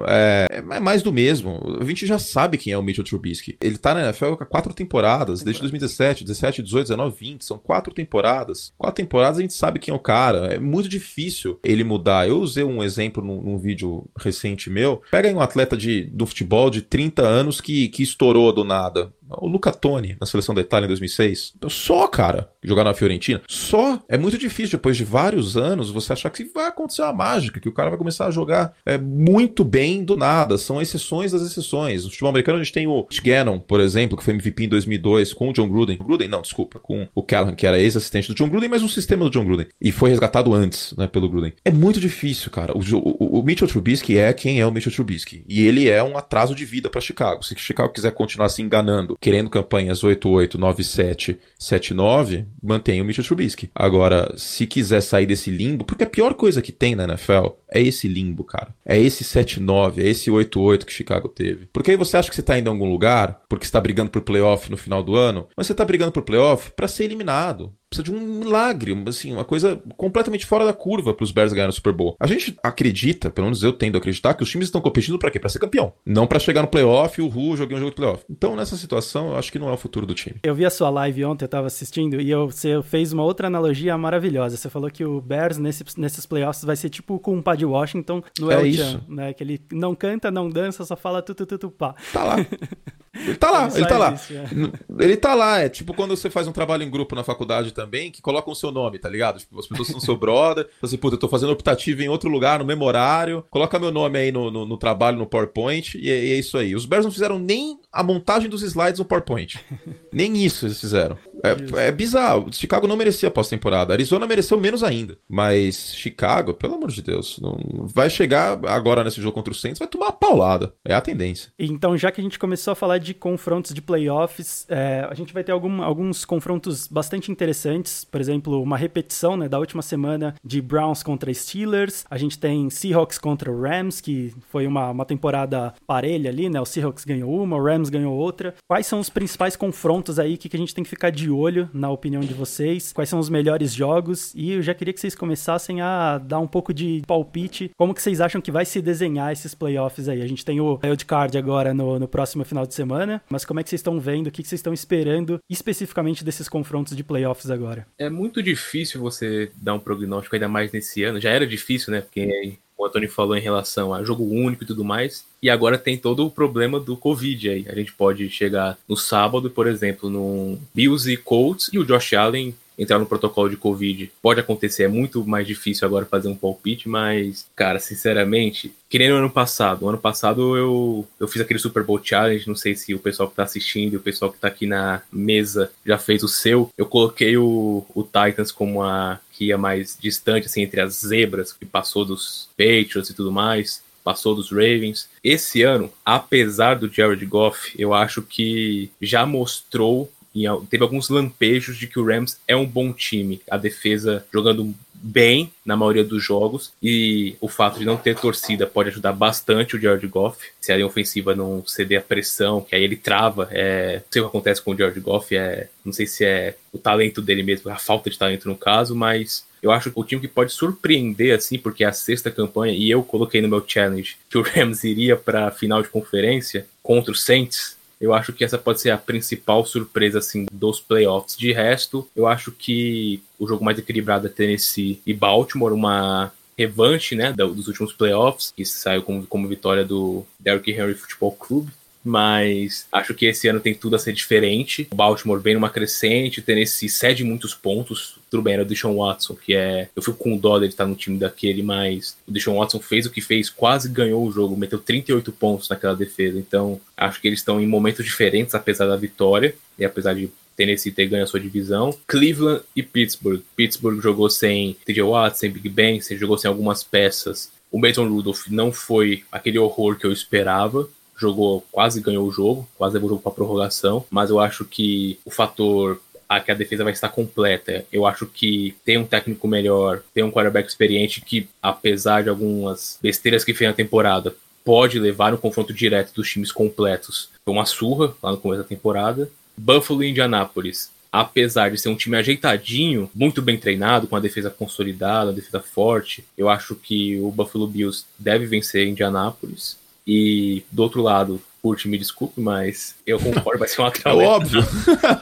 é, 0.06 0.62
é 0.70 0.80
mais 0.80 1.02
do 1.02 1.12
mesmo. 1.12 1.60
A 1.80 1.84
gente 1.84 2.06
já 2.06 2.18
sabe 2.18 2.58
quem 2.58 2.72
é 2.72 2.78
o 2.78 2.82
Mitchell 2.82 3.04
Trubisky. 3.04 3.56
Ele 3.60 3.78
tá 3.78 3.94
na 3.94 4.04
NFL 4.04 4.34
há 4.40 4.46
quatro 4.46 4.72
temporadas, 4.72 5.42
desde 5.42 5.60
2017, 5.60 6.24
17, 6.24 6.62
18, 6.62 6.84
19, 6.84 7.16
20, 7.18 7.44
são 7.44 7.58
quatro 7.58 7.92
temporadas. 7.92 8.72
Quatro 8.78 9.02
temporadas 9.02 9.38
a 9.38 9.42
gente 9.42 9.54
sabe 9.54 9.78
quem 9.78 9.92
é 9.92 9.96
o 9.96 10.00
cara. 10.00 10.54
É 10.54 10.58
muito 10.58 10.88
difícil 10.88 11.58
ele 11.64 11.84
mudar. 11.84 12.28
Eu 12.28 12.40
usei 12.40 12.64
um 12.64 12.82
exemplo 12.82 13.24
num, 13.24 13.42
num 13.42 13.58
vídeo 13.58 14.08
recente 14.18 14.70
meu. 14.70 15.02
Pega 15.10 15.28
aí 15.28 15.34
um 15.34 15.40
atleta 15.40 15.76
de, 15.76 16.04
do 16.04 16.26
futebol 16.26 16.70
de 16.70 16.82
30 16.82 17.22
anos 17.22 17.60
que, 17.60 17.88
que 17.88 18.02
estourou 18.02 18.52
do 18.52 18.64
nada. 18.64 19.12
O 19.38 19.46
Luca 19.46 19.69
Toni, 19.72 20.16
na 20.20 20.26
seleção 20.26 20.54
da 20.54 20.60
Itália 20.60 20.86
em 20.86 20.88
2006. 20.88 21.54
Só, 21.68 22.06
cara, 22.06 22.50
jogar 22.62 22.84
na 22.84 22.94
Fiorentina. 22.94 23.40
Só. 23.48 24.00
É 24.08 24.18
muito 24.18 24.38
difícil, 24.38 24.78
depois 24.78 24.96
de 24.96 25.04
vários 25.04 25.56
anos, 25.56 25.90
você 25.90 26.12
achar 26.12 26.30
que 26.30 26.44
vai 26.44 26.66
acontecer 26.66 27.02
uma 27.02 27.12
mágica, 27.12 27.60
que 27.60 27.68
o 27.68 27.72
cara 27.72 27.90
vai 27.90 27.98
começar 27.98 28.26
a 28.26 28.30
jogar 28.30 28.74
é, 28.84 28.98
muito 28.98 29.64
bem 29.64 30.04
do 30.04 30.16
nada. 30.16 30.58
São 30.58 30.80
exceções 30.80 31.32
das 31.32 31.42
exceções. 31.42 32.04
No 32.04 32.10
futebol 32.10 32.30
americano, 32.30 32.58
a 32.58 32.62
gente 32.62 32.72
tem 32.72 32.86
o 32.86 33.06
Gannon, 33.22 33.58
por 33.58 33.80
exemplo, 33.80 34.16
que 34.16 34.24
foi 34.24 34.34
MVP 34.34 34.64
em 34.64 34.68
2002 34.68 35.32
com 35.32 35.50
o 35.50 35.52
John 35.52 35.68
Gruden. 35.68 35.98
Gruden, 35.98 36.28
não, 36.28 36.42
desculpa, 36.42 36.78
com 36.78 37.08
o 37.14 37.22
Callahan, 37.22 37.54
que 37.54 37.66
era 37.66 37.78
ex-assistente 37.78 38.28
do 38.28 38.34
John 38.34 38.48
Gruden, 38.48 38.68
mas 38.68 38.82
um 38.82 38.88
sistema 38.88 39.24
do 39.24 39.30
John 39.30 39.44
Gruden. 39.44 39.66
E 39.80 39.92
foi 39.92 40.10
resgatado 40.10 40.52
antes, 40.54 40.94
né, 40.96 41.06
pelo 41.06 41.28
Gruden. 41.28 41.52
É 41.64 41.70
muito 41.70 42.00
difícil, 42.00 42.50
cara. 42.50 42.76
O, 42.76 42.80
o, 42.80 43.40
o 43.40 43.42
Mitchell 43.42 43.68
Trubisky 43.68 44.18
é 44.18 44.32
quem 44.32 44.60
é 44.60 44.66
o 44.66 44.72
Mitchell 44.72 44.92
Trubisky. 44.92 45.44
E 45.48 45.66
ele 45.66 45.88
é 45.88 46.02
um 46.02 46.16
atraso 46.16 46.54
de 46.54 46.64
vida 46.64 46.88
para 46.88 47.00
Chicago. 47.00 47.42
Se 47.42 47.54
Chicago 47.56 47.92
quiser 47.92 48.12
continuar 48.12 48.48
se 48.48 48.62
enganando, 48.62 49.16
querendo 49.20 49.50
campanhas 49.60 50.02
88, 50.02 50.58
97, 50.58 51.38
79, 51.58 52.46
mantém 52.62 53.00
o 53.00 53.04
Mitchell 53.04 53.24
Trubisky. 53.24 53.70
Agora, 53.74 54.32
se 54.36 54.66
quiser 54.66 55.00
sair 55.00 55.26
desse 55.26 55.50
limbo, 55.50 55.84
porque 55.84 56.04
a 56.04 56.08
pior 56.08 56.34
coisa 56.34 56.62
que 56.62 56.72
tem 56.72 56.94
na 56.94 57.04
NFL 57.04 57.48
é 57.70 57.80
esse 57.80 58.08
limbo, 58.08 58.44
cara. 58.44 58.74
É 58.84 58.98
esse 58.98 59.24
7-9, 59.24 59.98
é 59.98 60.08
esse 60.08 60.30
8-8 60.30 60.84
que 60.84 60.92
Chicago 60.92 61.28
teve. 61.28 61.68
Porque 61.72 61.90
aí 61.90 61.96
você 61.96 62.16
acha 62.16 62.28
que 62.28 62.36
você 62.36 62.42
tá 62.42 62.58
indo 62.58 62.68
em 62.68 62.72
algum 62.72 62.90
lugar, 62.90 63.42
porque 63.48 63.66
você 63.66 63.72
tá 63.72 63.80
brigando 63.80 64.10
por 64.10 64.22
playoff 64.22 64.70
no 64.70 64.76
final 64.76 65.02
do 65.02 65.14
ano, 65.14 65.46
mas 65.56 65.66
você 65.66 65.74
tá 65.74 65.84
brigando 65.84 66.12
por 66.12 66.22
playoff 66.22 66.72
para 66.72 66.88
ser 66.88 67.04
eliminado. 67.04 67.72
Precisa 67.90 68.04
de 68.04 68.12
um 68.12 68.20
milagre, 68.20 68.96
assim, 69.08 69.32
uma 69.32 69.44
coisa 69.44 69.82
completamente 69.96 70.46
fora 70.46 70.64
da 70.64 70.72
curva 70.72 71.12
para 71.12 71.24
os 71.24 71.32
Bears 71.32 71.52
ganharem 71.52 71.70
o 71.70 71.74
Super 71.74 71.92
Bowl. 71.92 72.16
A 72.20 72.26
gente 72.26 72.56
acredita, 72.62 73.30
pelo 73.30 73.46
menos 73.46 73.62
eu 73.62 73.72
tendo 73.72 73.96
a 73.96 73.98
acreditar, 73.98 74.34
que 74.34 74.42
os 74.44 74.50
times 74.50 74.68
estão 74.68 74.80
competindo 74.80 75.18
para 75.18 75.30
quê? 75.30 75.40
Para 75.40 75.50
ser 75.50 75.58
campeão. 75.58 75.92
Não 76.06 76.26
para 76.26 76.38
chegar 76.38 76.62
no 76.62 76.68
playoff, 76.68 77.20
o 77.20 77.26
Ru 77.26 77.56
joguei 77.56 77.76
um 77.76 77.80
jogo 77.80 77.90
de 77.90 77.96
playoff. 77.96 78.24
Então, 78.30 78.54
nessa 78.54 78.76
situação, 78.76 79.30
eu 79.30 79.36
acho 79.36 79.50
que 79.50 79.58
não 79.58 79.68
é 79.68 79.72
o 79.72 79.76
futuro 79.76 80.06
do 80.06 80.14
time. 80.14 80.36
Eu 80.42 80.54
vi 80.54 80.64
a 80.64 80.70
sua 80.70 80.88
live 80.88 81.24
ontem, 81.24 81.44
eu 81.44 81.48
tava 81.48 81.66
assistindo, 81.66 82.20
e 82.20 82.30
eu, 82.30 82.48
você 82.48 82.80
fez 82.82 83.12
uma 83.12 83.24
outra 83.24 83.48
analogia 83.48 83.98
maravilhosa. 83.98 84.56
Você 84.56 84.70
falou 84.70 84.88
que 84.88 85.04
o 85.04 85.20
Bears 85.20 85.58
nesse, 85.58 85.84
nesses 85.98 86.24
playoffs 86.24 86.64
vai 86.64 86.76
ser 86.76 86.90
tipo 86.90 87.18
com 87.18 87.38
o 87.38 87.42
Pad 87.42 87.64
Washington 87.64 88.22
no 88.38 88.50
É 88.52 88.54
El 88.54 88.66
isso. 88.66 88.82
Chan, 88.82 89.00
né? 89.08 89.32
Que 89.32 89.42
ele 89.42 89.60
não 89.72 89.94
canta, 89.94 90.30
não 90.30 90.48
dança, 90.48 90.84
só 90.84 90.96
fala 90.96 91.20
tu 91.22 91.34
tu 91.34 91.44
tu, 91.44 91.58
tu 91.58 91.70
pá. 91.70 91.94
Tá 92.12 92.22
lá. 92.24 92.36
Ele 93.14 93.34
tá 93.36 93.50
lá, 93.50 93.66
Ele 93.66 93.76
ele 93.78 93.86
tá 93.86 93.98
lá. 93.98 94.12
isso, 94.12 94.32
é. 94.32 95.04
Ele 95.04 95.16
tá 95.16 95.34
lá, 95.34 95.58
é 95.58 95.68
tipo 95.68 95.92
quando 95.94 96.16
você 96.16 96.30
faz 96.30 96.46
um 96.46 96.52
trabalho 96.52 96.84
em 96.84 96.90
grupo 96.90 97.14
na 97.16 97.24
faculdade 97.24 97.72
também, 97.72 98.10
que 98.10 98.22
colocam 98.22 98.52
o 98.52 98.56
seu 98.56 98.70
nome, 98.70 98.98
tá 98.98 99.08
ligado? 99.08 99.38
Tipo, 99.38 99.58
as 99.58 99.66
pessoas 99.66 99.88
são 99.88 100.00
seu 100.00 100.16
brother, 100.18 100.68
assim, 100.80 100.96
puta, 100.96 101.16
eu 101.16 101.18
tô 101.20 101.28
fazendo 101.28 101.52
optativo 101.52 102.02
em 102.02 102.08
outro 102.08 102.30
lugar, 102.30 102.60
no 102.60 102.64
mesmo 102.64 102.84
horário, 102.84 103.44
coloca 103.50 103.78
meu 103.78 103.90
nome 103.90 104.18
aí 104.18 104.30
no, 104.30 104.50
no, 104.50 104.64
no 104.64 104.76
trabalho, 104.76 105.18
no 105.18 105.26
PowerPoint, 105.26 105.98
e 105.98 106.08
é, 106.10 106.24
e 106.24 106.32
é 106.32 106.38
isso 106.38 106.56
aí. 106.56 106.74
Os 106.74 106.86
Bears 106.86 107.04
não 107.04 107.12
fizeram 107.12 107.38
nem 107.38 107.80
a 107.92 108.02
montagem 108.02 108.48
dos 108.48 108.62
slides 108.62 109.00
no 109.00 109.04
PowerPoint. 109.04 109.58
nem 110.12 110.36
isso 110.44 110.66
eles 110.66 110.80
fizeram. 110.80 111.18
É, 111.42 111.86
é 111.88 111.92
bizarro. 111.92 112.52
Chicago 112.52 112.86
não 112.86 112.96
merecia 112.96 113.30
pós-temporada. 113.30 113.92
Arizona 113.92 114.26
mereceu 114.26 114.60
menos 114.60 114.82
ainda. 114.82 115.18
Mas 115.28 115.94
Chicago, 115.94 116.54
pelo 116.54 116.74
amor 116.74 116.90
de 116.90 117.02
Deus, 117.02 117.38
não 117.40 117.58
vai 117.86 118.10
chegar 118.10 118.60
agora 118.66 119.02
nesse 119.02 119.20
jogo 119.20 119.34
contra 119.34 119.52
o 119.52 119.56
Saints, 119.56 119.78
vai 119.78 119.88
tomar 119.88 120.06
uma 120.06 120.12
paulada. 120.12 120.74
É 120.84 120.94
a 120.94 121.00
tendência. 121.00 121.50
Então, 121.58 121.96
já 121.96 122.10
que 122.10 122.20
a 122.20 122.24
gente 122.24 122.38
começou 122.38 122.72
a 122.72 122.76
falar 122.76 122.98
de 123.00 123.14
confrontos 123.14 123.72
de 123.74 123.80
playoffs, 123.82 124.66
é, 124.68 125.06
a 125.10 125.14
gente 125.14 125.32
vai 125.32 125.42
ter 125.42 125.52
algum- 125.52 125.82
alguns 125.82 126.24
confrontos 126.24 126.86
bastante 126.86 127.32
interessantes. 127.32 128.04
Por 128.04 128.20
exemplo, 128.20 128.62
uma 128.62 128.76
repetição 128.76 129.36
né, 129.36 129.48
da 129.48 129.58
última 129.58 129.82
semana 129.82 130.34
de 130.44 130.60
Browns 130.60 131.02
contra 131.02 131.32
Steelers. 131.32 132.04
A 132.10 132.18
gente 132.18 132.38
tem 132.38 132.68
Seahawks 132.70 133.18
contra 133.18 133.50
Rams, 133.52 134.00
que 134.00 134.34
foi 134.48 134.66
uma, 134.66 134.90
uma 134.90 135.04
temporada 135.04 135.74
parelha 135.86 136.30
ali, 136.30 136.48
né? 136.48 136.60
O 136.60 136.64
Seahawks 136.66 137.04
ganhou 137.04 137.42
uma, 137.42 137.56
o 137.56 137.62
Rams 137.64 137.88
ganhou 137.90 138.14
outra. 138.14 138.54
Quais 138.68 138.86
são 138.86 139.00
os 139.00 139.08
principais 139.08 139.56
confrontos 139.56 140.18
aí 140.18 140.36
que, 140.36 140.48
que 140.48 140.56
a 140.56 140.60
gente 140.60 140.74
tem 140.74 140.84
que 140.84 140.90
ficar 140.90 141.10
de 141.10 141.30
olho, 141.30 141.68
na 141.72 141.90
opinião 141.90 142.20
de 142.20 142.34
vocês? 142.34 142.92
Quais 142.92 143.08
são 143.08 143.18
os 143.18 143.28
melhores 143.28 143.72
jogos? 143.74 144.32
E 144.34 144.52
eu 144.52 144.62
já 144.62 144.74
queria 144.74 144.92
que 144.92 145.00
vocês 145.00 145.14
começassem 145.14 145.80
a 145.80 146.18
dar 146.18 146.38
um 146.38 146.46
pouco 146.46 146.72
de 146.74 147.02
palpite. 147.06 147.70
Como 147.76 147.94
que 147.94 148.02
vocês 148.02 148.20
acham 148.20 148.40
que 148.40 148.50
vai 148.50 148.64
se 148.64 148.80
desenhar 148.80 149.32
esses 149.32 149.54
playoffs 149.54 150.08
aí? 150.08 150.20
A 150.22 150.26
gente 150.26 150.44
tem 150.44 150.60
o 150.60 150.78
wild 150.82 151.04
card 151.06 151.36
agora 151.38 151.72
no, 151.72 151.98
no 151.98 152.08
próximo 152.08 152.44
final 152.44 152.66
de 152.66 152.74
semana, 152.74 152.89
mas 153.28 153.44
como 153.44 153.60
é 153.60 153.62
que 153.62 153.70
vocês 153.70 153.80
estão 153.80 154.00
vendo? 154.00 154.26
O 154.26 154.30
que, 154.30 154.42
que 154.42 154.48
vocês 154.48 154.58
estão 154.58 154.72
esperando 154.72 155.38
especificamente 155.48 156.24
desses 156.24 156.48
confrontos 156.48 156.96
de 156.96 157.04
playoffs 157.04 157.50
agora? 157.50 157.86
É 157.98 158.10
muito 158.10 158.42
difícil 158.42 159.00
você 159.00 159.50
dar 159.56 159.74
um 159.74 159.80
prognóstico, 159.80 160.34
ainda 160.34 160.48
mais 160.48 160.72
nesse 160.72 161.02
ano. 161.02 161.20
Já 161.20 161.30
era 161.30 161.46
difícil, 161.46 161.92
né? 161.92 162.00
Porque 162.00 162.58
o 162.80 162.86
Antônio 162.86 163.10
falou 163.10 163.36
em 163.36 163.40
relação 163.40 163.92
a 163.92 164.02
jogo 164.02 164.24
único 164.24 164.64
e 164.64 164.66
tudo 164.66 164.82
mais. 164.84 165.24
E 165.42 165.50
agora 165.50 165.76
tem 165.76 165.98
todo 165.98 166.26
o 166.26 166.30
problema 166.30 166.80
do 166.80 166.96
Covid 166.96 167.50
aí. 167.50 167.66
A 167.68 167.74
gente 167.74 167.92
pode 167.92 168.28
chegar 168.30 168.78
no 168.88 168.96
sábado, 168.96 169.50
por 169.50 169.66
exemplo, 169.66 170.08
no 170.08 170.58
Bills 170.74 171.10
e 171.10 171.16
Colts 171.16 171.68
e 171.72 171.78
o 171.78 171.84
Josh 171.84 172.14
Allen 172.14 172.54
entrar 172.80 172.98
no 172.98 173.06
protocolo 173.06 173.50
de 173.50 173.56
Covid. 173.56 174.10
Pode 174.22 174.40
acontecer, 174.40 174.84
é 174.84 174.88
muito 174.88 175.24
mais 175.24 175.46
difícil 175.46 175.86
agora 175.86 176.06
fazer 176.06 176.28
um 176.28 176.34
palpite, 176.34 176.88
mas, 176.88 177.46
cara, 177.54 177.78
sinceramente, 177.78 178.72
que 178.88 178.98
nem 178.98 179.10
no 179.10 179.16
ano 179.16 179.30
passado. 179.30 179.82
No 179.82 179.90
ano 179.90 179.98
passado 179.98 180.56
eu, 180.56 181.06
eu 181.20 181.28
fiz 181.28 181.42
aquele 181.42 181.60
Super 181.60 181.84
Bowl 181.84 182.00
Challenge, 182.02 182.48
não 182.48 182.56
sei 182.56 182.74
se 182.74 182.94
o 182.94 182.98
pessoal 182.98 183.28
que 183.28 183.36
tá 183.36 183.42
assistindo 183.42 183.96
o 183.96 184.00
pessoal 184.00 184.32
que 184.32 184.38
tá 184.38 184.48
aqui 184.48 184.66
na 184.66 185.02
mesa 185.12 185.70
já 185.84 185.98
fez 185.98 186.22
o 186.22 186.28
seu. 186.28 186.70
Eu 186.76 186.86
coloquei 186.86 187.36
o, 187.36 187.84
o 187.94 188.02
Titans 188.02 188.50
como 188.50 188.82
a 188.82 189.20
que 189.32 189.46
ia 189.46 189.58
mais 189.58 189.96
distante, 190.00 190.46
assim, 190.46 190.62
entre 190.62 190.80
as 190.80 190.94
zebras, 190.94 191.52
que 191.52 191.64
passou 191.64 192.04
dos 192.04 192.48
Patriots 192.56 193.10
e 193.10 193.14
tudo 193.14 193.30
mais 193.30 193.82
passou 194.02 194.34
dos 194.34 194.50
Ravens. 194.50 195.08
Esse 195.22 195.62
ano, 195.62 195.92
apesar 196.04 196.74
do 196.74 196.92
Jared 196.92 197.24
Goff, 197.26 197.72
eu 197.78 197.92
acho 197.92 198.22
que 198.22 198.90
já 199.00 199.26
mostrou, 199.26 200.10
em 200.34 200.46
al- 200.46 200.62
teve 200.62 200.82
alguns 200.82 201.08
lampejos 201.08 201.76
de 201.76 201.86
que 201.86 201.98
o 201.98 202.06
Rams 202.06 202.38
é 202.46 202.56
um 202.56 202.66
bom 202.66 202.92
time. 202.92 203.40
A 203.50 203.56
defesa 203.56 204.24
jogando 204.32 204.74
bem 205.02 205.50
na 205.64 205.76
maioria 205.76 206.04
dos 206.04 206.22
jogos 206.22 206.72
e 206.82 207.34
o 207.40 207.48
fato 207.48 207.78
de 207.78 207.86
não 207.86 207.96
ter 207.96 208.14
torcida 208.14 208.66
pode 208.66 208.90
ajudar 208.90 209.12
bastante 209.12 209.74
o 209.74 209.80
Jared 209.80 210.06
Goff. 210.06 210.38
Se 210.60 210.72
a 210.72 210.76
linha 210.76 210.86
ofensiva 210.86 211.34
não 211.34 211.66
ceder 211.66 212.00
a 212.00 212.02
pressão, 212.02 212.60
que 212.60 212.74
aí 212.74 212.82
ele 212.82 212.96
trava, 212.96 213.48
é, 213.50 213.94
não 213.94 214.04
sei 214.10 214.20
o 214.20 214.24
que 214.26 214.28
acontece 214.28 214.60
com 214.60 214.72
o 214.72 214.76
Jared 214.76 215.00
Goff, 215.00 215.34
é, 215.34 215.68
não 215.84 215.92
sei 215.92 216.06
se 216.06 216.24
é 216.24 216.54
o 216.70 216.78
talento 216.78 217.22
dele 217.22 217.42
mesmo, 217.42 217.70
a 217.70 217.76
falta 217.76 218.10
de 218.10 218.18
talento 218.18 218.46
no 218.46 218.56
caso, 218.56 218.94
mas 218.94 219.48
eu 219.62 219.70
acho 219.70 219.90
que 219.90 219.98
o 219.98 220.04
time 220.04 220.20
que 220.20 220.28
pode 220.28 220.52
surpreender, 220.52 221.34
assim, 221.34 221.58
porque 221.58 221.82
é 221.82 221.86
a 221.86 221.92
sexta 221.92 222.30
campanha, 222.30 222.74
e 222.74 222.90
eu 222.90 223.02
coloquei 223.02 223.40
no 223.40 223.48
meu 223.48 223.64
challenge 223.66 224.16
que 224.28 224.36
o 224.36 224.42
Rams 224.42 224.84
iria 224.84 225.16
para 225.16 225.50
final 225.50 225.82
de 225.82 225.88
conferência 225.88 226.66
contra 226.82 227.12
o 227.12 227.16
Saints. 227.16 227.76
Eu 228.00 228.14
acho 228.14 228.32
que 228.32 228.44
essa 228.44 228.56
pode 228.56 228.80
ser 228.80 228.90
a 228.90 228.98
principal 228.98 229.64
surpresa, 229.66 230.18
assim, 230.18 230.46
dos 230.50 230.80
playoffs. 230.80 231.36
De 231.36 231.52
resto, 231.52 232.08
eu 232.16 232.26
acho 232.26 232.50
que 232.50 233.22
o 233.38 233.46
jogo 233.46 233.64
mais 233.64 233.78
equilibrado 233.78 234.26
é 234.26 234.30
Tennessee 234.30 235.00
e 235.04 235.12
Baltimore, 235.12 235.72
uma 235.72 236.32
revanche, 236.56 237.14
né, 237.14 237.32
dos 237.32 237.68
últimos 237.68 237.92
playoffs, 237.92 238.52
que 238.54 238.64
saiu 238.64 239.02
como, 239.02 239.26
como 239.26 239.48
vitória 239.48 239.84
do 239.84 240.26
Derrick 240.38 240.70
Henry 240.70 240.94
Football 240.94 241.32
Club 241.32 241.68
mas 242.04 242.86
acho 242.90 243.14
que 243.14 243.26
esse 243.26 243.48
ano 243.48 243.60
tem 243.60 243.74
tudo 243.74 243.96
a 243.96 243.98
ser 243.98 244.12
diferente. 244.12 244.88
O 244.90 244.94
Baltimore 244.94 245.40
vem 245.40 245.54
numa 245.54 245.70
crescente, 245.70 246.40
o 246.40 246.42
Tennessee 246.42 246.88
cede 246.88 247.24
muitos 247.24 247.54
pontos. 247.54 248.18
Tudo 248.30 248.42
bem, 248.42 248.54
era 248.54 248.62
o 248.62 248.66
Deshaun 248.66 248.96
Watson, 248.96 249.34
que 249.34 249.54
é. 249.54 249.88
Eu 249.94 250.02
fico 250.02 250.16
com 250.16 250.36
dó 250.36 250.58
dele 250.58 250.72
estar 250.72 250.86
no 250.86 250.94
time 250.94 251.18
daquele, 251.18 251.62
mas 251.62 252.16
o 252.26 252.32
Deshaun 252.32 252.58
Watson 252.58 252.80
fez 252.80 253.06
o 253.06 253.10
que 253.10 253.20
fez, 253.20 253.50
quase 253.50 253.88
ganhou 253.88 254.24
o 254.24 254.32
jogo, 254.32 254.56
meteu 254.56 254.78
38 254.78 255.32
pontos 255.32 255.68
naquela 255.68 255.94
defesa. 255.94 256.38
Então, 256.38 256.80
acho 256.96 257.20
que 257.20 257.28
eles 257.28 257.40
estão 257.40 257.60
em 257.60 257.66
momentos 257.66 258.04
diferentes, 258.04 258.54
apesar 258.54 258.86
da 258.86 258.96
vitória, 258.96 259.54
e 259.78 259.84
apesar 259.84 260.14
de 260.14 260.30
Tennessee 260.56 260.92
ter 260.92 261.06
ganho 261.06 261.24
a 261.24 261.26
sua 261.26 261.40
divisão. 261.40 261.96
Cleveland 262.06 262.62
e 262.76 262.82
Pittsburgh. 262.82 263.40
Pittsburgh 263.56 264.00
jogou 264.00 264.28
sem 264.28 264.76
TJ 264.84 265.02
Watt, 265.02 265.38
sem 265.38 265.50
Big 265.50 265.68
Ben, 265.68 266.00
jogou 266.00 266.36
sem 266.36 266.48
algumas 266.48 266.84
peças. 266.84 267.50
O 267.70 267.78
Mason 267.78 268.06
Rudolph 268.08 268.46
não 268.48 268.72
foi 268.72 269.22
aquele 269.30 269.58
horror 269.58 269.96
que 269.96 270.04
eu 270.04 270.12
esperava. 270.12 270.88
Jogou, 271.20 271.64
quase 271.70 272.00
ganhou 272.00 272.26
o 272.26 272.32
jogo, 272.32 272.68
quase 272.76 272.94
levou 272.94 273.08
o 273.08 273.12
jogo 273.12 273.22
para 273.22 273.32
prorrogação. 273.32 274.04
Mas 274.10 274.30
eu 274.30 274.40
acho 274.40 274.64
que 274.64 275.18
o 275.24 275.30
fator 275.30 276.00
a 276.30 276.38
que 276.38 276.52
a 276.52 276.54
defesa 276.54 276.84
vai 276.84 276.92
estar 276.92 277.08
completa. 277.08 277.84
Eu 277.92 278.06
acho 278.06 278.24
que 278.24 278.76
tem 278.84 278.96
um 278.96 279.04
técnico 279.04 279.48
melhor, 279.48 280.00
tem 280.14 280.22
um 280.22 280.30
quarterback 280.30 280.68
experiente 280.68 281.20
que, 281.20 281.48
apesar 281.60 282.22
de 282.22 282.28
algumas 282.28 283.00
besteiras 283.02 283.42
que 283.42 283.52
fez 283.52 283.68
na 283.68 283.74
temporada, 283.74 284.32
pode 284.64 285.00
levar 285.00 285.32
no 285.32 285.38
confronto 285.38 285.74
direto 285.74 286.14
dos 286.14 286.30
times 286.30 286.52
completos. 286.52 287.30
Foi 287.44 287.52
uma 287.52 287.66
surra 287.66 288.14
lá 288.22 288.30
no 288.30 288.38
começo 288.38 288.62
da 288.62 288.68
temporada. 288.68 289.28
Buffalo 289.56 290.04
e 290.04 290.10
Indianápolis. 290.10 290.90
Apesar 291.10 291.72
de 291.72 291.78
ser 291.78 291.88
um 291.88 291.96
time 291.96 292.16
ajeitadinho, 292.16 293.10
muito 293.12 293.42
bem 293.42 293.58
treinado, 293.58 294.06
com 294.06 294.14
a 294.14 294.20
defesa 294.20 294.48
consolidada, 294.48 295.30
a 295.30 295.34
defesa 295.34 295.58
forte, 295.58 296.24
eu 296.38 296.48
acho 296.48 296.76
que 296.76 297.18
o 297.18 297.32
Buffalo 297.32 297.66
Bills 297.66 298.04
deve 298.16 298.46
vencer 298.46 298.86
Indianápolis. 298.86 299.79
E 300.12 300.64
do 300.72 300.82
outro 300.82 301.00
lado, 301.02 301.40
Curte, 301.62 301.86
me 301.86 301.96
desculpe, 301.96 302.40
mas 302.40 302.96
eu 303.06 303.18
concordo, 303.20 303.60
vai 303.60 303.68
ser 303.68 303.80
uma 303.80 303.88
É 303.94 304.00
traueta. 304.00 304.28
óbvio. 304.28 304.62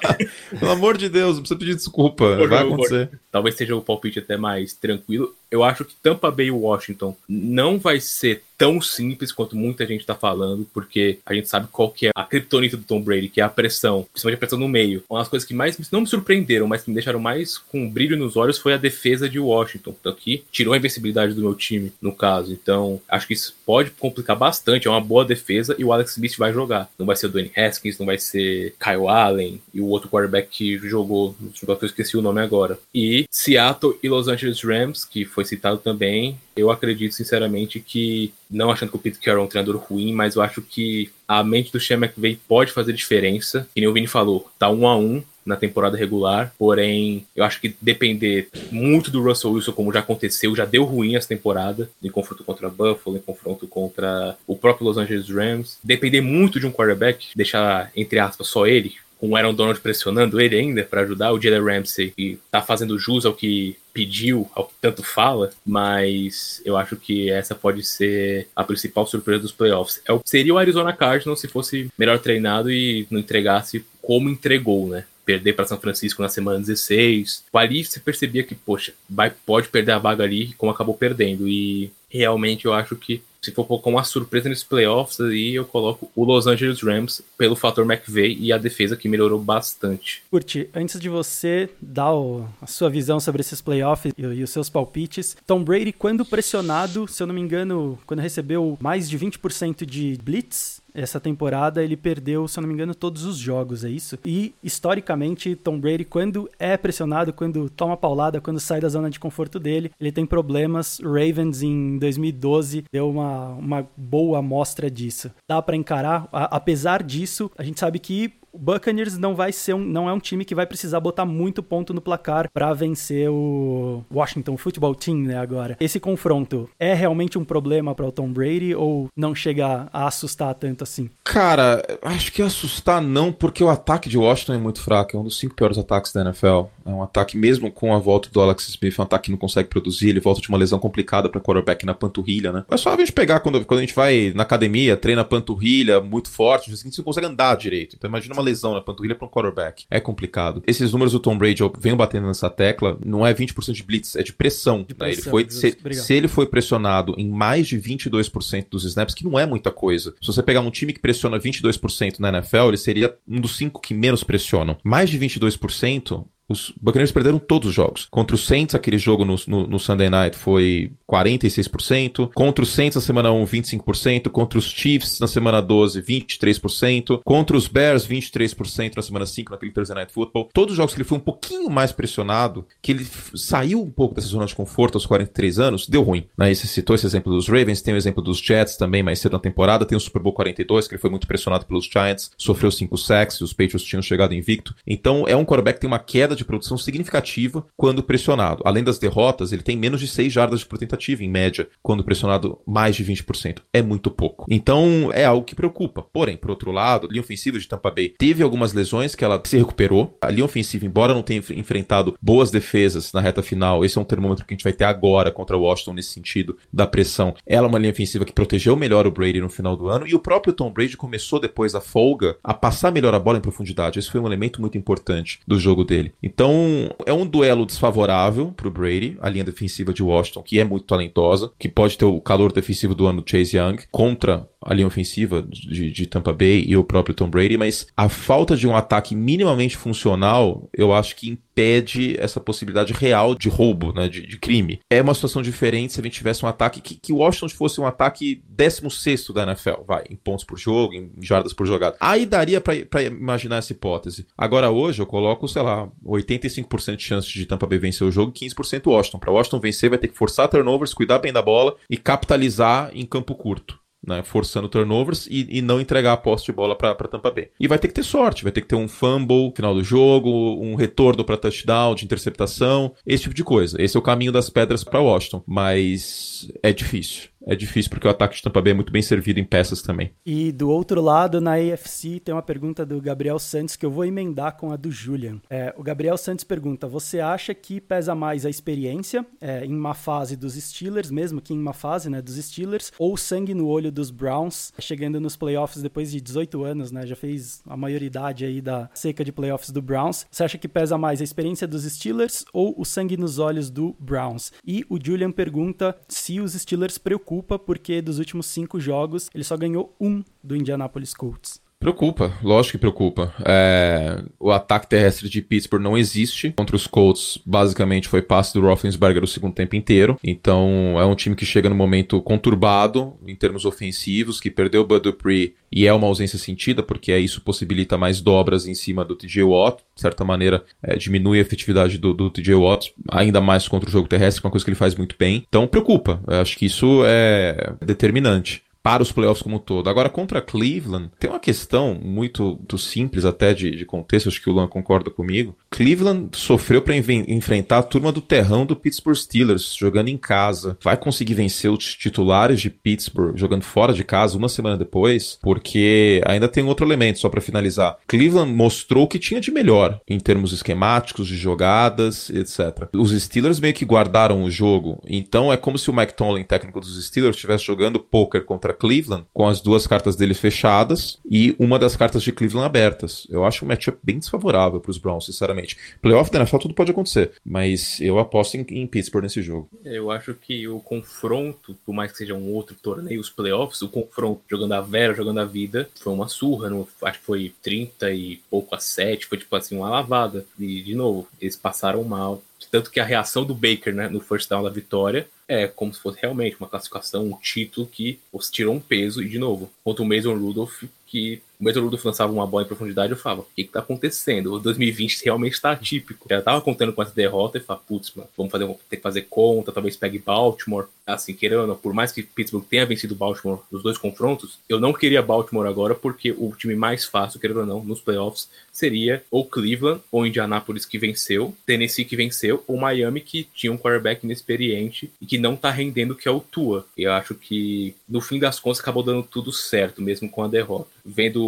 Pelo 0.59 0.71
amor 0.71 0.97
de 0.97 1.09
Deus, 1.11 1.35
não 1.35 1.43
precisa 1.43 1.59
pedir 1.59 1.75
desculpa. 1.75 2.37
Por 2.39 2.49
Vai 2.49 2.63
acontecer. 2.63 3.11
Talvez 3.31 3.55
seja 3.57 3.77
o 3.77 3.83
palpite 3.83 4.19
até 4.21 4.37
mais 4.39 4.73
tranquilo. 4.73 5.35
Eu 5.51 5.63
acho 5.63 5.85
que 5.85 5.95
Tampa 6.03 6.31
Bay 6.31 6.47
e 6.47 6.51
Washington 6.51 7.15
não 7.29 7.79
vai 7.79 8.01
ser 8.01 8.43
tão 8.59 8.81
simples 8.81 9.31
quanto 9.31 9.57
muita 9.57 9.87
gente 9.87 10.05
tá 10.05 10.17
falando, 10.17 10.69
porque 10.75 11.19
a 11.25 11.33
gente 11.33 11.49
sabe 11.49 11.69
qual 11.71 11.91
que 11.91 12.09
é 12.09 12.11
a 12.15 12.25
criptonita 12.25 12.77
do 12.77 12.83
Tom 12.83 13.01
Brady, 13.01 13.29
que 13.29 13.41
é 13.41 13.45
a 13.45 13.49
pressão, 13.49 14.05
principalmente 14.13 14.37
a 14.37 14.41
pressão 14.41 14.59
no 14.59 14.69
meio. 14.69 15.05
Uma 15.09 15.21
das 15.21 15.29
coisas 15.29 15.47
que 15.47 15.55
mais 15.55 15.79
não 15.91 16.01
me 16.01 16.07
surpreenderam, 16.09 16.67
mas 16.67 16.83
que 16.83 16.91
me 16.91 16.95
deixaram 16.95 17.21
mais 17.21 17.57
com 17.57 17.89
brilho 17.89 18.17
nos 18.17 18.37
olhos 18.37 18.59
foi 18.59 18.75
a 18.75 18.77
defesa 18.77 19.29
de 19.29 19.39
Washington, 19.39 19.95
tanto 20.03 20.19
que 20.19 20.45
tirou 20.51 20.75
a 20.75 20.77
invencibilidade 20.77 21.35
do 21.35 21.41
meu 21.41 21.55
time, 21.55 21.93
no 22.03 22.13
caso. 22.13 22.53
Então, 22.53 23.01
acho 23.09 23.29
que 23.29 23.35
isso 23.35 23.55
pode 23.65 23.91
complicar 23.93 24.37
bastante. 24.37 24.89
É 24.89 24.91
uma 24.91 25.01
boa 25.01 25.25
defesa 25.25 25.77
e 25.79 25.85
o 25.85 25.93
Alex 25.93 26.13
Smith 26.13 26.37
vai 26.37 26.53
jogar. 26.53 26.91
Não 26.99 27.07
vai 27.07 27.15
ser 27.15 27.27
o 27.27 27.29
Dwayne 27.29 27.53
Haskins, 27.57 27.99
não 27.99 28.07
vai 28.07 28.19
ser 28.19 28.75
Kyle 28.83 29.07
Allen 29.07 29.63
e 29.73 29.81
o 29.81 29.87
outro 29.87 30.09
quarterback 30.09 30.49
que 30.51 30.79
jogou, 30.79 31.37
eu 31.63 31.87
esqueci 31.87 32.17
o 32.17 32.23
nome 32.23 32.41
agora. 32.41 32.79
E 32.93 33.27
Seattle 33.31 33.97
e 34.03 34.09
Los 34.09 34.27
Angeles 34.27 34.63
Rams, 34.63 35.05
que 35.05 35.25
foi 35.25 35.45
citado 35.45 35.79
também. 35.79 36.37
Eu 36.59 36.71
acredito 36.71 37.15
sinceramente 37.15 37.81
que, 37.81 38.33
não 38.51 38.71
achando 38.71 38.91
que 38.91 38.97
o 38.97 38.99
Pete 38.99 39.19
Carroll 39.19 39.43
é 39.43 39.47
um 39.47 39.49
treinador 39.49 39.77
ruim, 39.77 40.13
mas 40.13 40.35
eu 40.35 40.43
acho 40.43 40.61
que 40.61 41.11
a 41.27 41.45
mente 41.45 41.71
do 41.73 41.79
Sean 41.79 41.97
McVay 41.97 42.39
pode 42.49 42.73
fazer 42.73 42.93
diferença. 42.93 43.69
Que 43.75 43.81
nem 43.81 43.89
o 43.89 43.93
Vini 43.93 44.07
falou, 44.07 44.51
tá 44.59 44.69
um 44.69 44.87
a 44.87 44.97
um 44.97 45.23
na 45.49 45.57
temporada 45.57 45.97
regular, 45.97 46.53
porém, 46.59 47.27
eu 47.35 47.43
acho 47.43 47.59
que 47.59 47.75
depender 47.81 48.49
muito 48.71 49.11
do 49.11 49.23
Russell 49.23 49.53
Wilson, 49.53 49.73
como 49.73 49.91
já 49.91 50.01
aconteceu, 50.01 50.55
já 50.55 50.67
deu 50.67 50.85
ruim 50.85 51.17
essa 51.17 51.27
temporada, 51.27 51.91
em 52.03 52.11
confronto 52.11 52.45
contra 52.45 52.69
Buffalo, 52.69 53.17
em 53.17 53.21
confronto 53.21 53.67
contra 53.67 54.37
o 54.47 54.55
próprio 54.55 54.87
Los 54.87 54.99
Angeles 54.99 55.31
Rams. 55.31 55.79
Depender 55.83 56.21
muito 56.21 56.61
de 56.61 56.67
um 56.67 56.71
quarterback, 56.71 57.29
deixar, 57.35 57.91
entre 57.97 58.19
aspas, 58.19 58.47
só 58.47 58.67
ele, 58.67 58.97
com 59.19 59.31
o 59.31 59.37
Aaron 59.37 59.55
Donald 59.55 59.81
pressionando 59.81 60.41
ele 60.41 60.57
ainda 60.57 60.85
para 60.85 61.03
ajudar 61.03 61.33
o 61.33 61.41
Jalen 61.41 61.63
Ramsey 61.63 62.13
e 62.17 62.39
tá 62.51 62.63
fazendo 62.63 62.99
jus 62.99 63.27
ao 63.27 63.35
que 63.35 63.77
pediu, 63.93 64.49
ao 64.55 64.67
que 64.67 64.75
tanto 64.81 65.03
fala, 65.03 65.51
mas 65.67 66.63
eu 66.65 66.77
acho 66.77 66.97
que 66.97 67.31
essa 67.31 67.55
pode 67.55 67.83
ser 67.83 68.49
a 68.55 68.63
principal 68.63 69.07
surpresa 69.07 69.43
dos 69.43 69.53
playoffs. 69.53 70.01
É, 70.09 70.19
seria 70.25 70.55
o 70.55 70.59
Arizona 70.59 70.93
Cardinals 70.93 71.41
se 71.41 71.49
fosse 71.49 71.91
melhor 71.99 72.19
treinado 72.19 72.71
e 72.71 73.07
não 73.11 73.19
entregasse 73.19 73.85
como 74.01 74.29
entregou, 74.29 74.89
né? 74.89 75.05
perder 75.29 75.53
para 75.53 75.67
São 75.67 75.79
Francisco 75.79 76.23
na 76.23 76.31
semana 76.31 76.59
16. 76.59 77.45
Ali 77.53 77.85
você 77.85 78.01
percebia 78.01 78.43
que, 78.43 78.55
poxa, 78.55 78.95
vai, 79.11 79.31
pode 79.45 79.69
perder 79.69 79.93
a 79.93 79.99
vaga 79.99 80.25
ali, 80.25 80.55
como 80.57 80.73
acabou 80.73 80.95
perdendo. 80.95 81.47
E 81.47 81.93
realmente 82.09 82.65
eu 82.65 82.73
acho 82.73 82.97
que 82.97 83.23
se 83.41 83.53
for 83.53 83.65
com 83.65 83.91
uma 83.91 84.05
surpresa 84.05 84.49
nesses 84.49 84.65
playoffs, 84.65 85.21
aí 85.21 85.55
eu 85.55 85.65
coloco 85.65 86.11
o 86.15 86.25
Los 86.25 86.47
Angeles 86.47 86.83
Rams 86.83 87.23
pelo 87.37 87.55
fator 87.55 87.85
McVay 87.85 88.37
e 88.39 88.53
a 88.53 88.59
defesa 88.59 88.97
que 88.97 89.09
melhorou 89.09 89.39
bastante. 89.39 90.23
Curti, 90.31 90.69
antes 90.75 91.01
de 91.01 91.09
você 91.09 91.71
dar 91.81 92.13
o, 92.13 92.49
a 92.61 92.67
sua 92.67 92.91
visão 92.91 93.21
sobre 93.21 93.41
esses 93.41 93.61
playoffs 93.61 94.13
e, 94.17 94.23
e, 94.23 94.43
os 94.43 94.51
seus 94.51 94.69
palpites, 94.69 95.37
Tom 95.47 95.63
Brady, 95.63 95.93
quando 95.93 96.25
pressionado, 96.25 97.07
se 97.07 97.23
eu 97.23 97.27
não 97.27 97.35
me 97.35 97.41
engano, 97.41 97.99
quando 98.07 98.21
recebeu 98.21 98.77
mais 98.81 99.09
de 99.09 99.19
20% 99.19 99.85
de 99.85 100.19
blitz, 100.23 100.81
essa 100.99 101.21
temporada 101.21 101.83
ele 101.83 101.97
perdeu, 101.97 102.47
se 102.49 102.59
eu 102.59 102.63
não 102.63 102.69
me 102.69 102.75
engano, 102.75 102.95
todos 102.95 103.25
os 103.25 103.37
jogos, 103.37 103.85
é 103.85 103.91
isso? 103.91 104.19
E 104.25 104.55
historicamente, 104.63 105.55
Tom 105.55 105.79
Brady, 105.79 106.05
quando 106.05 106.51
é 106.59 106.77
pressionado, 106.77 107.33
quando 107.33 107.71
toma 107.71 107.97
paulada, 107.97 108.41
quando 108.41 108.61
sai 108.61 108.81
da 108.81 108.89
zona 108.89 109.11
de 109.11 109.21
conforto 109.21 109.59
dele, 109.59 109.91
ele 110.01 110.13
tem 110.13 110.27
problemas. 110.27 111.01
Ravens 111.03 111.63
em 111.63 111.99
2012 111.99 112.85
deu 112.93 113.11
uma, 113.11 113.51
uma 113.51 113.89
boa 113.97 114.39
amostra 114.39 114.91
disso. 114.91 115.31
Dá 115.49 115.63
para 115.63 115.77
encarar, 115.77 116.29
a, 116.33 116.57
apesar 116.57 117.03
disso, 117.03 117.51
a 117.57 117.63
gente 117.63 117.79
sabe 117.79 117.99
que 117.99 118.33
o 118.59 118.61
Buccaneers 118.61 119.17
não 119.17 119.35
vai 119.35 119.53
ser 119.53 119.75
um, 119.75 119.79
não 119.79 120.09
é 120.09 120.13
um 120.13 120.19
time 120.19 120.45
que 120.45 120.55
vai 120.55 120.67
precisar 120.67 120.99
botar 120.99 121.25
muito 121.25 121.63
ponto 121.63 121.95
no 121.95 122.01
placar 122.01 122.51
para 122.53 122.75
vencer 122.75 123.31
o 123.31 124.05
Washington 124.13 124.57
Football 124.57 124.97
Team, 124.97 125.19
né, 125.19 125.39
agora. 125.39 125.77
Esse 125.81 126.01
confronto 126.01 126.69
é 126.79 126.93
realmente 126.93 127.39
um 127.39 127.45
problema 127.45 127.95
para 127.95 128.07
o 128.07 128.13
Tom 128.13 128.33
Brady 128.33 128.75
ou 128.75 129.09
não 129.17 129.35
chega 129.35 129.89
a 129.93 130.07
assustar 130.09 130.55
tanto 130.55 130.83
assim? 130.83 131.09
Cara, 131.23 131.83
acho 132.03 132.33
que 132.33 132.43
assustar 132.43 133.01
não, 133.01 133.33
porque 133.33 133.63
o 133.63 133.69
ataque 133.69 134.09
de 134.09 134.19
Washington 134.19 134.55
é 134.55 134.59
muito 134.59 134.81
fraco, 134.81 135.17
é 135.17 135.21
um 135.21 135.25
dos 135.25 135.39
cinco 135.39 135.55
piores 135.55 135.79
ataques 135.79 136.13
da 136.13 136.23
NFL. 136.23 136.65
É 136.85 136.91
um 136.91 137.03
ataque 137.03 137.37
mesmo 137.37 137.71
com 137.71 137.95
a 137.95 137.99
volta 137.99 138.29
do 138.31 138.41
Alex 138.41 138.69
Smith, 138.69 138.99
é 138.99 139.03
um 139.03 139.05
ataque 139.05 139.27
que 139.27 139.31
não 139.31 139.39
consegue 139.39 139.69
produzir, 139.69 140.09
ele 140.09 140.21
volta 140.21 140.41
de 140.41 140.49
uma 140.49 140.59
lesão 140.59 140.79
complicada 140.79 141.29
para 141.29 141.41
quarterback 141.41 141.87
na 141.87 141.95
panturrilha, 141.95 142.51
né? 142.51 142.65
É 142.71 142.77
só 142.77 142.93
a 142.93 142.97
gente 142.97 143.13
pegar 143.13 143.41
quando, 143.41 143.65
quando 143.65 143.79
a 143.79 143.83
gente 143.83 143.95
vai 143.95 144.33
na 144.35 144.43
academia, 144.43 144.97
treina 144.97 145.25
panturrilha 145.25 146.01
muito 146.01 146.31
forte, 146.31 146.73
assim, 146.73 146.91
você 146.91 147.01
não 147.01 147.05
consegue 147.05 147.27
andar 147.27 147.57
direito. 147.57 147.95
Então 147.97 148.09
imagina 148.09 148.35
uma 148.35 148.48
lesão 148.49 148.75
na 148.75 148.81
panturrilha 148.81 149.15
para 149.15 149.27
um 149.27 149.31
quarterback. 149.31 149.85
É 149.91 150.01
complicado. 150.01 150.63
Esses 150.67 150.93
números 150.93 151.13
do 151.13 151.21
Tom 151.21 151.37
Brady, 151.37 151.63
eu 151.63 151.73
venho 151.79 151.97
batendo 151.97 152.27
nessa 152.27 152.51
tecla, 152.51 152.99
não 153.05 153.27
é 153.27 153.33
20% 153.33 153.73
de 153.73 153.83
blitz, 153.83 154.17
é 154.17 154.23
de 154.23 154.33
pressão. 154.33 154.85
De 154.87 154.95
pressão 154.95 155.07
né? 155.07 155.13
ele 155.13 155.23
foi, 155.23 155.47
se, 155.51 155.77
se, 156.03 156.15
ele 156.15 156.29
foi 156.29 156.47
pressionado 156.47 157.15
em 157.17 157.29
mais 157.29 157.67
de 157.67 157.79
22% 157.81 158.67
dos 158.71 158.85
snaps, 158.85 159.15
que 159.15 159.25
não 159.25 159.39
é 159.39 159.47
muita 159.47 159.71
coisa. 159.71 160.15
Se 160.21 160.27
você 160.27 160.43
pegar 160.43 160.61
um 160.61 160.71
time 160.71 160.93
que 160.93 161.01
pressiona 161.01 161.39
22% 161.39 162.19
na 162.19 162.29
NFL, 162.31 162.69
ele 162.69 162.77
seria 162.77 163.17
um 163.27 163.41
dos 163.41 163.57
cinco 163.57 163.81
que 163.81 163.95
menos 163.95 164.25
pressionam. 164.25 164.77
Mais 164.83 165.11
de 165.11 165.19
22% 165.19 166.25
os 166.49 166.73
Buccaneers 166.81 167.13
perderam 167.13 167.39
todos 167.39 167.69
os 167.69 167.75
jogos. 167.75 168.09
Contra 168.11 168.35
o 168.35 168.39
Saints, 168.39 168.75
aquele 168.75 168.97
jogo 168.97 169.25
no, 169.25 169.37
no, 169.47 169.67
no, 169.67 169.79
Sunday 169.79 170.09
Night 170.09 170.37
foi 170.37 170.91
46%. 171.09 172.31
Contra 172.35 172.63
o 172.63 172.67
Saints 172.67 172.97
na 172.97 173.03
semana 173.03 173.31
1, 173.31 173.45
25%. 173.45 174.31
Contra 174.31 174.59
os 174.59 174.65
Chiefs 174.65 175.21
na 175.21 175.27
semana 175.27 175.61
12, 175.61 176.03
23%. 176.03 177.21
Contra 177.23 177.57
os 177.57 177.69
Bears, 177.69 178.07
23% 178.07 178.97
na 178.97 179.03
semana 179.03 179.27
5, 179.27 179.53
naquele 179.53 179.73
Thursday 179.73 179.95
Night 179.95 180.13
Football. 180.13 180.49
Todos 180.53 180.73
os 180.73 180.77
jogos 180.79 180.95
que 180.95 181.01
ele 181.01 181.09
foi 181.09 181.19
um 181.19 181.23
pouquinho 181.23 181.69
mais 181.69 181.93
pressionado, 181.93 182.67
que 182.81 182.93
ele 182.93 183.07
saiu 183.35 183.83
um 183.83 183.91
pouco 183.91 184.15
dessa 184.15 184.29
zona 184.29 184.47
de 184.47 184.55
conforto 184.55 184.95
aos 184.95 185.05
43 185.05 185.59
anos, 185.59 185.87
deu 185.87 186.03
ruim. 186.03 186.25
Né? 186.37 186.55
Você 186.55 186.67
citou 186.67 186.97
esse 186.97 187.05
exemplo 187.05 187.33
dos 187.33 187.47
Ravens, 187.47 187.83
tem 187.83 187.93
o 187.93 187.97
exemplo 187.97 188.23
dos 188.23 188.39
Jets 188.39 188.77
também 188.77 189.03
mais 189.03 189.19
cedo 189.19 189.33
na 189.33 189.39
temporada, 189.39 189.85
tem 189.85 189.97
o 189.97 190.01
Super 190.01 190.23
Bowl 190.23 190.33
42, 190.33 190.89
que 190.89 190.95
ele 190.95 191.01
foi 191.01 191.11
muito 191.11 191.27
pressionado 191.27 191.67
pelos 191.67 191.85
Giants, 191.85 192.31
sofreu 192.39 192.71
5 192.71 192.97
sacks, 192.97 193.41
os 193.43 193.53
Patriots 193.53 193.83
tinham 193.83 194.01
chegado 194.01 194.35
invicto. 194.35 194.75
Então 194.87 195.25
é 195.29 195.37
um 195.37 195.45
quarterback 195.45 195.77
que 195.77 195.83
tem 195.83 195.89
uma 195.89 195.99
queda 195.99 196.38
de 196.39 196.45
produção 196.45 196.79
significativa 196.79 197.67
quando 197.77 198.03
pressionado. 198.03 198.63
Além 198.65 198.85
das 198.85 198.99
derrotas, 198.99 199.53
ele 199.53 199.63
tem 199.63 199.77
menos 199.77 200.01
de 200.01 200.09
6 200.09 200.33
jardas 200.33 200.65
por 200.65 200.79
tentativa, 200.79 201.23
em 201.23 201.29
média, 201.29 201.69
quando 201.83 202.05
pressionado 202.05 202.59
mais 202.67 202.97
de 202.97 203.05
20%. 203.05 203.59
É 203.73 203.83
muito 203.83 204.11
pouco. 204.11 204.47
Então, 204.49 205.11
é 205.13 205.25
algo 205.25 205.45
que 205.45 205.55
preocupa. 205.55 206.03
Porém, 206.03 206.37
por 206.37 206.51
outro 206.51 206.71
lado, 206.71 207.07
a 207.07 207.11
linha 207.11 207.21
ofensiva 207.21 207.59
de 207.59 207.69
Tampa 207.69 207.91
Bay 207.91 208.15
teve 208.17 208.43
algumas 208.43 208.73
lesões 208.73 209.15
que 209.15 209.25
ela 209.25 209.41
se 209.45 209.57
recuperou. 209.57 210.17
A 210.21 210.31
linha 210.31 210.45
ofensiva, 210.45 210.87
embora 210.87 211.15
não 211.15 211.23
tenha 211.23 211.43
enfrentado 211.51 212.17
boas 212.21 212.51
defesas 212.51 213.13
na 213.13 213.21
reta 213.21 213.43
final, 213.43 213.85
esse 213.85 213.99
é 213.99 214.01
um 214.01 214.05
termômetro 214.05 214.45
que 214.45 214.55
a 214.55 214.57
gente 214.57 214.65
vai 214.65 214.73
ter 214.73 214.85
agora 214.85 215.31
contra 215.31 215.57
o 215.57 215.63
Washington 215.63 215.95
nesse 215.95 216.11
sentido 216.11 216.57
da 216.73 216.87
pressão. 216.87 217.35
Ela 217.47 217.67
é 217.67 217.69
uma 217.69 217.79
linha 217.79 217.93
ofensiva 217.93 218.25
que 218.25 218.33
protegeu 218.33 218.77
melhor 218.77 219.07
o 219.07 219.11
Brady 219.11 219.41
no 219.41 219.49
final 219.49 219.77
do 219.77 219.89
ano 219.89 220.07
e 220.07 220.15
o 220.15 220.19
próprio 220.19 220.53
Tom 220.53 220.71
Brady 220.71 220.97
começou 220.97 221.41
depois 221.41 221.73
da 221.73 221.81
folga 221.81 222.37
a 222.43 222.55
passar 222.55 222.93
melhor 222.93 223.15
a 223.15 223.19
bola 223.19 223.39
em 223.39 223.43
profundidade. 223.43 223.99
Esse 223.99 224.11
foi 224.11 224.21
um 224.21 224.27
elemento 224.27 224.61
muito 224.61 224.79
importante 224.79 225.41
do 225.47 225.59
jogo 225.59 225.85
dele. 225.85 226.13
Então, 226.29 226.95
é 227.07 227.13
um 227.13 227.27
duelo 227.27 227.65
desfavorável 227.65 228.53
para 228.53 228.69
o 228.69 228.71
Brady, 228.71 229.17
a 229.23 229.31
linha 229.31 229.45
defensiva 229.45 229.95
de 229.95 230.03
Washington, 230.03 230.43
que 230.43 230.61
é 230.61 230.65
muito 230.65 230.85
talentosa, 230.85 231.51
que 231.59 231.71
pode 231.71 231.97
ter 231.97 232.05
o 232.05 232.21
calor 232.21 232.53
defensivo 232.53 232.95
do 232.95 233.07
ano 233.07 233.25
Chase 233.25 233.57
Young, 233.57 233.79
contra 233.91 234.47
a 234.61 234.75
linha 234.75 234.87
ofensiva 234.87 235.43
de, 235.43 235.91
de, 235.91 236.07
Tampa 236.07 236.33
Bay 236.33 236.65
e 236.67 236.77
o 236.77 236.85
próprio 236.85 237.15
Tom 237.15 237.31
Brady, 237.31 237.57
mas 237.57 237.87
a 237.97 238.11
falta 238.11 238.57
de 238.57 238.69
um 238.69 238.77
ataque 238.77 239.17
minimamente 239.17 239.77
funcional, 239.77 240.69
eu 240.77 240.93
acho 240.93 241.17
que 241.17 241.39
impede 241.59 242.17
essa 242.21 242.41
possibilidade 242.41 242.93
real 242.93 243.35
de 243.35 243.49
roubo, 243.49 243.93
né, 243.93 244.09
de, 244.09 244.25
de 244.25 244.39
crime. 244.39 244.81
É 244.89 245.03
uma 245.03 245.15
situação 245.15 245.43
diferente 245.43 245.93
se 245.93 246.01
a 246.01 246.03
gente 246.05 246.15
tivesse 246.15 246.45
um 246.45 246.49
ataque 246.49 246.81
que, 246.81 246.95
que 246.95 247.13
Washington 247.13 247.49
fosse 247.49 247.81
um 247.81 247.87
ataque 247.87 248.41
16 248.49 249.31
da 249.31 249.43
NFL, 249.43 249.83
vai, 249.87 250.05
em 250.09 250.15
pontos 250.15 250.45
por 250.45 250.57
jogo, 250.57 250.95
em 250.95 251.11
jardas 251.21 251.53
por 251.53 251.67
jogada. 251.67 251.97
Aí 251.99 252.25
daria 252.25 252.61
para 252.61 253.03
imaginar 253.03 253.57
essa 253.57 253.73
hipótese. 253.73 254.27
Agora 254.37 254.71
hoje 254.71 255.03
eu 255.03 255.07
coloco, 255.07 255.49
sei 255.49 255.63
lá, 255.63 255.89
85% 256.05 256.97
de 256.97 257.03
chance 257.03 257.29
de 257.29 257.45
Tampa 257.45 257.67
Bay 257.67 257.79
vencer 257.79 258.07
o 258.07 258.13
jogo 258.13 258.33
e 258.35 258.49
15% 258.49 258.87
Washington. 258.87 259.19
Para 259.19 259.33
Washington 259.33 259.61
vencer 259.61 259.91
vai 259.91 259.99
ter 259.99 260.09
que 260.09 260.17
forçar 260.17 260.49
turnovers, 260.49 260.95
cuidar 260.95 261.19
bem 261.19 261.33
da 261.33 261.43
bola 261.43 261.75
e 261.91 261.97
capitalizar 261.97 262.91
em 262.95 263.05
campo 263.05 263.35
curto 263.35 263.78
né, 264.07 264.23
forçando 264.23 264.69
turnovers 264.69 265.27
e, 265.31 265.59
e, 265.59 265.63
não 265.63 265.81
entregar 265.81 266.13
a 266.13 266.17
posse 266.17 266.47
de 266.47 266.53
bola 266.53 266.77
para 266.77 266.95
Tampa 266.95 267.31
Bay. 267.31 267.51
E 267.59 267.67
vai 267.67 267.79
ter 267.79 267.89
que 267.89 267.95
ter 267.95 268.03
sorte, 268.03 268.43
vai 268.43 268.53
ter 268.53 268.61
que 268.61 268.69
ter 268.69 268.77
um 268.77 268.89
fumble 268.89 269.49
no 269.49 269.53
final 269.55 269.75
do 269.75 269.83
jogo, 269.83 270.31
um 270.61 270.75
retorno 270.75 271.25
para 271.25 271.37
touchdown, 271.37 271.95
de 271.95 272.05
interceptação, 272.05 272.95
esse 273.07 273.25
tipo 273.25 273.35
de 273.35 273.45
coisa. 273.45 273.81
Esse 273.83 273.97
é 273.97 274.01
o 274.01 274.03
caminho 274.03 274.33
das 274.33 274.49
pedras 274.49 274.85
para 274.85 275.01
Washington, 275.01 275.43
mas 275.47 276.51
é 276.63 276.73
difícil 276.73 277.29
é 277.47 277.55
difícil 277.55 277.91
porque 277.91 278.07
o 278.07 278.11
ataque 278.11 278.37
de 278.37 278.43
Tampa 278.43 278.61
Bay 278.61 278.73
é 278.73 278.75
muito 278.75 278.93
bem 278.93 279.03
servido 279.03 279.39
em 279.39 279.45
peças 279.45 279.83
também. 279.83 280.13
E 280.25 280.51
do 280.53 280.71
outro 280.71 281.01
lado, 281.01 281.41
na 281.41 281.55
AFC, 281.55 282.21
tem 282.21 282.35
uma 282.35 282.43
pergunta 282.43 282.85
do 282.85 283.01
Gabriel 283.01 283.39
Santos 283.39 283.77
que 283.77 283.87
eu 283.87 283.91
vou 283.91 284.05
emendar 284.05 284.57
com 284.57 284.73
a 284.73 284.77
do 284.77 284.91
Julian. 284.91 285.41
É, 285.49 285.75
o 285.77 285.83
Gabriel 285.83 286.17
Santos 286.17 286.45
pergunta: 286.45 286.87
Você 286.87 287.21
acha 287.21 287.55
que 287.55 287.81
pesa 287.81 288.15
mais 288.15 288.45
a 288.45 288.51
experiência 288.51 289.25
é, 289.41 289.65
em 289.65 289.75
uma 289.75 289.95
fase 289.95 290.37
dos 290.37 290.55
Steelers, 290.55 291.11
mesmo 291.11 291.41
que 291.41 291.55
em 291.55 291.59
uma 291.59 291.73
fase 291.73 292.11
né, 292.11 292.21
dos 292.21 292.37
Steelers, 292.37 292.93
ou 292.99 293.17
sangue 293.17 293.55
no 293.55 293.69
olho 293.69 293.93
dos 293.93 294.11
Browns, 294.11 294.73
chegando 294.79 295.21
nos 295.21 295.37
playoffs 295.37 295.83
depois 295.83 296.11
de 296.11 296.21
18 296.21 296.65
anos, 296.65 296.91
né? 296.91 297.07
Já 297.07 297.17
fez 297.17 297.63
a 297.67 297.77
maioridade 297.77 298.45
aí 298.45 298.61
da 298.61 298.91
seca 298.95 299.25
de 299.25 299.33
playoffs 299.33 299.71
do 299.71 299.83
Browns. 299.83 300.27
Você 300.31 300.45
acha 300.45 300.59
que 300.59 300.69
pesa 300.69 300.99
mais 300.99 301.21
a 301.21 301.25
experiência 301.25 301.67
dos 301.67 301.85
Steelers 301.85 302.45
ou 302.53 302.75
o 302.77 302.85
sangue 302.85 303.17
nos 303.17 303.39
olhos 303.39 303.71
do 303.71 303.95
Browns? 303.99 304.53
E 304.67 304.85
o 304.89 304.99
Julian 305.03 305.31
pergunta 305.31 305.97
se 306.09 306.41
os 306.41 306.53
Steelers 306.53 306.99
preocupam 306.99 307.28
preocupa 307.29 307.59
porque 307.59 308.01
dos 308.01 308.19
últimos 308.19 308.47
cinco 308.47 308.81
jogos 308.81 309.29
ele 309.35 309.45
só 309.45 309.55
ganhou 309.55 309.95
um 310.01 310.25
do 310.43 310.57
Indianapolis 310.57 311.13
Colts. 311.13 311.61
Preocupa, 311.81 312.33
lógico 312.43 312.73
que 312.73 312.79
preocupa. 312.79 313.33
É, 313.45 314.21
o 314.41 314.51
ataque 314.51 314.89
terrestre 314.89 315.29
de 315.29 315.41
Pittsburgh 315.41 315.83
não 315.83 315.97
existe. 315.97 316.53
Contra 316.57 316.75
os 316.75 316.89
Colts, 316.89 317.39
basicamente 317.47 318.09
foi 318.09 318.21
passe 318.21 318.53
do 318.53 318.61
Roethlisberger 318.61 319.23
o 319.23 319.29
segundo 319.29 319.55
tempo 319.55 319.77
inteiro. 319.77 320.19
Então 320.23 320.97
é 320.99 321.05
um 321.05 321.15
time 321.15 321.37
que 321.37 321.47
chega 321.47 321.69
no 321.69 321.77
momento 321.77 322.21
conturbado 322.21 323.15
em 323.25 323.35
termos 323.35 323.65
ofensivos, 323.65 324.41
que 324.41 324.51
perdeu 324.51 324.83
o 324.83 324.87
Bud 324.87 325.03
Dupree 325.03 325.55
e 325.71 325.87
é 325.87 325.93
uma 325.93 326.09
ausência 326.09 326.39
sentida, 326.39 326.83
porque 326.83 327.17
isso 327.17 327.43
possibilita 327.43 327.97
mais 327.97 328.21
dobras 328.21 328.67
em 328.67 328.75
cima 328.75 329.05
do 329.05 329.15
TJ 329.15 329.45
Watt. 329.45 329.83
De 329.95 330.01
certa 330.01 330.25
maneira, 330.25 330.65
é, 330.83 330.97
diminui 330.97 331.39
a 331.39 331.43
efetividade 331.43 331.97
do, 331.97 332.13
do 332.13 332.29
TJ 332.29 332.55
Watt, 332.55 332.93
ainda 333.09 333.41
mais 333.41 333.69
contra 333.69 333.89
o 333.89 333.93
jogo 333.93 334.09
terrestre, 334.09 334.41
que 334.41 334.47
é 334.47 334.49
uma 334.49 334.53
coisa 334.53 334.65
que 334.65 334.71
ele 334.71 334.77
faz 334.77 334.97
muito 334.97 335.15
bem. 335.17 335.45
Então 335.49 335.67
preocupa. 335.69 336.21
Eu 336.27 336.41
acho 336.41 336.57
que 336.59 336.67
isso 336.67 337.03
é 337.07 337.75
determinante 337.81 338.63
para 338.89 339.03
os 339.03 339.13
playoffs 339.13 339.43
como 339.43 339.59
todo. 339.59 339.91
Agora, 339.91 340.09
contra 340.09 340.41
Cleveland, 340.41 341.11
tem 341.19 341.29
uma 341.29 341.39
questão 341.39 341.95
muito, 341.95 342.57
muito 342.57 342.79
simples 342.79 343.27
até 343.27 343.53
de, 343.53 343.73
de, 343.73 343.85
contexto, 343.85 344.31
acho 344.31 344.41
que 344.41 344.49
o 344.49 344.53
Luan 344.55 344.67
concorda 344.67 345.11
comigo, 345.11 345.55
Cleveland 345.71 346.31
sofreu 346.37 346.83
para 346.83 346.97
enfrentar 346.97 347.79
a 347.79 347.83
turma 347.83 348.11
do 348.11 348.21
terrão 348.21 348.67
do 348.67 348.75
Pittsburgh 348.75 349.17
Steelers, 349.17 349.75
jogando 349.77 350.09
em 350.09 350.17
casa. 350.17 350.77
Vai 350.83 350.97
conseguir 350.97 351.35
vencer 351.35 351.71
os 351.71 351.95
titulares 351.95 352.61
de 352.61 352.71
Pittsburgh 352.71 353.37
jogando 353.37 353.63
fora 353.63 353.93
de 353.93 354.03
casa 354.03 354.37
uma 354.37 354.49
semana 354.49 354.77
depois, 354.77 355.39
porque 355.43 356.23
ainda 356.27 356.49
tem 356.49 356.65
outro 356.65 356.87
elemento 356.87 357.19
só 357.19 357.29
para 357.29 357.41
finalizar. 357.41 357.97
Cleveland 358.07 358.53
mostrou 358.53 359.05
o 359.05 359.09
que 359.09 359.19
tinha 359.19 359.41
de 359.41 359.51
melhor 359.51 360.01
em 360.09 360.19
termos 360.19 360.53
esquemáticos, 360.53 361.29
de 361.29 361.37
jogadas, 361.37 362.31
etc. 362.31 362.89
Os 362.95 363.11
Steelers 363.11 363.61
meio 363.61 363.75
que 363.75 363.85
guardaram 363.85 364.43
o 364.43 364.51
jogo, 364.51 365.01
então 365.07 365.53
é 365.53 365.57
como 365.57 365.79
se 365.79 365.91
o 365.91 365.95
Mike 365.95 366.15
Tomlin, 366.15 366.45
técnico 366.45 366.81
dos 366.81 367.05
Steelers, 367.07 367.37
estivesse 367.37 367.65
jogando 367.65 368.01
poker 368.01 368.45
contra 368.45 368.73
Cleveland 368.73 369.27
com 369.33 369.47
as 369.47 369.61
duas 369.61 369.87
cartas 369.87 370.17
dele 370.17 370.35
fechadas 370.35 371.19
e 371.31 371.55
uma 371.59 371.79
das 371.79 371.95
cartas 371.95 372.23
de 372.23 372.33
Cleveland 372.33 372.67
abertas. 372.67 373.27
Eu 373.31 373.45
acho 373.45 373.65
um 373.65 373.69
matchup 373.69 373.99
bem 374.03 374.19
desfavorável 374.19 374.81
para 374.81 374.91
os 374.91 374.99
Browns, 374.99 375.27
sinceramente. 375.27 375.58
Playoff 376.01 376.31
da 376.31 376.39
NFL 376.39 376.59
tudo 376.59 376.75
pode 376.75 376.91
acontecer, 376.91 377.33
mas 377.45 378.01
eu 378.01 378.19
aposto 378.19 378.57
em, 378.57 378.67
em, 378.71 378.87
Pittsburgh 378.87 379.25
nesse 379.25 379.43
jogo. 379.43 379.69
Eu 379.85 380.11
acho 380.11 380.35
que 380.35 380.67
o 380.69 380.81
confronto, 380.81 381.77
por 381.85 381.93
mais 381.93 382.13
que 382.13 382.19
seja 382.19 382.35
um 382.35 382.53
outro 382.53 382.75
torneio, 382.75 383.21
os 383.21 383.31
playoffs, 383.31 383.83
o 383.83 383.89
confronto 383.89 384.43
jogando 384.49 384.73
a 384.73 384.81
Vera, 384.81 385.15
jogando 385.15 385.41
a 385.41 385.45
vida, 385.45 385.89
foi 386.01 386.13
uma 386.13 386.29
surra, 386.29 386.71
no, 386.71 386.89
acho 387.03 387.19
que 387.19 387.25
foi 387.25 387.53
30 387.63 388.11
e 388.13 388.41
pouco 388.51 388.75
a 388.75 388.79
7, 388.79 389.27
foi 389.27 389.39
tipo 389.39 389.55
assim, 389.55 389.77
uma 389.77 389.89
lavada. 389.89 390.47
E, 390.59 390.83
de 390.83 390.95
novo, 390.95 391.29
eles 391.41 391.57
passaram 391.57 392.03
mal. 392.05 392.43
Tanto 392.71 392.91
que 392.91 393.01
a 393.01 393.05
reação 393.05 393.45
do 393.45 393.55
Baker 393.55 393.95
né, 393.95 394.09
no 394.09 394.21
first 394.21 394.49
down 394.49 394.63
da 394.63 394.71
vitória 394.71 395.29
é 395.47 395.67
como 395.67 395.95
se 395.95 396.01
fosse 396.01 396.19
realmente 396.21 396.57
uma 396.59 396.69
classificação, 396.69 397.25
um 397.25 397.37
título 397.37 397.87
que 397.87 398.19
os 398.33 398.51
tirou 398.51 398.75
um 398.75 398.81
peso. 398.81 399.23
E, 399.23 399.29
de 399.29 399.39
novo, 399.39 399.71
contra 399.83 400.03
o 400.03 400.07
Mason 400.07 400.35
Rudolph, 400.35 400.85
que 401.07 401.41
o 401.61 401.65
Mason 401.65 401.81
Rudolph 401.81 402.05
lançava 402.05 402.33
uma 402.33 402.47
bola 402.47 402.65
em 402.65 402.67
profundidade, 402.67 403.13
eu 403.13 403.19
falava, 403.19 403.43
o 403.43 403.47
que 403.55 403.65
que 403.65 403.73
tá 403.73 403.81
acontecendo? 403.81 404.53
O 404.53 404.61
2020 404.61 405.25
realmente 405.25 405.61
tá 405.61 405.73
atípico. 405.73 406.27
Eu 406.31 406.43
tava 406.43 406.61
contando 406.61 406.93
com 406.93 407.03
essa 407.03 407.15
derrota 407.15 407.59
e 407.59 407.61
falava, 407.61 407.85
putz, 407.87 408.13
mano, 408.15 408.29
vamos 408.37 408.53
fazer, 408.53 408.67
ter 408.89 408.97
que 408.97 409.03
fazer 409.03 409.23
conta, 409.23 409.73
talvez 409.73 409.97
pegue 409.97 410.19
Baltimore. 410.19 410.87
Assim, 411.05 411.33
querendo, 411.33 411.75
por 411.75 411.95
mais 411.95 412.13
que 412.13 412.23
Pittsburgh 412.23 412.65
tenha 412.69 412.85
vencido 412.85 413.15
Baltimore 413.15 413.61
nos 413.73 413.83
dois 413.83 413.97
confrontos, 413.97 414.59
eu 414.69 414.79
não 414.79 414.93
queria 414.93 415.23
Baltimore 415.23 415.67
agora, 415.67 415.95
porque 415.95 416.33
o 416.33 416.53
time 416.55 416.77
mais 416.77 417.07
fácil, 417.07 417.41
querendo 417.41 417.61
ou 417.61 417.67
não, 417.67 417.83
nos 417.83 418.01
playoffs, 418.01 418.49
seria 418.71 419.25
ou 419.31 419.45
Cleveland, 419.45 420.03
ou 420.13 420.27
Indianapolis 420.27 420.85
que 420.85 420.99
venceu, 420.99 421.57
Tennessee 421.65 422.05
que 422.05 422.15
venceu, 422.15 422.63
ou 422.67 422.77
Miami 422.77 423.23
que 423.23 423.49
tinha 423.55 423.73
um 423.73 423.79
quarterback 423.79 424.23
inexperiente 424.23 425.11
e 425.21 425.25
que 425.25 425.39
não 425.39 425.57
tá 425.57 425.71
rendendo, 425.71 426.15
que 426.15 426.29
é 426.29 426.31
o 426.31 426.41
Tua. 426.41 426.87
Eu 426.97 427.11
acho 427.13 427.35
que, 427.35 427.95
no 428.07 428.21
fim 428.21 428.39
das 428.39 428.61
contas, 428.61 428.81
acabou 428.81 429.03
dando 429.03 429.23
tudo 429.23 429.51
certo, 429.51 430.03
mesmo 430.03 430.29
com 430.31 430.43
a 430.43 430.49
derrota. 430.49 430.91
Vendo 431.05 431.48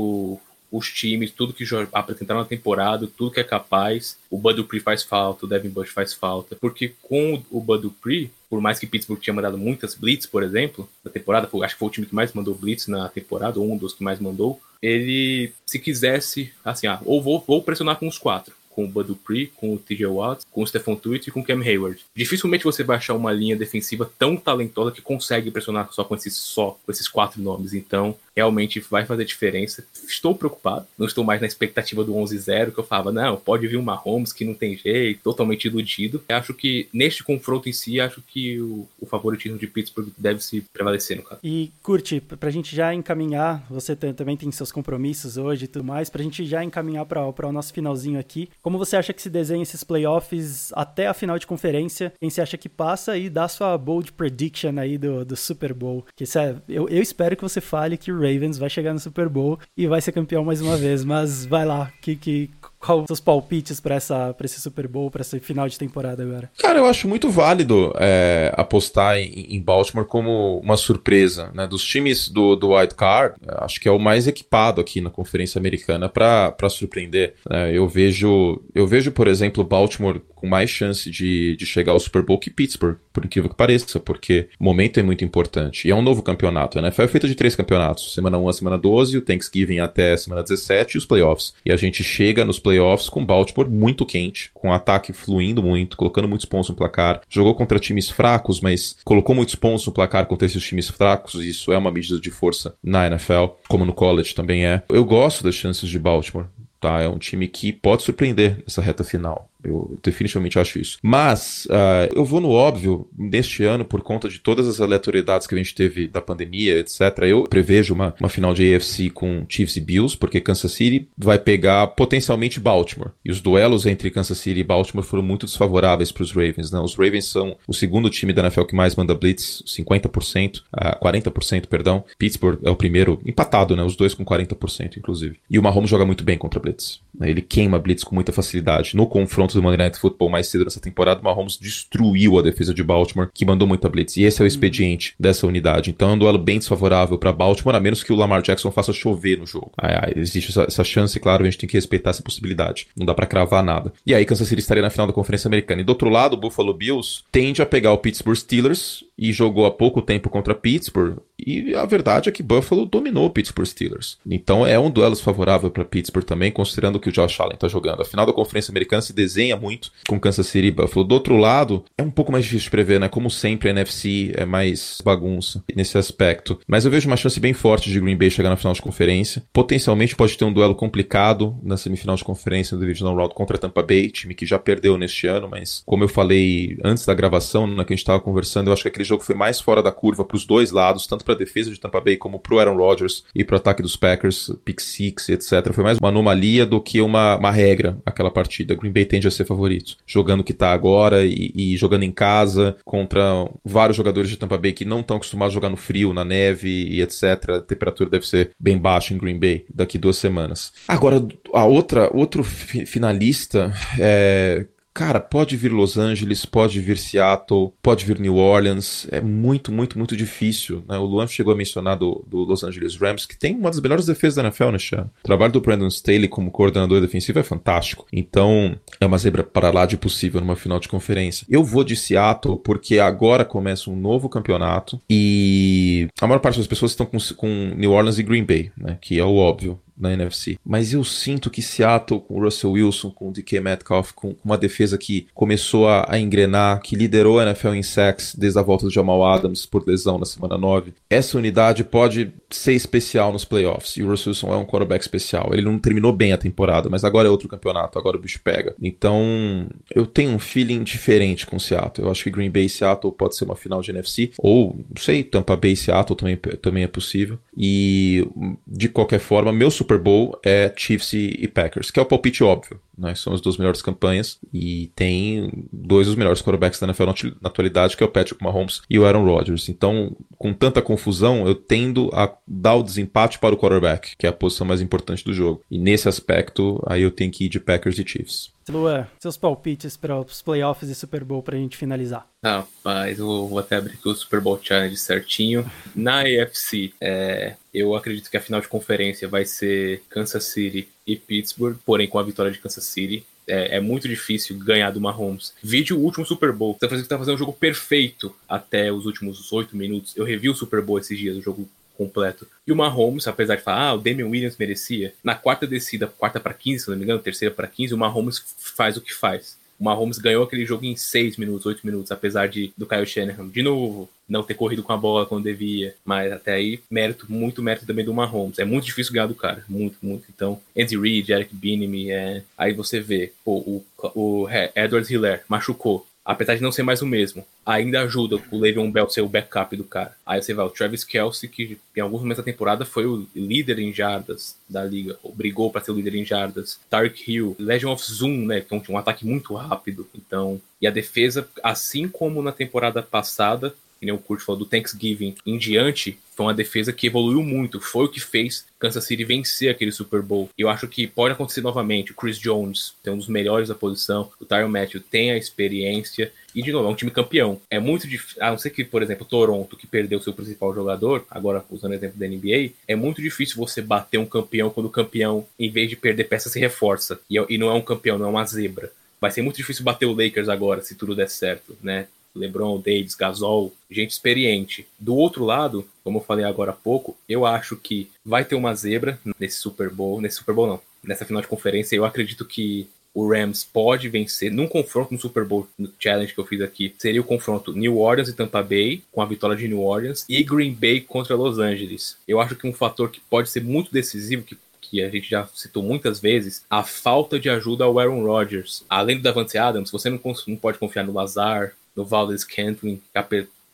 os 0.70 0.88
times, 0.88 1.32
tudo 1.32 1.53
que 1.53 1.64
apresentaram 1.92 2.40
na 2.40 2.46
temporada, 2.46 3.09
tudo 3.16 3.30
que 3.30 3.40
é 3.40 3.44
capaz. 3.44 4.16
O 4.30 4.38
Bud 4.38 4.57
Dupree 4.57 4.80
faz 4.80 5.03
falta, 5.03 5.44
o 5.44 5.48
Devin 5.48 5.68
Bush 5.68 5.90
faz 5.90 6.14
falta. 6.14 6.57
Porque 6.61 6.94
com 7.03 7.42
o 7.51 7.61
Bud 7.61 7.82
Dupree, 7.82 8.30
por 8.48 8.61
mais 8.61 8.78
que 8.78 8.86
Pittsburgh 8.86 9.20
tinha 9.20 9.34
mandado 9.34 9.59
muitas 9.59 9.94
blitz, 9.94 10.26
por 10.26 10.42
exemplo, 10.42 10.88
na 11.05 11.11
temporada, 11.11 11.48
acho 11.62 11.74
que 11.74 11.78
foi 11.78 11.88
o 11.88 11.90
time 11.90 12.07
que 12.07 12.14
mais 12.14 12.32
mandou 12.32 12.55
blitz 12.55 12.86
na 12.86 13.09
temporada, 13.09 13.59
ou 13.59 13.70
um 13.70 13.76
dos 13.76 13.94
que 13.94 14.05
mais 14.05 14.20
mandou, 14.20 14.61
ele, 14.80 15.53
se 15.66 15.78
quisesse, 15.78 16.53
assim, 16.64 16.86
ah, 16.86 17.01
ou 17.05 17.20
vou, 17.20 17.42
vou 17.46 17.62
pressionar 17.62 17.96
com 17.96 18.07
os 18.07 18.18
quatro 18.18 18.55
com 18.70 18.84
o 18.84 18.88
Bud 18.88 19.09
Dupree, 19.09 19.48
com 19.57 19.74
o 19.74 19.78
TJ 19.78 20.07
Watts, 20.07 20.46
com 20.51 20.62
o 20.62 20.66
Stephon 20.66 20.96
Tuitt 20.96 21.28
e 21.28 21.32
com 21.32 21.40
o 21.40 21.44
Cam 21.44 21.61
Hayward. 21.61 22.03
Dificilmente 22.14 22.64
você 22.64 22.82
vai 22.82 22.96
achar 22.96 23.14
uma 23.14 23.32
linha 23.32 23.57
defensiva 23.57 24.11
tão 24.18 24.36
talentosa 24.36 24.92
que 24.92 25.03
consegue 25.03 25.51
pressionar 25.51 25.92
só 25.92 26.05
com 26.05 26.14
esses 26.14 26.34
só 26.34 26.78
com 26.84 26.90
esses 26.90 27.09
quatro 27.09 27.42
nomes. 27.42 27.74
Então, 27.74 28.16
realmente 28.37 28.81
vai 28.81 29.05
fazer 29.05 29.24
diferença. 29.24 29.85
Estou 30.07 30.35
preocupado, 30.35 30.87
não 30.99 31.07
estou 31.07 31.24
mais 31.24 31.41
na 31.41 31.47
expectativa 31.47 32.05
do 32.05 32.14
11-0 32.14 32.72
que 32.72 32.78
eu 32.78 32.85
falava, 32.85 33.12
não, 33.12 33.37
pode 33.37 33.66
vir 33.66 33.76
uma 33.76 33.91
Mahomes 33.91 34.33
que 34.33 34.45
não 34.45 34.55
tem 34.55 34.76
jeito, 34.76 35.22
totalmente 35.22 35.66
iludido. 35.66 36.22
Eu 36.28 36.37
acho 36.37 36.55
que 36.55 36.89
neste 36.93 37.24
confronto 37.24 37.68
em 37.68 37.72
si, 37.72 38.01
acho 38.01 38.22
que 38.22 38.61
o, 38.61 38.87
o 39.01 39.07
favoritismo 39.07 39.59
de 39.59 39.66
Pittsburgh 39.66 40.09
deve 40.16 40.41
se 40.41 40.64
prevalecer 40.72 41.16
no 41.16 41.22
caso. 41.22 41.41
E 41.43 41.70
curte, 41.83 42.20
pra 42.20 42.51
gente 42.51 42.74
já 42.74 42.95
encaminhar, 42.95 43.64
você 43.68 43.97
também 43.97 44.37
tem 44.37 44.51
seus 44.53 44.70
compromissos 44.72 45.37
hoje 45.37 45.64
e 45.64 45.68
tudo 45.68 45.85
mais, 45.85 46.09
pra 46.09 46.22
gente 46.22 46.45
já 46.47 46.62
encaminhar 46.62 47.05
para 47.05 47.47
o 47.47 47.53
nosso 47.53 47.72
finalzinho 47.72 48.18
aqui. 48.18 48.49
Como 48.62 48.78
você 48.78 48.97
acha 48.97 49.12
que 49.12 49.22
se 49.22 49.31
desenha 49.31 49.62
esses 49.62 49.83
playoffs 49.83 50.72
até 50.74 51.07
a 51.07 51.14
final 51.14 51.39
de 51.39 51.47
conferência? 51.47 52.12
Quem 52.20 52.31
você 52.31 52.41
acha 52.41 52.57
que 52.57 52.68
passa 52.68 53.16
e 53.16 53.28
dá 53.28 53.49
sua 53.49 53.76
bold 53.76 54.12
prediction 54.12 54.78
aí 54.78 54.97
do, 54.97 55.24
do 55.24 55.37
Super 55.37 55.74
Bowl? 55.74 56.05
Que 56.16 56.24
é, 56.39 56.57
eu, 56.68 56.89
eu 56.89 57.03
espero 57.03 57.37
que 57.37 57.43
você 57.43 57.61
fale 57.61 57.97
que 57.97 58.12
o 58.12 58.20
Ravens 58.21 58.59
vai 58.59 58.71
chegar 58.71 58.93
no 58.93 59.01
Super 59.01 59.29
Bowl 59.29 59.59
e 59.77 59.87
vai 59.87 60.01
ser 60.01 60.12
campeão 60.12 60.45
mais 60.45 60.61
uma 60.61 60.77
vez, 60.77 61.05
mas 61.05 61.45
vai 61.47 61.64
lá, 61.64 61.91
que, 62.01 62.16
que, 62.16 62.51
qual 62.81 63.01
os 63.01 63.07
seus 63.07 63.20
palpites 63.20 63.78
para 63.78 63.97
esse 63.97 64.61
Super 64.61 64.89
Bowl, 64.89 65.11
para 65.11 65.20
esse 65.20 65.39
final 65.39 65.68
de 65.68 65.78
temporada 65.78 66.22
agora? 66.22 66.51
Cara, 66.59 66.78
eu 66.78 66.87
acho 66.87 67.07
muito 67.07 67.28
válido 67.28 67.93
é, 67.99 68.53
apostar 68.57 69.18
em, 69.18 69.55
em, 69.55 69.61
Baltimore 69.61 70.07
como 70.07 70.59
uma 70.59 70.76
surpresa, 70.78 71.51
né? 71.55 71.66
Dos 71.66 71.85
times 71.85 72.28
do, 72.28 72.57
do 72.57 72.70
Wild 72.70 72.95
Card, 72.95 73.37
acho 73.59 73.78
que 73.78 73.87
é 73.87 73.93
o 73.93 73.99
mais 73.99 74.26
equipado 74.26 74.81
aqui 74.81 75.01
na 75.01 75.11
Conferência 75.11 75.59
Americana 75.59 76.09
para 76.09 76.68
surpreender. 76.70 77.35
Né? 77.49 77.76
Eu 77.76 77.87
vejo 77.87 78.62
eu 78.74 78.87
vejo, 78.87 79.12
por 79.12 79.28
exemplo, 79.28 79.62
Baltimore 79.62 80.20
com 80.35 80.47
mais 80.47 80.70
chance 80.70 81.11
de, 81.11 81.55
de 81.57 81.66
chegar 81.66 81.93
ao 81.93 82.01
Super 82.01 82.22
Bowl 82.22 82.39
que 82.39 82.49
Pittsburgh, 82.49 82.97
por 83.12 83.26
incrível 83.26 83.51
que 83.51 83.57
pareça, 83.57 84.01
porque 84.01 84.49
o 84.59 84.64
momento 84.64 84.99
é 84.99 85.03
muito 85.03 85.22
importante. 85.22 85.87
E 85.87 85.91
é 85.91 85.95
um 85.95 86.01
novo 86.01 86.22
campeonato. 86.22 86.78
A 86.78 86.83
NFL 86.83 87.03
é 87.03 87.09
feita 87.09 87.28
de 87.28 87.35
três 87.35 87.55
campeonatos: 87.55 88.14
semana 88.14 88.39
1 88.39 88.49
a 88.49 88.53
semana 88.55 88.78
12, 88.78 89.18
o 89.18 89.20
Thanksgiving 89.20 89.81
até 89.81 90.16
semana 90.16 90.43
17 90.43 90.95
e 90.95 90.99
os 90.99 91.05
playoffs. 91.05 91.53
E 91.64 91.70
a 91.70 91.76
gente 91.76 92.03
chega 92.03 92.43
nos 92.43 92.59
playoffs 92.59 92.70
com 93.11 93.25
Baltimore 93.25 93.68
muito 93.68 94.07
quente, 94.07 94.51
com 94.55 94.73
ataque 94.73 95.12
fluindo 95.12 95.62
muito, 95.62 95.97
colocando 95.97 96.29
muitos 96.29 96.47
pontos 96.47 96.71
no 96.71 96.77
placar. 96.77 97.21
Jogou 97.29 97.55
contra 97.55 97.79
times 97.79 98.09
fracos, 98.09 98.61
mas 98.61 98.97
colocou 99.05 99.35
muitos 99.35 99.55
pontos 99.55 99.87
no 99.87 99.93
placar 99.93 100.27
contra 100.27 100.47
esses 100.47 100.62
times 100.62 100.89
fracos. 100.89 101.35
E 101.35 101.49
isso 101.49 101.73
é 101.73 101.79
uma 101.79 101.91
medida 101.91 102.21
de 102.21 102.31
força 102.31 102.75
na 102.83 103.07
NFL, 103.07 103.47
como 103.68 103.85
no 103.85 103.93
college 103.93 104.35
também 104.35 104.66
é. 104.66 104.83
Eu 104.89 105.05
gosto 105.05 105.45
das 105.45 105.55
chances 105.55 105.89
de 105.89 105.99
Baltimore. 105.99 106.47
Tá, 106.81 107.03
é 107.03 107.09
um 107.09 107.18
time 107.18 107.47
que 107.47 107.73
pode 107.73 108.03
surpreender 108.03 108.62
nessa 108.66 108.81
reta 108.81 109.05
final. 109.05 109.51
Eu 109.63 109.99
definitivamente 110.03 110.59
acho 110.59 110.79
isso. 110.79 110.99
Mas 111.03 111.67
uh, 111.67 112.13
eu 112.15 112.25
vou 112.25 112.41
no 112.41 112.51
óbvio, 112.51 113.09
neste 113.17 113.65
ano, 113.65 113.85
por 113.85 114.03
conta 114.03 114.29
de 114.29 114.39
todas 114.39 114.67
as 114.69 114.81
aleatoriedades 114.81 115.47
que 115.47 115.55
a 115.55 115.59
gente 115.59 115.75
teve 115.75 116.09
da 116.09 116.21
pandemia, 116.21 116.79
etc. 116.79 117.01
Eu 117.23 117.45
prevejo 117.45 117.95
uma, 117.95 118.15
uma 118.19 118.29
final 118.29 118.55
de 118.55 118.75
AFC 118.75 119.11
com 119.11 119.45
Chiefs 119.49 119.77
e 119.77 119.81
Bills, 119.81 120.17
porque 120.17 120.41
Kansas 120.41 120.73
City 120.73 121.09
vai 121.17 121.39
pegar 121.39 121.87
potencialmente 121.89 122.61
Baltimore. 122.61 123.11
E 123.25 123.31
os 123.31 123.41
duelos 123.41 123.87
entre 123.87 124.11
Kansas 124.11 124.39
City 124.39 124.61
e 124.61 124.65
Baltimore 124.65 125.05
foram 125.05 125.23
muito 125.23 125.47
desfavoráveis 125.47 126.13
para 126.13 126.23
os 126.23 126.33
Ravens. 126.33 126.71
Né? 126.71 126.81
Os 126.81 126.95
Ravens 126.95 127.27
são 127.27 127.57
o 127.67 127.75
segundo 127.75 128.11
time 128.11 128.33
da 128.33 128.43
NFL 128.43 128.65
que 128.65 128.75
mais 128.75 128.95
manda 128.95 129.15
blitz, 129.15 129.63
50%, 129.67 130.59
uh, 130.59 131.05
40%, 131.05 131.67
perdão. 131.67 132.05
Pittsburgh 132.19 132.59
é 132.63 132.71
o 132.71 132.77
primeiro, 132.77 133.21
empatado, 133.25 133.77
né? 133.77 133.83
Os 133.83 133.97
dois 133.97 134.15
com 134.15 134.25
40%, 134.25 134.97
inclusive. 134.97 135.37
E 135.49 135.59
o 135.59 135.63
Mahomes 135.63 135.91
joga 135.91 136.05
muito 136.05 136.25
bem 136.25 136.39
contra 136.39 136.61
blitz. 136.61 137.01
Né? 137.19 137.31
Ele 137.31 137.43
queima 137.43 137.79
blitz 137.79 138.05
com 138.05 138.15
muita 138.15 138.33
facilidade. 138.33 138.97
No 138.97 139.07
confronto 139.07 139.49
do 139.55 139.62
Monday 139.62 139.78
Night 139.78 139.98
Football 139.98 140.30
mais 140.30 140.46
cedo 140.48 140.64
nessa 140.64 140.80
temporada, 140.80 141.20
o 141.20 141.24
Mahomes 141.24 141.59
destruiu 141.59 142.38
a 142.38 142.42
defesa 142.42 142.74
de 142.74 142.82
Baltimore, 142.82 143.28
que 143.32 143.44
mandou 143.44 143.66
muita 143.66 143.88
blitz. 143.88 144.16
E 144.16 144.24
esse 144.24 144.40
é 144.40 144.44
o 144.44 144.46
expediente 144.46 145.14
dessa 145.18 145.46
unidade. 145.46 145.90
Então 145.90 146.11
é 146.11 146.12
um 146.14 146.18
duelo 146.18 146.38
bem 146.38 146.59
desfavorável 146.59 147.18
para 147.18 147.32
Baltimore, 147.32 147.76
a 147.76 147.80
menos 147.80 148.03
que 148.03 148.12
o 148.12 148.16
Lamar 148.16 148.42
Jackson 148.42 148.70
faça 148.70 148.92
chover 148.92 149.38
no 149.38 149.46
jogo. 149.46 149.72
Aí, 149.76 150.12
existe 150.16 150.51
essa, 150.51 150.62
essa, 150.62 150.84
chance, 150.84 151.18
claro, 151.20 151.42
a 151.42 151.44
gente 151.46 151.59
tem 151.59 151.68
que 151.68 151.76
respeitar 151.76 152.11
essa 152.11 152.22
possibilidade. 152.22 152.86
Não 152.96 153.07
dá 153.07 153.14
para 153.14 153.26
cravar 153.26 153.62
nada. 153.62 153.92
E 154.07 154.14
aí 154.14 154.24
Kansas 154.24 154.48
City 154.48 154.61
estaria 154.61 154.82
na 154.82 154.90
final 154.90 155.07
da 155.07 155.12
Conferência 155.12 155.48
Americana. 155.48 155.80
E 155.80 155.84
do 155.84 155.90
outro 155.90 156.09
lado, 156.09 156.34
o 156.34 156.36
Buffalo 156.36 156.74
Bills 156.74 157.22
tende 157.30 157.62
a 157.62 157.66
pegar 157.66 157.92
o 157.92 157.98
Pittsburgh 157.98 158.36
Steelers 158.36 159.05
e 159.21 159.35
jogou 159.35 159.66
há 159.66 159.71
pouco 159.71 160.01
tempo 160.01 160.31
contra 160.31 160.55
Pittsburgh. 160.55 161.18
E 161.39 161.75
a 161.75 161.85
verdade 161.85 162.29
é 162.29 162.33
que 162.33 162.43
Buffalo 162.43 162.87
dominou 162.87 163.27
o 163.27 163.31
Pittsburgh 163.31 163.66
Steelers. 163.66 164.18
Então 164.29 164.66
é 164.66 164.79
um 164.79 164.91
duelo 164.91 165.14
favorável 165.16 165.71
para 165.71 165.85
Pittsburgh 165.85 166.25
também, 166.25 166.51
considerando 166.51 166.99
que 166.99 167.11
o 167.11 167.12
Josh 167.12 167.39
Allen 167.39 167.55
está 167.55 167.68
jogando. 167.68 168.01
A 168.01 168.05
final 168.05 168.25
da 168.25 168.33
Conferência 168.33 168.73
Americana 168.73 169.03
se 169.03 169.12
desenha 169.12 169.57
muito 169.57 169.93
com 170.09 170.18
Kansas 170.18 170.47
City 170.47 170.68
e 170.68 170.71
Buffalo. 170.71 171.05
Do 171.05 171.14
outro 171.14 171.37
lado, 171.37 171.85
é 171.99 172.03
um 172.03 172.11
pouco 172.11 172.33
mais 172.33 172.45
difícil 172.45 172.64
de 172.64 172.71
prever, 172.71 172.99
né? 172.99 173.09
Como 173.09 173.31
sempre, 173.31 173.68
a 173.68 173.73
NFC 173.73 174.33
é 174.35 174.47
mais 174.47 174.99
bagunça 175.05 175.62
nesse 175.75 175.99
aspecto. 175.99 176.59
Mas 176.66 176.87
eu 176.87 176.91
vejo 176.91 177.07
uma 177.07 177.16
chance 177.16 177.39
bem 177.39 177.53
forte 177.53 177.91
de 177.91 178.01
Green 178.01 178.16
Bay 178.16 178.31
chegar 178.31 178.49
na 178.49 178.57
final 178.57 178.73
de 178.73 178.83
conferência. 178.83 179.43
Potencialmente 179.53 180.16
pode 180.16 180.37
ter 180.37 180.45
um 180.45 180.53
duelo 180.53 180.75
complicado 180.75 181.59
na 181.62 181.77
semifinal 181.77 182.16
de 182.16 182.25
conferência 182.25 182.77
do 182.77 182.81
Divisional 182.81 183.16
Round 183.16 183.35
contra 183.35 183.59
Tampa 183.59 183.83
Bay, 183.83 184.11
time 184.11 184.35
que 184.35 184.47
já 184.47 184.59
perdeu 184.59 184.97
neste 184.97 185.27
ano, 185.27 185.49
mas 185.51 185.83
como 185.85 186.05
eu 186.05 186.09
falei 186.09 186.79
antes 186.85 187.05
da 187.05 187.14
gravação, 187.14 187.66
na 187.66 187.85
que 187.85 187.93
a 187.93 187.97
gente 187.97 188.03
estava 188.03 188.21
conversando, 188.21 188.68
eu 188.68 188.73
acho 188.73 188.83
que 188.83 188.89
aquele 188.89 189.10
jogo 189.11 189.25
foi 189.25 189.35
mais 189.35 189.61
fora 189.61 189.83
da 189.83 189.93
curva 189.93 190.25
para 190.25 190.37
os 190.37 190.45
dois 190.45 190.71
lados, 190.71 191.07
tanto 191.07 191.25
para 191.25 191.35
a 191.35 191.39
defesa 191.39 191.71
de 191.71 191.79
Tampa 191.79 192.01
Bay 192.01 192.17
como 192.17 192.39
para 192.39 192.55
o 192.55 192.59
Aaron 192.59 192.77
Rodgers 192.77 193.25
e 193.35 193.45
para 193.45 193.55
o 193.55 193.57
ataque 193.59 193.83
dos 193.83 193.97
Packers, 193.97 194.53
pick 194.65 194.81
six, 194.81 195.29
etc. 195.29 195.73
Foi 195.73 195.85
mais 195.85 195.99
uma 195.99 196.09
anomalia 196.09 196.65
do 196.65 196.81
que 196.81 197.01
uma, 197.01 197.37
uma 197.37 197.51
regra 197.51 197.99
aquela 198.05 198.31
partida. 198.31 198.75
Green 198.75 198.93
Bay 198.93 199.05
tende 199.05 199.29
a 199.29 199.31
ser 199.31 199.45
favorito, 199.45 199.97
jogando 200.07 200.41
o 200.41 200.45
que 200.45 200.53
está 200.53 200.73
agora 200.73 201.25
e, 201.25 201.53
e, 201.55 201.77
jogando 201.77 202.05
em 202.05 202.13
casa 202.13 202.77
contra 202.85 203.49
vários 203.65 203.97
jogadores 203.97 204.31
de 204.31 204.37
Tampa 204.37 204.59
Bay 204.59 204.73
que 204.73 204.85
não 204.85 205.01
estão 205.01 205.17
acostumados 205.17 205.53
a 205.53 205.55
jogar 205.55 205.69
no 205.69 205.77
frio, 205.77 206.13
na 206.13 206.25
neve 206.25 206.69
e 206.69 207.03
etc. 207.03 207.51
A 207.51 207.61
temperatura 207.61 208.11
deve 208.11 208.27
ser 208.27 208.53
bem 208.59 208.79
baixa 208.79 209.13
em 209.13 209.19
Green 209.19 209.39
Bay 209.39 209.65
daqui 209.73 209.99
duas 209.99 210.17
semanas. 210.17 210.73
Agora, 210.87 211.27
a 211.53 211.65
outra 211.65 212.11
outro 212.13 212.45
finalista 212.45 213.73
é 213.99 214.67
Cara, 214.93 215.20
pode 215.20 215.57
vir 215.57 215.72
Los 215.72 215.97
Angeles, 215.97 216.45
pode 216.45 216.80
vir 216.80 216.99
Seattle, 216.99 217.72
pode 217.80 218.05
vir 218.05 218.18
New 218.18 218.36
Orleans. 218.36 219.07
É 219.11 219.20
muito, 219.20 219.70
muito, 219.70 219.97
muito 219.97 220.16
difícil. 220.16 220.84
Né? 220.88 220.99
O 220.99 221.05
Luan 221.05 221.26
chegou 221.26 221.53
a 221.53 221.57
mencionar 221.57 221.97
do, 221.97 222.24
do, 222.26 222.38
Los 222.38 222.64
Angeles 222.64 222.97
Rams, 222.97 223.24
que 223.24 223.38
tem 223.38 223.55
uma 223.55 223.70
das 223.70 223.80
melhores 223.80 224.07
defesas 224.07 224.34
da 224.34 224.43
NFL 224.43 224.70
neste 224.70 224.97
ano. 224.97 225.11
O 225.20 225.22
trabalho 225.22 225.53
do 225.53 225.61
Brandon 225.61 225.86
Staley 225.86 226.28
como 226.28 226.51
coordenador 226.51 227.01
defensivo 227.01 227.38
é 227.38 227.43
fantástico. 227.43 228.07
Então, 228.12 228.76
é 229.01 229.07
uma 229.07 229.16
zebra 229.16 229.45
para 229.45 229.70
lá 229.70 229.86
de 229.86 229.97
possível 229.97 230.41
numa 230.41 230.57
final 230.57 230.80
de 230.80 230.88
conferência. 230.88 231.47
Eu 231.49 231.62
vou 231.62 231.84
de 231.84 231.95
Seattle 231.95 232.59
porque 232.59 232.99
agora 232.99 233.45
começa 233.45 233.91
um 233.91 233.97
novo 233.97 234.28
campeonato 234.28 235.01
e 235.09 236.09
a 236.20 236.26
maior 236.26 236.41
parte 236.41 236.59
das 236.59 236.66
pessoas 236.66 236.91
estão 236.91 237.07
com, 237.07 237.18
com 237.36 237.74
New 237.76 237.93
Orleans 237.93 238.18
e 238.18 238.22
Green 238.24 238.45
Bay, 238.45 238.72
né? 238.76 238.99
que 239.01 239.18
é 239.18 239.24
o 239.24 239.36
óbvio 239.36 239.80
na 240.01 240.12
NFC. 240.12 240.59
Mas 240.64 240.92
eu 240.92 241.05
sinto 241.05 241.51
que 241.51 241.62
Seattle, 241.62 242.20
com 242.20 242.40
Russell 242.40 242.72
Wilson, 242.72 243.11
com 243.11 243.32
DK 243.32 243.61
Metcalf, 243.61 244.12
com 244.12 244.34
uma 244.44 244.59
defesa 244.59 244.96
que 244.96 245.26
começou 245.34 245.88
a, 245.88 246.07
a 246.09 246.18
engrenar, 246.18 246.80
que 246.80 246.96
liderou 246.96 247.38
a 247.38 247.44
NFL 247.44 247.74
em 247.74 247.82
sacks 247.82 248.34
desde 248.34 248.59
a 248.59 248.62
volta 248.62 248.86
do 248.86 248.92
Jamal 248.92 249.24
Adams 249.24 249.66
por 249.66 249.86
lesão 249.86 250.18
na 250.18 250.26
semana 250.26 250.57
9, 250.57 250.92
essa 251.09 251.36
unidade 251.36 251.84
pode 251.84 252.32
ser 252.51 252.72
especial 252.72 253.32
nos 253.32 253.44
playoffs. 253.44 253.96
E 253.96 254.03
o 254.03 254.09
Russell 254.09 254.30
Wilson 254.30 254.53
é 254.53 254.57
um 254.57 254.64
quarterback 254.64 255.03
especial. 255.03 255.51
Ele 255.53 255.62
não 255.62 255.78
terminou 255.78 256.12
bem 256.12 256.32
a 256.32 256.38
temporada, 256.38 256.88
mas 256.88 257.05
agora 257.05 257.28
é 257.28 257.30
outro 257.30 257.48
campeonato, 257.48 257.98
agora 257.98 258.16
o 258.16 258.20
bicho 258.20 258.40
pega. 258.42 258.74
Então, 258.80 259.66
eu 259.94 260.07
tenho 260.07 260.32
um 260.32 260.38
feeling 260.38 260.82
diferente 260.82 261.46
com 261.46 261.59
Seattle. 261.59 262.07
Eu 262.07 262.11
acho 262.11 262.24
que 262.24 262.30
Green 262.30 262.51
Bay 262.51 262.64
e 262.64 262.68
Seattle 262.68 263.12
pode 263.12 263.36
ser 263.36 263.44
uma 263.44 263.57
final 263.57 263.80
de 263.82 263.90
NFC, 263.90 264.32
ou, 264.38 264.76
não 264.88 265.01
sei, 265.01 265.22
Tampa 265.22 265.57
Bay 265.57 265.72
e 265.72 265.76
Seattle 265.76 266.16
também, 266.16 266.36
também 266.36 266.84
é 266.84 266.88
possível. 266.88 267.38
E, 267.57 268.26
de 268.66 268.88
qualquer 268.88 269.20
forma, 269.20 269.53
meu 269.53 269.70
Super 269.91 269.99
Bowl 269.99 270.38
é 270.45 270.72
Chiefs 270.76 271.12
e, 271.14 271.49
Packers, 271.49 271.91
que 271.91 271.99
é 271.99 272.03
o 272.03 272.07
palpite 272.07 272.45
óbvio. 272.45 272.80
Né? 272.97 273.12
São 273.16 273.32
as 273.32 273.41
duas 273.41 273.57
melhores 273.57 273.82
campanhas 273.82 274.38
e 274.53 274.93
tem 274.95 275.51
dois 275.72 276.07
dos 276.07 276.14
melhores 276.14 276.41
quarterbacks 276.41 276.78
da 276.78 276.86
NFL 276.86 277.07
na 277.07 277.49
atualidade, 277.49 277.97
que 277.97 278.05
é 278.05 278.07
o 278.07 278.11
Patrick 278.11 278.41
Mahomes 278.41 278.82
e 278.88 278.99
o 279.01 279.05
Aaron 279.05 279.24
Rodgers. 279.24 279.68
Então, 279.68 280.16
com 280.38 280.53
tanta 280.53 280.80
confusão, 280.80 281.45
eu 281.45 281.57
tendo 281.57 282.09
a 282.12 282.32
dar 282.47 282.76
o 282.76 282.84
desempate 282.84 283.41
para 283.41 283.55
o 283.55 283.59
quarterback, 283.59 284.16
que 284.16 284.26
é 284.26 284.30
a 284.30 284.32
posição 284.32 284.64
mais 284.64 284.80
importante 284.80 285.24
do 285.24 285.32
jogo. 285.32 285.61
E 285.68 285.76
nesse 285.76 286.09
aspecto, 286.09 286.80
aí 286.86 287.03
eu 287.03 287.11
tenho 287.11 287.32
que 287.32 287.47
ir 287.47 287.49
de 287.49 287.59
Packers 287.59 287.99
e 287.99 288.07
Chiefs. 288.07 288.53
Lua, 288.71 289.09
seus 289.21 289.37
palpites 289.37 289.97
para 289.97 290.18
os 290.18 290.41
playoffs 290.41 290.89
e 290.89 290.95
Super 290.95 291.25
Bowl 291.25 291.43
para 291.43 291.57
a 291.57 291.59
gente 291.59 291.77
finalizar. 291.77 292.27
Rapaz, 292.43 293.18
eu 293.18 293.47
vou 293.47 293.59
até 293.59 293.77
abrir 293.77 293.95
aqui 293.95 294.09
o 294.09 294.14
Super 294.14 294.41
Bowl 294.41 294.59
Challenge 294.62 294.97
certinho. 294.97 295.71
Na 295.95 296.21
AFC, 296.21 296.95
é, 297.01 297.57
eu 297.75 297.95
acredito 297.95 298.31
que 298.31 298.37
a 298.37 298.41
final 298.41 298.61
de 298.61 298.68
conferência 298.68 299.29
vai 299.29 299.45
ser 299.45 300.03
Kansas 300.09 300.45
City 300.45 300.89
e 301.07 301.16
Pittsburgh, 301.16 301.77
porém 301.85 302.09
com 302.09 302.18
a 302.18 302.23
vitória 302.23 302.53
de 302.53 302.59
Kansas 302.59 302.85
City. 302.85 303.27
É, 303.47 303.77
é, 303.77 303.81
muito 303.81 304.07
difícil 304.09 304.57
ganhar 304.59 304.93
do 304.93 305.01
Mahomes. 305.01 305.53
Vídeo 305.61 305.99
o 305.99 306.03
último 306.03 306.25
Super 306.25 306.53
Bowl. 306.53 306.77
São 306.79 306.89
Francisco 306.89 307.09
tá 307.09 307.18
fazendo 307.18 307.35
um 307.35 307.39
jogo 307.39 307.53
perfeito 307.53 308.35
até 308.49 308.93
os 308.93 309.07
últimos 309.07 309.53
oito 309.53 309.77
minutos. 309.77 310.16
Eu 310.16 310.25
revi 310.25 310.49
o 310.49 310.55
Super 310.55 310.81
Bowl 310.81 310.99
esses 310.99 311.18
dias, 311.18 311.37
o 311.37 311.43
jogo 311.43 311.68
completo. 312.01 312.46
E 312.66 312.72
o 312.72 312.76
Mahomes, 312.76 313.28
apesar 313.28 313.57
de 313.57 313.62
falar, 313.62 313.88
ah, 313.88 313.94
o 313.94 313.98
Damian 313.98 314.28
Williams 314.28 314.57
merecia, 314.57 315.12
na 315.22 315.34
quarta 315.34 315.66
descida, 315.66 316.07
quarta 316.07 316.40
para 316.40 316.55
15, 316.55 316.84
se 316.84 316.90
não 316.90 316.96
me 316.96 317.05
engano, 317.05 317.20
terceira 317.20 317.55
para 317.55 317.66
15, 317.66 317.92
o 317.92 317.98
Mahomes 317.98 318.42
faz 318.57 318.96
o 318.96 319.03
que 319.03 319.12
faz. 319.12 319.59
O 319.78 319.84
Mahomes 319.84 320.16
ganhou 320.16 320.44
aquele 320.44 320.64
jogo 320.64 320.86
em 320.86 320.96
6 320.96 321.36
minutos, 321.36 321.66
8 321.66 321.86
minutos, 321.86 322.11
apesar 322.11 322.48
de 322.48 322.72
do 322.76 322.86
Kyle 322.86 323.05
Shanahan, 323.05 323.48
de 323.48 323.62
novo, 323.62 324.09
não 324.26 324.42
ter 324.42 324.55
corrido 324.55 324.82
com 324.82 324.92
a 324.94 324.96
bola 324.96 325.26
quando 325.26 325.44
devia. 325.44 325.94
Mas 326.03 326.32
até 326.32 326.55
aí, 326.55 326.80
mérito, 326.90 327.26
muito 327.28 327.62
mérito 327.62 327.86
também 327.86 328.05
do 328.05 328.14
Mahomes. 328.14 328.59
É 328.59 328.64
muito 328.64 328.84
difícil 328.84 329.12
ganhar 329.12 329.26
do 329.26 329.34
cara, 329.34 329.62
muito, 329.68 329.98
muito. 330.03 330.24
Então, 330.34 330.61
Andy 330.76 330.98
Reid, 330.98 331.30
Eric 331.30 331.55
Bieniemy, 331.55 332.11
é... 332.11 332.42
aí 332.57 332.72
você 332.72 333.01
vê, 333.01 333.32
pô, 333.44 333.59
o, 333.59 333.84
o 334.14 334.48
Edward 334.74 335.12
Hiller 335.12 335.42
machucou 335.48 336.07
apesar 336.25 336.55
de 336.55 336.62
não 336.62 336.73
ser 336.73 336.83
mais 336.83 337.03
o 337.03 337.07
mesmo, 337.07 337.47
ainda 337.64 338.03
ajuda 338.03 338.41
o 338.51 338.59
Le'Veon 338.59 338.91
Bell 338.91 339.09
ser 339.09 339.23
o 339.23 339.29
backup 339.29 339.75
do 339.77 339.85
cara. 339.85 340.14
Aí 340.25 340.43
você 340.43 340.55
vai 340.55 340.64
o 340.64 340.71
Travis 340.71 341.05
Kelsey, 341.05 341.49
que 341.49 341.79
em 341.97 342.01
alguns 342.01 342.21
momentos 342.21 342.45
da 342.45 342.51
temporada 342.51 342.85
foi 342.85 343.07
o 343.07 343.27
líder 343.35 343.79
em 343.79 343.93
jardas 343.93 344.57
da 344.68 344.85
liga, 344.85 345.18
ou 345.23 345.33
brigou 345.33 345.71
para 345.71 345.81
ser 345.81 345.93
o 345.93 345.95
líder 345.95 346.14
em 346.14 346.25
jardas. 346.25 346.79
Tark 346.89 347.16
Hill, 347.27 347.57
Legion 347.59 347.93
of 347.93 348.05
Zoom, 348.05 348.47
né, 348.47 348.61
que 348.61 348.81
tinha 348.81 348.95
um 348.95 348.99
ataque 348.99 349.27
muito 349.27 349.55
rápido. 349.55 350.07
Então, 350.14 350.61
e 350.81 350.87
a 350.87 350.91
defesa, 350.91 351.49
assim 351.62 352.09
como 352.09 352.43
na 352.43 352.53
temporada 352.53 353.03
passada, 353.03 353.75
que 354.01 354.07
nem 354.07 354.14
o 354.14 354.18
Kurt 354.18 354.40
falou, 354.40 354.59
do 354.59 354.64
Thanksgiving 354.64 355.34
em 355.44 355.59
diante, 355.59 356.18
foi 356.34 356.46
uma 356.46 356.55
defesa 356.55 356.90
que 356.90 357.07
evoluiu 357.07 357.42
muito. 357.42 357.82
Foi 357.82 358.07
o 358.07 358.09
que 358.09 358.18
fez 358.18 358.64
Kansas 358.78 359.05
City 359.05 359.24
vencer 359.24 359.70
aquele 359.70 359.92
Super 359.92 360.22
Bowl. 360.22 360.48
Eu 360.57 360.70
acho 360.70 360.88
que 360.88 361.07
pode 361.07 361.34
acontecer 361.34 361.61
novamente. 361.61 362.12
O 362.12 362.14
Chris 362.14 362.38
Jones 362.38 362.94
tem 363.03 363.12
um 363.12 363.18
dos 363.18 363.28
melhores 363.28 363.68
da 363.68 363.74
posição. 363.74 364.32
O 364.40 364.46
Tyron 364.46 364.70
Matthew 364.70 365.03
tem 365.03 365.32
a 365.32 365.36
experiência. 365.36 366.32
E, 366.55 366.62
de 366.62 366.72
novo, 366.72 366.88
é 366.88 366.90
um 366.90 366.94
time 366.94 367.11
campeão. 367.11 367.61
É 367.68 367.78
muito 367.78 368.09
difícil. 368.09 368.42
A 368.42 368.51
não 368.51 368.57
ser 368.57 368.70
que, 368.70 368.82
por 368.82 369.03
exemplo, 369.03 369.26
Toronto, 369.26 369.76
que 369.76 369.86
perdeu 369.86 370.18
seu 370.18 370.32
principal 370.32 370.74
jogador, 370.74 371.26
agora 371.30 371.62
usando 371.70 371.90
o 371.90 371.94
exemplo 371.94 372.18
da 372.18 372.26
NBA, 372.26 372.72
é 372.88 372.96
muito 372.96 373.20
difícil 373.20 373.57
você 373.57 373.82
bater 373.82 374.16
um 374.16 374.24
campeão 374.24 374.70
quando 374.70 374.86
o 374.86 374.90
campeão, 374.90 375.46
em 375.59 375.70
vez 375.70 375.90
de 375.90 375.96
perder 375.96 376.24
peça, 376.24 376.48
se 376.48 376.59
reforça. 376.59 377.20
E, 377.28 377.36
e 377.51 377.59
não 377.59 377.68
é 377.68 377.74
um 377.74 377.82
campeão, 377.82 378.16
não 378.16 378.26
é 378.26 378.30
uma 378.30 378.46
zebra. 378.46 378.90
Vai 379.20 379.30
ser 379.30 379.42
muito 379.42 379.57
difícil 379.57 379.84
bater 379.84 380.07
o 380.07 380.14
Lakers 380.14 380.48
agora, 380.48 380.80
se 380.80 380.94
tudo 380.94 381.14
der 381.14 381.28
certo, 381.28 381.76
né? 381.82 382.09
LeBron, 382.35 382.81
Davis, 382.81 383.14
Gasol, 383.14 383.72
gente 383.91 384.11
experiente. 384.11 384.87
Do 384.99 385.14
outro 385.14 385.45
lado, 385.45 385.87
como 386.05 386.18
eu 386.18 386.22
falei 386.22 386.45
agora 386.45 386.70
há 386.70 386.74
pouco, 386.74 387.16
eu 387.28 387.45
acho 387.45 387.76
que 387.76 388.11
vai 388.24 388.45
ter 388.45 388.55
uma 388.55 388.74
zebra 388.74 389.18
nesse 389.39 389.59
Super 389.59 389.91
Bowl, 389.91 390.20
nesse 390.20 390.37
Super 390.37 390.55
Bowl 390.55 390.66
não, 390.66 390.81
nessa 391.03 391.24
final 391.24 391.43
de 391.43 391.49
conferência. 391.49 391.97
Eu 391.97 392.05
acredito 392.05 392.45
que 392.45 392.89
o 393.12 393.28
Rams 393.28 393.64
pode 393.64 394.09
vencer 394.09 394.53
num 394.53 394.68
confronto 394.68 395.12
no 395.12 395.20
Super 395.20 395.45
Bowl, 395.45 395.66
no 395.76 395.93
challenge 395.99 396.33
que 396.33 396.39
eu 396.39 396.47
fiz 396.47 396.61
aqui. 396.61 396.95
Seria 396.97 397.20
o 397.20 397.24
confronto 397.24 397.72
New 397.72 397.99
Orleans 397.99 398.28
e 398.28 398.33
Tampa 398.33 398.62
Bay, 398.62 399.03
com 399.11 399.20
a 399.20 399.26
vitória 399.26 399.57
de 399.57 399.66
New 399.66 399.83
Orleans, 399.83 400.24
e 400.28 400.43
Green 400.45 400.72
Bay 400.72 401.01
contra 401.01 401.35
Los 401.35 401.59
Angeles. 401.59 402.16
Eu 402.26 402.41
acho 402.41 402.55
que 402.55 402.68
um 402.68 402.72
fator 402.72 403.11
que 403.11 403.20
pode 403.28 403.51
ser 403.51 403.64
muito 403.64 403.93
decisivo, 403.93 404.45
que 404.45 404.57
que 404.91 405.03
a 405.03 405.09
gente 405.09 405.31
já 405.31 405.47
citou 405.55 405.83
muitas 405.83 406.18
vezes, 406.18 406.64
a 406.68 406.83
falta 406.83 407.39
de 407.39 407.49
ajuda 407.49 407.85
ao 407.85 407.99
Aaron 407.99 408.24
Rodgers. 408.24 408.85
Além 408.89 409.16
do 409.16 409.22
Davante 409.22 409.57
Adams, 409.57 409.91
você 409.91 410.11
não, 410.11 410.18
não 410.49 410.57
pode 410.57 410.78
confiar 410.78 411.05
no 411.05 411.12
Lazar, 411.12 411.76
no 411.95 412.05
Valdez 412.05 412.45
Cantling, 412.45 413.01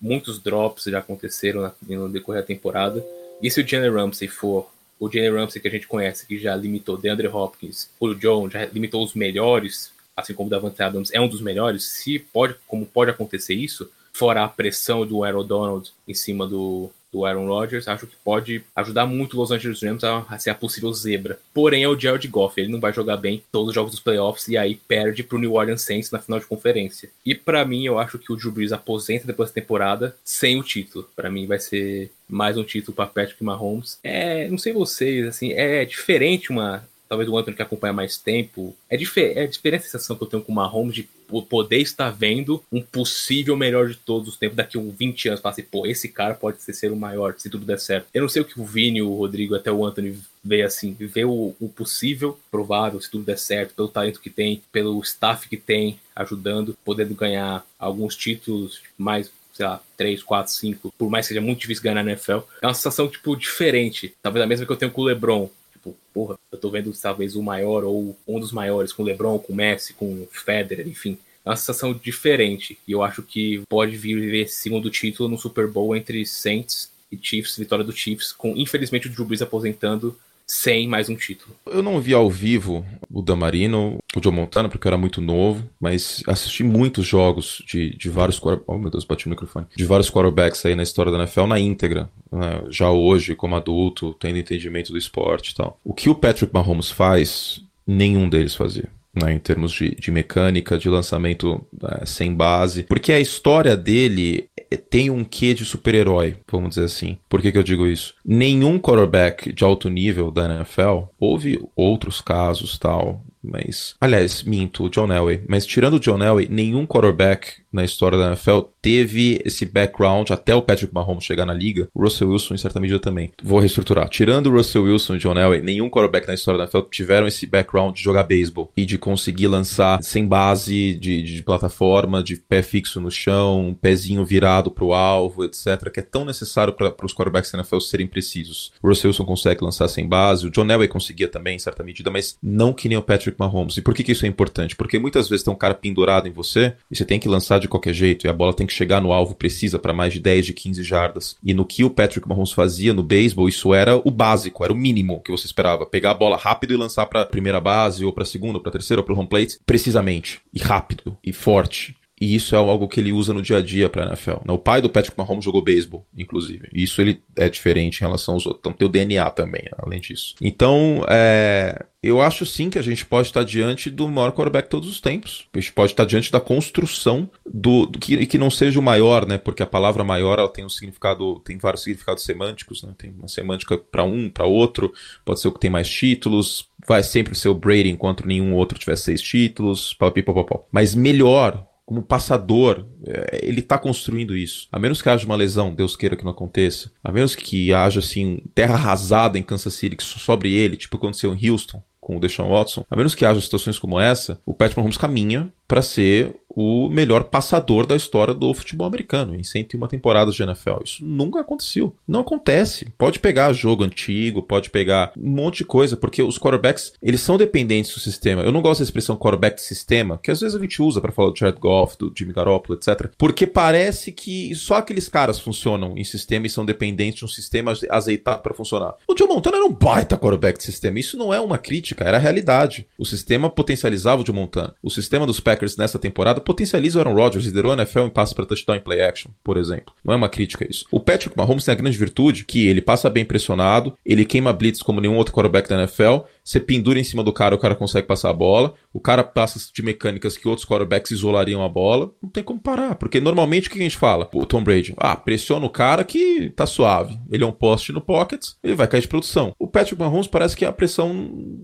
muitos 0.01 0.43
drops 0.43 0.85
já 0.85 0.99
aconteceram 0.99 1.73
no 1.83 2.09
decorrer 2.09 2.43
da 2.43 2.47
temporada. 2.47 3.05
E 3.43 3.51
se 3.51 3.61
o 3.61 3.67
Jalen 3.67 3.93
Ramsey 3.93 4.29
for 4.29 4.71
o 4.99 5.11
Jalen 5.11 5.33
Ramsey 5.33 5.61
que 5.61 5.69
a 5.69 5.71
gente 5.71 5.87
conhece, 5.87 6.27
que 6.27 6.39
já 6.39 6.57
limitou 6.57 6.97
DeAndre 6.97 7.29
Hopkins, 7.29 7.91
o 8.01 8.15
Jones, 8.15 8.53
já 8.53 8.65
limitou 8.67 9.05
os 9.05 9.15
melhores, 9.15 9.93
assim 10.17 10.33
como 10.33 10.47
o 10.47 10.51
Davante 10.51 10.83
Adams 10.83 11.11
é 11.13 11.21
um 11.21 11.29
dos 11.29 11.41
melhores, 11.43 11.85
se 11.85 12.19
pode, 12.19 12.57
como 12.67 12.87
pode 12.87 13.11
acontecer 13.11 13.55
isso, 13.55 13.91
fora 14.13 14.45
a 14.45 14.49
pressão 14.49 15.07
do 15.07 15.23
Aaron 15.23 15.45
Donald 15.45 15.93
em 16.09 16.15
cima 16.15 16.47
do, 16.47 16.91
do 17.13 17.25
Aaron 17.25 17.47
Rodgers, 17.47 17.89
acho 17.89 18.07
que 18.07 18.17
pode 18.25 18.63
ajudar 18.75 19.07
muito 19.07 19.35
o 19.35 19.41
Los 19.41 19.51
Angeles 19.51 19.83
Rams 19.83 20.05
a, 20.05 20.25
a, 20.29 20.39
ser 20.39 20.51
a 20.51 20.55
possível 20.55 20.93
zebra. 20.93 21.39
Porém, 21.55 21.83
é 21.83 21.89
o 21.89 21.99
Jared 21.99 22.27
Goff, 22.29 22.61
ele 22.61 22.71
não 22.71 22.81
vai 22.81 22.93
jogar 22.93 23.17
bem 23.17 23.43
todos 23.51 23.69
os 23.69 23.75
jogos 23.75 23.93
dos 23.93 24.01
playoffs 24.01 24.49
e 24.49 24.57
aí 24.57 24.75
perde 24.89 25.23
para 25.23 25.37
o 25.37 25.41
New 25.41 25.55
Orleans 25.55 25.83
Saints 25.83 26.11
na 26.11 26.19
final 26.19 26.39
de 26.39 26.47
conferência. 26.47 27.11
E 27.25 27.35
para 27.35 27.65
mim, 27.65 27.85
eu 27.85 27.99
acho 27.99 28.19
que 28.19 28.33
o 28.33 28.37
Drew 28.37 28.53
Brees 28.53 28.73
aposenta 28.73 29.27
depois 29.27 29.51
da 29.51 29.55
temporada 29.55 30.17
sem 30.25 30.59
o 30.59 30.63
título. 30.63 31.09
Para 31.15 31.31
mim, 31.31 31.47
vai 31.47 31.59
ser 31.59 32.11
mais 32.29 32.57
um 32.57 32.65
título 32.65 32.95
para 32.95 33.07
Patrick 33.07 33.43
Mahomes. 33.43 33.99
É, 34.03 34.49
não 34.49 34.59
sei 34.59 34.73
vocês, 34.73 35.27
assim, 35.27 35.53
é 35.53 35.85
diferente 35.85 36.51
uma 36.51 36.87
talvez 37.09 37.29
o 37.29 37.37
Anthony 37.37 37.57
que 37.57 37.63
acompanha 37.63 37.93
mais 37.93 38.17
tempo, 38.17 38.75
é, 38.89 38.97
dif 38.97 39.19
é 39.21 39.47
diferente 39.47 39.83
a 39.83 39.85
sensação 39.85 40.17
que 40.17 40.23
eu 40.23 40.29
tenho 40.29 40.43
com 40.43 40.53
o 40.53 40.55
Mahomes 40.55 40.95
de 40.95 41.09
poder 41.49 41.79
estar 41.79 42.11
vendo 42.11 42.63
um 42.71 42.81
possível 42.81 43.57
melhor 43.57 43.89
de 43.89 43.97
todos 43.97 44.29
os 44.29 44.37
tempos 44.37 44.57
daqui 44.57 44.77
a 44.77 44.81
uns 44.81 44.95
20 44.95 45.29
anos. 45.29 45.41
Falar 45.41 45.53
assim, 45.53 45.63
pô, 45.63 45.87
esse 45.87 46.09
cara 46.09 46.35
pode 46.35 46.63
ser 46.63 46.93
o 46.93 46.97
maior 46.97 47.35
se 47.37 47.51
tudo 47.51 47.67
der 47.67 47.79
certo. 47.79 48.07
Eu 48.15 48.23
não 48.23 48.29
sei 48.29 48.43
o 48.43 48.45
que 48.45 48.61
o 48.61 48.65
Vini, 48.65 49.03
o 49.03 49.15
Rodrigo, 49.15 49.55
até 49.55 49.71
o 49.71 49.85
Anthony 49.85 50.19
vê 50.45 50.63
assim, 50.63 50.95
vê 50.99 51.25
o, 51.25 51.55
o 51.61 51.69
possível, 51.69 52.39
provável, 52.51 53.01
se 53.01 53.11
tudo 53.11 53.25
der 53.25 53.39
certo, 53.39 53.75
pelo 53.75 53.89
talento 53.89 54.21
que 54.21 54.31
tem, 54.31 54.63
pelo 54.71 55.01
staff 55.01 55.49
que 55.49 55.57
tem, 55.57 55.99
ajudando, 56.15 56.77
podendo 56.85 57.15
ganhar 57.15 57.67
alguns 57.79 58.15
títulos 58.15 58.81
mais 58.97 59.31
sei 59.53 59.65
lá, 59.65 59.83
3, 59.97 60.23
4, 60.23 60.53
5, 60.53 60.93
por 60.99 61.09
mais 61.09 61.25
que 61.27 61.29
seja 61.29 61.41
muito 61.41 61.61
difícil 61.61 61.83
ganhar 61.83 62.05
na 62.05 62.13
NFL, 62.13 62.41
é 62.61 62.67
uma 62.67 62.75
sensação, 62.75 63.09
tipo, 63.09 63.35
diferente. 63.35 64.15
Talvez 64.23 64.45
a 64.45 64.47
mesma 64.47 64.67
que 64.67 64.73
eu 64.73 64.77
tenho 64.77 64.93
com 64.93 65.01
o 65.01 65.05
LeBron 65.05 65.49
tipo, 65.87 65.97
porra, 66.13 66.39
eu 66.51 66.59
tô 66.59 66.71
vendo 66.71 66.93
talvez 66.93 67.37
o 67.37 67.43
maior 67.43 67.85
ou 67.85 68.17
um 68.27 68.41
dos 68.41 68.53
maiores, 68.53 68.93
com 68.93 69.03
o 69.03 69.07
LeBron, 69.07 69.39
com 69.39 69.53
o 69.53 69.57
Messi, 69.57 69.95
com 69.95 70.23
o 70.23 70.29
Federer, 70.31 70.89
enfim. 70.89 71.19
É 71.45 71.51
uma 71.51 71.57
sensação 71.57 71.95
diferente. 71.95 72.79
E 72.87 72.93
eu 72.93 73.03
acho 73.03 73.23
que 73.23 73.63
pode 73.69 73.97
vir 73.97 74.35
esse 74.35 74.57
segundo 74.57 74.91
título 74.91 75.29
no 75.29 75.39
Super 75.39 75.69
Bowl 75.69 75.95
entre 75.95 76.27
Saints 76.27 76.91
e 77.11 77.19
Chiefs, 77.21 77.57
vitória 77.57 77.85
do 77.85 77.93
Chiefs, 77.93 78.33
com 78.33 78.57
infelizmente 78.57 79.07
o 79.07 79.11
Drew 79.11 79.25
Brees 79.25 79.43
aposentando 79.43 80.19
sem 80.47 80.87
mais 80.87 81.09
um 81.09 81.17
título. 81.17 81.57
Eu 81.67 81.83
não 81.83 82.01
vi 82.01 82.15
ao 82.15 82.31
vivo 82.31 82.87
o 83.11 83.21
Damarino, 83.21 83.99
o 84.15 84.23
Joe 84.23 84.33
Montana, 84.33 84.69
porque 84.69 84.87
eu 84.87 84.91
era 84.91 84.99
muito 84.99 85.21
novo, 85.21 85.69
mas 85.81 86.23
assisti 86.27 86.63
muitos 86.63 87.07
jogos 87.07 87.63
de, 87.67 87.97
de 87.97 88.09
vários 88.09 88.41
Oh 88.67 88.79
meu 88.79 88.91
Deus, 88.91 89.05
bati 89.05 89.27
o 89.27 89.31
microfone. 89.31 89.67
De 89.75 89.85
vários 89.85 90.11
quarterbacks 90.11 90.65
aí 90.65 90.77
na 90.77 90.83
história 90.83 91.11
da 91.11 91.19
NFL 91.19 91.47
na 91.47 91.59
íntegra. 91.59 92.09
Né? 92.31 92.63
Já 92.71 92.91
hoje, 92.91 93.35
como 93.35 93.57
adulto, 93.57 94.15
tendo 94.15 94.39
entendimento 94.39 94.93
do 94.93 94.99
esporte 94.99 95.51
e 95.51 95.55
tal. 95.55 95.81
O 95.85 95.93
que 95.93 96.09
o 96.09 96.15
Patrick 96.15 96.53
Mahomes 96.55 96.91
faz, 96.91 97.63
nenhum 97.87 98.29
deles 98.29 98.55
fazia 98.55 98.96
né, 99.17 99.33
em 99.33 99.39
termos 99.39 99.73
de, 99.73 99.95
de, 99.95 100.11
mecânica, 100.11 100.79
de 100.79 100.89
lançamento 100.89 101.65
é, 101.83 102.05
sem 102.07 102.35
base, 102.35 102.83
porque 102.85 103.13
a 103.13 103.21
história 103.21 103.77
dele 103.77 104.49
é, 104.71 104.77
tem 104.77 105.11
um 105.11 105.25
quê 105.25 105.55
de 105.55 105.65
super-herói, 105.65 106.37
vamos 106.51 106.71
dizer 106.71 106.85
assim. 106.85 107.19
Por 107.29 107.41
que, 107.41 107.51
que 107.51 107.59
eu 107.59 107.63
digo 107.63 107.87
isso? 107.87 108.15
Nenhum 108.25 108.79
quarterback 108.79 109.53
de 109.53 109.65
alto 109.65 109.89
nível 109.89 110.31
da 110.31 110.45
NFL, 110.45 111.05
houve 111.19 111.61
outros 111.75 112.21
casos 112.21 112.79
tal, 112.79 113.25
mas. 113.43 113.95
Aliás, 114.01 114.43
minto, 114.43 114.85
o 114.85 114.91
John 114.91 115.13
Elway. 115.13 115.43
Mas 115.49 115.65
tirando 115.65 115.95
o 115.95 116.01
John 116.01 116.23
Elway, 116.23 116.49
nenhum 116.51 116.87
quarterback 116.87 117.53
na 117.77 117.85
história 117.85 118.19
da 118.19 118.29
NFL 118.29 118.61
teve 118.83 119.41
esse 119.45 119.65
background 119.65 120.31
até 120.31 120.55
o 120.55 120.63
Patrick 120.63 120.93
Mahomes 120.93 121.25
chegar 121.25 121.47
na 121.47 121.55
liga. 121.55 121.89
O 121.95 122.03
Russell 122.03 122.31
Wilson, 122.31 122.55
em 122.55 122.59
certa 122.59 122.81
medida, 122.81 122.99
também. 122.99 123.31
Vou 123.43 123.59
reestruturar. 123.59 124.09
Tirando 124.09 124.49
o 124.49 124.53
Russell 124.53 124.85
Wilson 124.85 125.17
e 125.17 125.19
John 125.19 125.39
Elway, 125.39 125.61
nenhum 125.61 125.91
quarterback 125.91 126.27
na 126.27 126.35
história 126.35 126.59
da 126.59 126.65
NFL 126.65 126.89
tiveram 126.91 127.27
esse 127.27 127.47
background 127.47 127.95
de 127.95 128.03
jogar 128.03 128.25
beisebol 128.25 128.73
e 128.77 128.85
de 128.85 128.99
conseguir 128.99 129.47
lançar 129.47 130.03
sem 130.03 130.27
base 130.27 130.95
de, 130.95 131.23
de 131.23 131.43
plataforma, 131.43 132.23
de 132.23 132.37
pé 132.37 132.63
fixo 132.63 133.01
no 133.01 133.11
chão, 133.11 133.77
pezinho 133.81 134.25
virado 134.25 134.71
pro 134.71 134.93
alvo, 134.93 135.45
etc., 135.45 135.91
que 135.93 136.01
é 136.01 136.03
tão 136.03 136.25
necessário 136.25 136.73
para 136.73 136.95
os 137.05 137.13
quarterbacks 137.13 137.51
da 137.51 137.59
NFL 137.59 137.81
serem 137.81 138.07
precisos. 138.07 138.73
O 138.83 138.89
Russell 138.89 139.11
Wilson 139.11 139.25
consegue 139.25 139.65
lançar 139.65 139.89
sem 139.89 140.09
base, 140.09 140.47
o 140.47 140.51
John 140.51 140.71
Elway 140.71 140.89
conseguia 140.89 141.29
também, 141.29 141.57
em 141.57 141.59
certa 141.59 141.83
medida, 141.83 142.11
mas 142.11 142.37
não 142.43 142.73
que 142.73 142.89
nem 142.89 142.97
o 142.97 143.03
Patrick 143.03 143.39
Mahomes. 143.39 143.77
E 143.77 143.83
por 143.83 143.95
que, 143.95 144.03
que 144.03 144.13
isso 144.13 144.25
é 144.25 144.29
importante? 144.29 144.75
Porque 144.75 144.99
muitas 144.99 145.29
vezes 145.29 145.45
tem 145.45 145.53
um 145.53 145.57
cara 145.57 145.75
pendurado 145.75 146.27
em 146.27 146.33
você 146.33 146.75
e 146.91 146.97
você 146.97 147.05
tem 147.05 147.19
que 147.19 147.29
lançar 147.29 147.59
de 147.59 147.66
de 147.67 147.71
qualquer 147.71 147.93
jeito 147.93 148.27
e 148.27 148.29
a 148.29 148.33
bola 148.33 148.55
tem 148.55 148.67
que 148.67 148.73
chegar 148.73 149.01
no 149.01 149.13
alvo 149.13 149.35
precisa 149.35 149.79
para 149.79 149.93
mais 149.93 150.13
de 150.13 150.21
10, 150.21 150.47
de 150.47 150.53
15 150.53 150.83
jardas. 150.83 151.37
E 151.43 151.53
no 151.53 151.67
que 151.67 151.85
o 151.85 151.91
Patrick 151.91 152.29
Mahomes 152.29 152.53
fazia 152.53 152.95
no 152.95 153.03
beisebol, 153.03 153.49
isso 153.49 153.75
era 153.75 153.97
o 153.97 154.11
básico, 154.11 154.65
era 154.65 154.73
o 154.73 154.77
mínimo 154.77 155.21
que 155.23 155.31
você 155.31 155.47
esperava. 155.47 155.85
Pegar 155.85 156.13
a 156.13 156.15
bola 156.15 156.37
rápido 156.37 156.73
e 156.73 156.77
lançar 156.77 157.07
para 157.07 157.27
primeira 157.27 157.61
base, 157.61 158.05
ou 158.05 158.13
para 158.13 158.25
segunda, 158.25 158.61
para 158.61 158.73
terceira, 158.73 159.01
ou 159.01 159.05
para 159.05 159.15
home 159.15 159.29
plate, 159.29 159.59
precisamente, 159.67 160.41
e 160.53 160.59
rápido, 160.59 161.17
e 161.25 161.33
forte. 161.33 161.97
E 162.19 162.35
isso 162.35 162.55
é 162.55 162.59
algo 162.59 162.89
que 162.89 162.99
ele 162.99 163.13
usa 163.13 163.35
no 163.35 163.43
dia 163.43 163.59
a 163.59 163.63
dia 163.63 163.91
para 163.91 164.05
a 164.05 164.09
NFL. 164.09 164.37
O 164.49 164.59
pai 164.59 164.81
do 164.81 164.89
Patrick 164.89 165.17
Mahomes 165.19 165.45
jogou 165.45 165.61
beisebol, 165.61 166.07
inclusive. 166.17 166.69
Isso 166.73 167.01
ele 167.03 167.23
é 167.37 167.49
diferente 167.49 167.99
em 167.99 168.05
relação 168.05 168.35
aos 168.35 168.47
outros. 168.47 168.61
Então 168.61 168.73
tem 168.73 168.87
o 168.87 168.91
DNA 168.91 169.31
também, 169.31 169.65
além 169.77 170.01
disso. 170.01 170.35
Então, 170.41 171.05
é, 171.09 171.85
eu 172.03 172.23
acho 172.23 172.47
sim 172.47 172.71
que 172.71 172.79
a 172.79 172.83
gente 172.83 173.05
pode 173.05 173.29
estar 173.29 173.45
diante 173.45 173.91
do 173.91 174.09
maior 174.09 174.33
quarterback 174.33 174.65
de 174.65 174.71
todos 174.71 174.89
os 174.89 174.99
tempos. 174.99 175.47
A 175.53 175.61
gente 175.61 175.73
pode 175.75 175.93
estar 175.93 176.07
diante 176.07 176.33
da 176.33 176.41
construção 176.41 177.29
do, 177.45 177.85
do 177.85 177.99
que, 177.99 178.25
que 178.27 178.39
não 178.39 178.51
seja 178.51 178.81
o 178.81 178.83
maior, 178.83 179.27
né? 179.27 179.37
Porque 179.37 179.63
a 179.63 179.67
palavra 179.67 180.03
maior 180.03 180.39
ela 180.39 180.49
tem 180.49 180.65
um 180.65 180.71
significado, 180.71 181.39
tem 181.41 181.59
vários 181.59 181.83
significados 181.83 182.25
semânticos, 182.25 182.83
né? 182.83 182.95
Tem 182.97 183.11
uma 183.11 183.29
semântica 183.29 183.77
para 183.77 184.05
um, 184.05 184.31
para 184.31 184.47
outro. 184.47 184.91
Pode 185.23 185.41
ser 185.41 185.49
o 185.49 185.53
que 185.53 185.61
tem 185.61 185.71
mais 185.71 185.89
títulos. 185.91 186.71
Vai 186.87 187.03
sempre 187.03 187.35
ser 187.35 187.51
o 187.51 187.55
Brady 187.55 187.91
enquanto 187.91 188.27
nenhum 188.27 188.55
outro 188.55 188.79
tiver 188.79 188.97
seis 188.97 189.21
títulos. 189.21 189.93
Papapipopopó. 189.93 190.67
Mas 190.73 190.95
melhor 190.95 191.67
como 191.87 192.03
passador, 192.03 192.85
é, 193.07 193.41
ele 193.43 193.61
está 193.61 193.79
construindo 193.79 194.37
isso. 194.37 194.67
A 194.73 194.79
menos 194.79 195.01
que 195.01 195.09
haja 195.09 195.25
uma 195.25 195.37
lesão, 195.37 195.73
Deus 195.73 195.97
queira 195.97 196.17
que 196.17 196.25
não 196.25 196.33
aconteça. 196.33 196.91
A 197.03 197.13
menos 197.13 197.37
que 197.37 197.73
haja, 197.73 198.01
assim, 198.01 198.43
terra 198.53 198.75
arrasada 198.75 199.39
em 199.39 199.43
Kansas 199.43 199.73
City, 199.75 199.95
que 199.95 200.03
sobre 200.03 200.53
ele, 200.53 200.77
tipo 200.77 200.97
aconteceu 200.97 201.33
em 201.33 201.51
Houston 201.51 201.81
com 202.01 202.17
o 202.17 202.21
Deshaun 202.21 202.51
Watson. 202.51 202.85
A 202.89 202.97
menos 202.97 203.15
que 203.15 203.25
haja 203.25 203.41
situações 203.41 203.79
como 203.79 203.99
essa, 203.99 204.41
o 204.45 204.55
Patrick 204.55 204.79
Mahomes 204.79 204.97
caminha 204.97 205.53
para 205.67 205.83
ser 205.83 206.35
o 206.57 206.89
melhor 206.89 207.25
passador 207.25 207.87
da 207.87 207.95
história 207.95 208.33
do 208.33 208.55
futebol 208.55 208.87
americano 208.87 209.35
em 209.35 209.43
101 209.43 209.87
temporadas 209.89 210.35
de 210.35 210.43
NFL. 210.43 210.83
Isso 210.83 211.05
nunca 211.05 211.41
aconteceu. 211.41 211.95
Não 212.09 212.21
acontece. 212.21 212.87
Pode 212.97 213.19
pegar 213.19 213.53
jogo 213.53 213.85
antigo, 213.85 214.43
pode 214.43 214.71
pegar 214.71 215.13
um 215.15 215.29
monte 215.29 215.59
de 215.59 215.65
coisa, 215.67 215.99
porque 215.99 216.23
os 216.23 216.39
quarterbacks, 216.39 216.95
eles 217.03 217.21
são 217.21 217.37
dependentes 217.37 217.93
do 217.93 218.01
sistema. 218.01 218.43
Eu 218.43 218.53
não 218.53 218.63
gosto 218.63 218.81
da 218.81 218.85
expressão 218.85 219.17
quarterback 219.17 219.57
de 219.57 219.63
sistema, 219.63 220.19
que 220.23 220.31
às 220.31 220.41
vezes 220.41 220.57
a 220.57 220.61
gente 220.61 220.81
usa 220.81 220.99
para 220.99 221.13
falar 221.13 221.31
do 221.31 221.39
Jared 221.39 221.61
Goff, 221.61 221.99
do 221.99 222.11
Jimmy 222.17 222.33
Garoppolo, 222.33 222.79
etc. 222.79 223.11
Porque 223.19 223.47
parece 223.47 224.11
que 224.11 224.55
só 224.55 224.77
aqueles 224.77 225.11
caras 225.11 225.39
funcionam 225.39 225.93
em 225.99 226.05
sistema 226.05 226.47
e 226.47 226.51
são 226.51 226.65
dependentes 226.65 227.19
de 227.19 227.25
um 227.27 227.29
sistema 227.29 227.75
azeitado 227.91 228.41
para 228.41 228.55
funcionar. 228.55 228.95
O 229.07 229.17
Joe 229.17 229.29
Montana 229.29 229.59
era 229.59 229.67
um 229.67 229.73
baita 229.73 230.17
quarterback 230.17 230.57
de 230.57 230.65
sistema. 230.65 230.99
Isso 230.99 231.19
não 231.19 231.35
é 231.35 231.41
uma 231.41 231.59
crítica, 231.59 232.05
era 232.05 232.17
a 232.17 232.21
realidade. 232.21 232.87
O 232.99 233.05
sistema 233.05 233.51
potencializava 233.51 234.23
o 234.23 234.27
Joe 234.27 234.35
Montana. 234.35 234.75
O 234.83 234.89
sistema 234.91 235.27
dos 235.27 235.39
Packers 235.39 235.56
nessa 235.77 235.99
temporada 235.99 236.41
potencializa 236.41 236.99
o 236.99 237.01
Aaron 237.01 237.15
Rodgers, 237.15 237.45
liderou 237.45 237.73
a 237.73 237.75
NFL 237.75 238.01
em 238.01 238.11
passos 238.11 238.35
para 238.35 238.47
touchdown 238.47 238.77
em 238.77 238.81
play 238.81 239.03
action, 239.03 239.31
por 239.43 239.57
exemplo. 239.57 239.95
Não 240.05 240.15
é 240.15 240.17
uma 240.17 240.29
crítica 240.29 240.67
isso. 240.69 240.87
O 240.91 241.01
Patrick 241.01 241.37
Mahomes 241.37 241.65
tem 241.65 241.73
a 241.73 241.77
grande 241.77 241.99
virtude 241.99 242.45
que 242.45 242.67
ele 242.67 242.81
passa 242.81 243.11
bem 243.11 243.25
pressionado, 243.25 243.95
ele 244.05 244.25
queima 244.25 244.53
blitz 244.53 244.83
como 244.83 245.01
nenhum 245.01 245.17
outro 245.17 245.35
quarterback 245.35 245.69
da 245.69 245.77
NFL, 245.77 246.25
você 246.47 246.61
pendura 246.61 247.01
em 247.01 247.05
cima 247.05 247.25
do 247.25 247.33
cara, 247.33 247.57
o 247.57 247.59
cara 247.59 247.75
consegue 247.75 248.07
passar 248.07 248.31
a 248.31 248.33
bola, 248.33 248.75
o 248.93 249.01
cara 249.01 249.25
passa 249.25 249.59
de 249.75 249.83
mecânicas 249.83 250.37
que 250.37 250.47
outros 250.47 250.67
quarterbacks 250.67 251.11
isolariam 251.11 251.63
a 251.63 251.69
bola, 251.69 252.13
não 252.23 252.31
tem 252.31 252.45
como 252.45 252.61
parar, 252.61 252.95
porque 252.95 253.21
normalmente 253.21 253.67
o 253.67 253.71
que 253.71 253.79
a 253.81 253.83
gente 253.83 253.97
fala? 253.97 254.29
O 254.33 254.47
Tom 254.47 254.63
Brady, 254.63 254.95
ah, 254.97 255.17
pressiona 255.17 255.67
o 255.67 255.71
cara 255.71 256.05
que 256.05 256.51
tá 256.51 256.65
suave, 256.65 257.19
ele 257.33 257.43
é 257.43 257.47
um 257.47 257.53
poste 257.53 257.93
no 257.93 258.01
pocket, 258.01 258.47
ele 258.63 258.77
vai 258.77 258.87
cair 258.87 259.01
de 259.01 259.09
produção. 259.09 259.53
O 259.59 259.67
Patrick 259.67 260.01
Mahomes 260.01 260.29
parece 260.29 260.57
que 260.57 260.65
a 260.65 260.73
pressão 260.73 261.13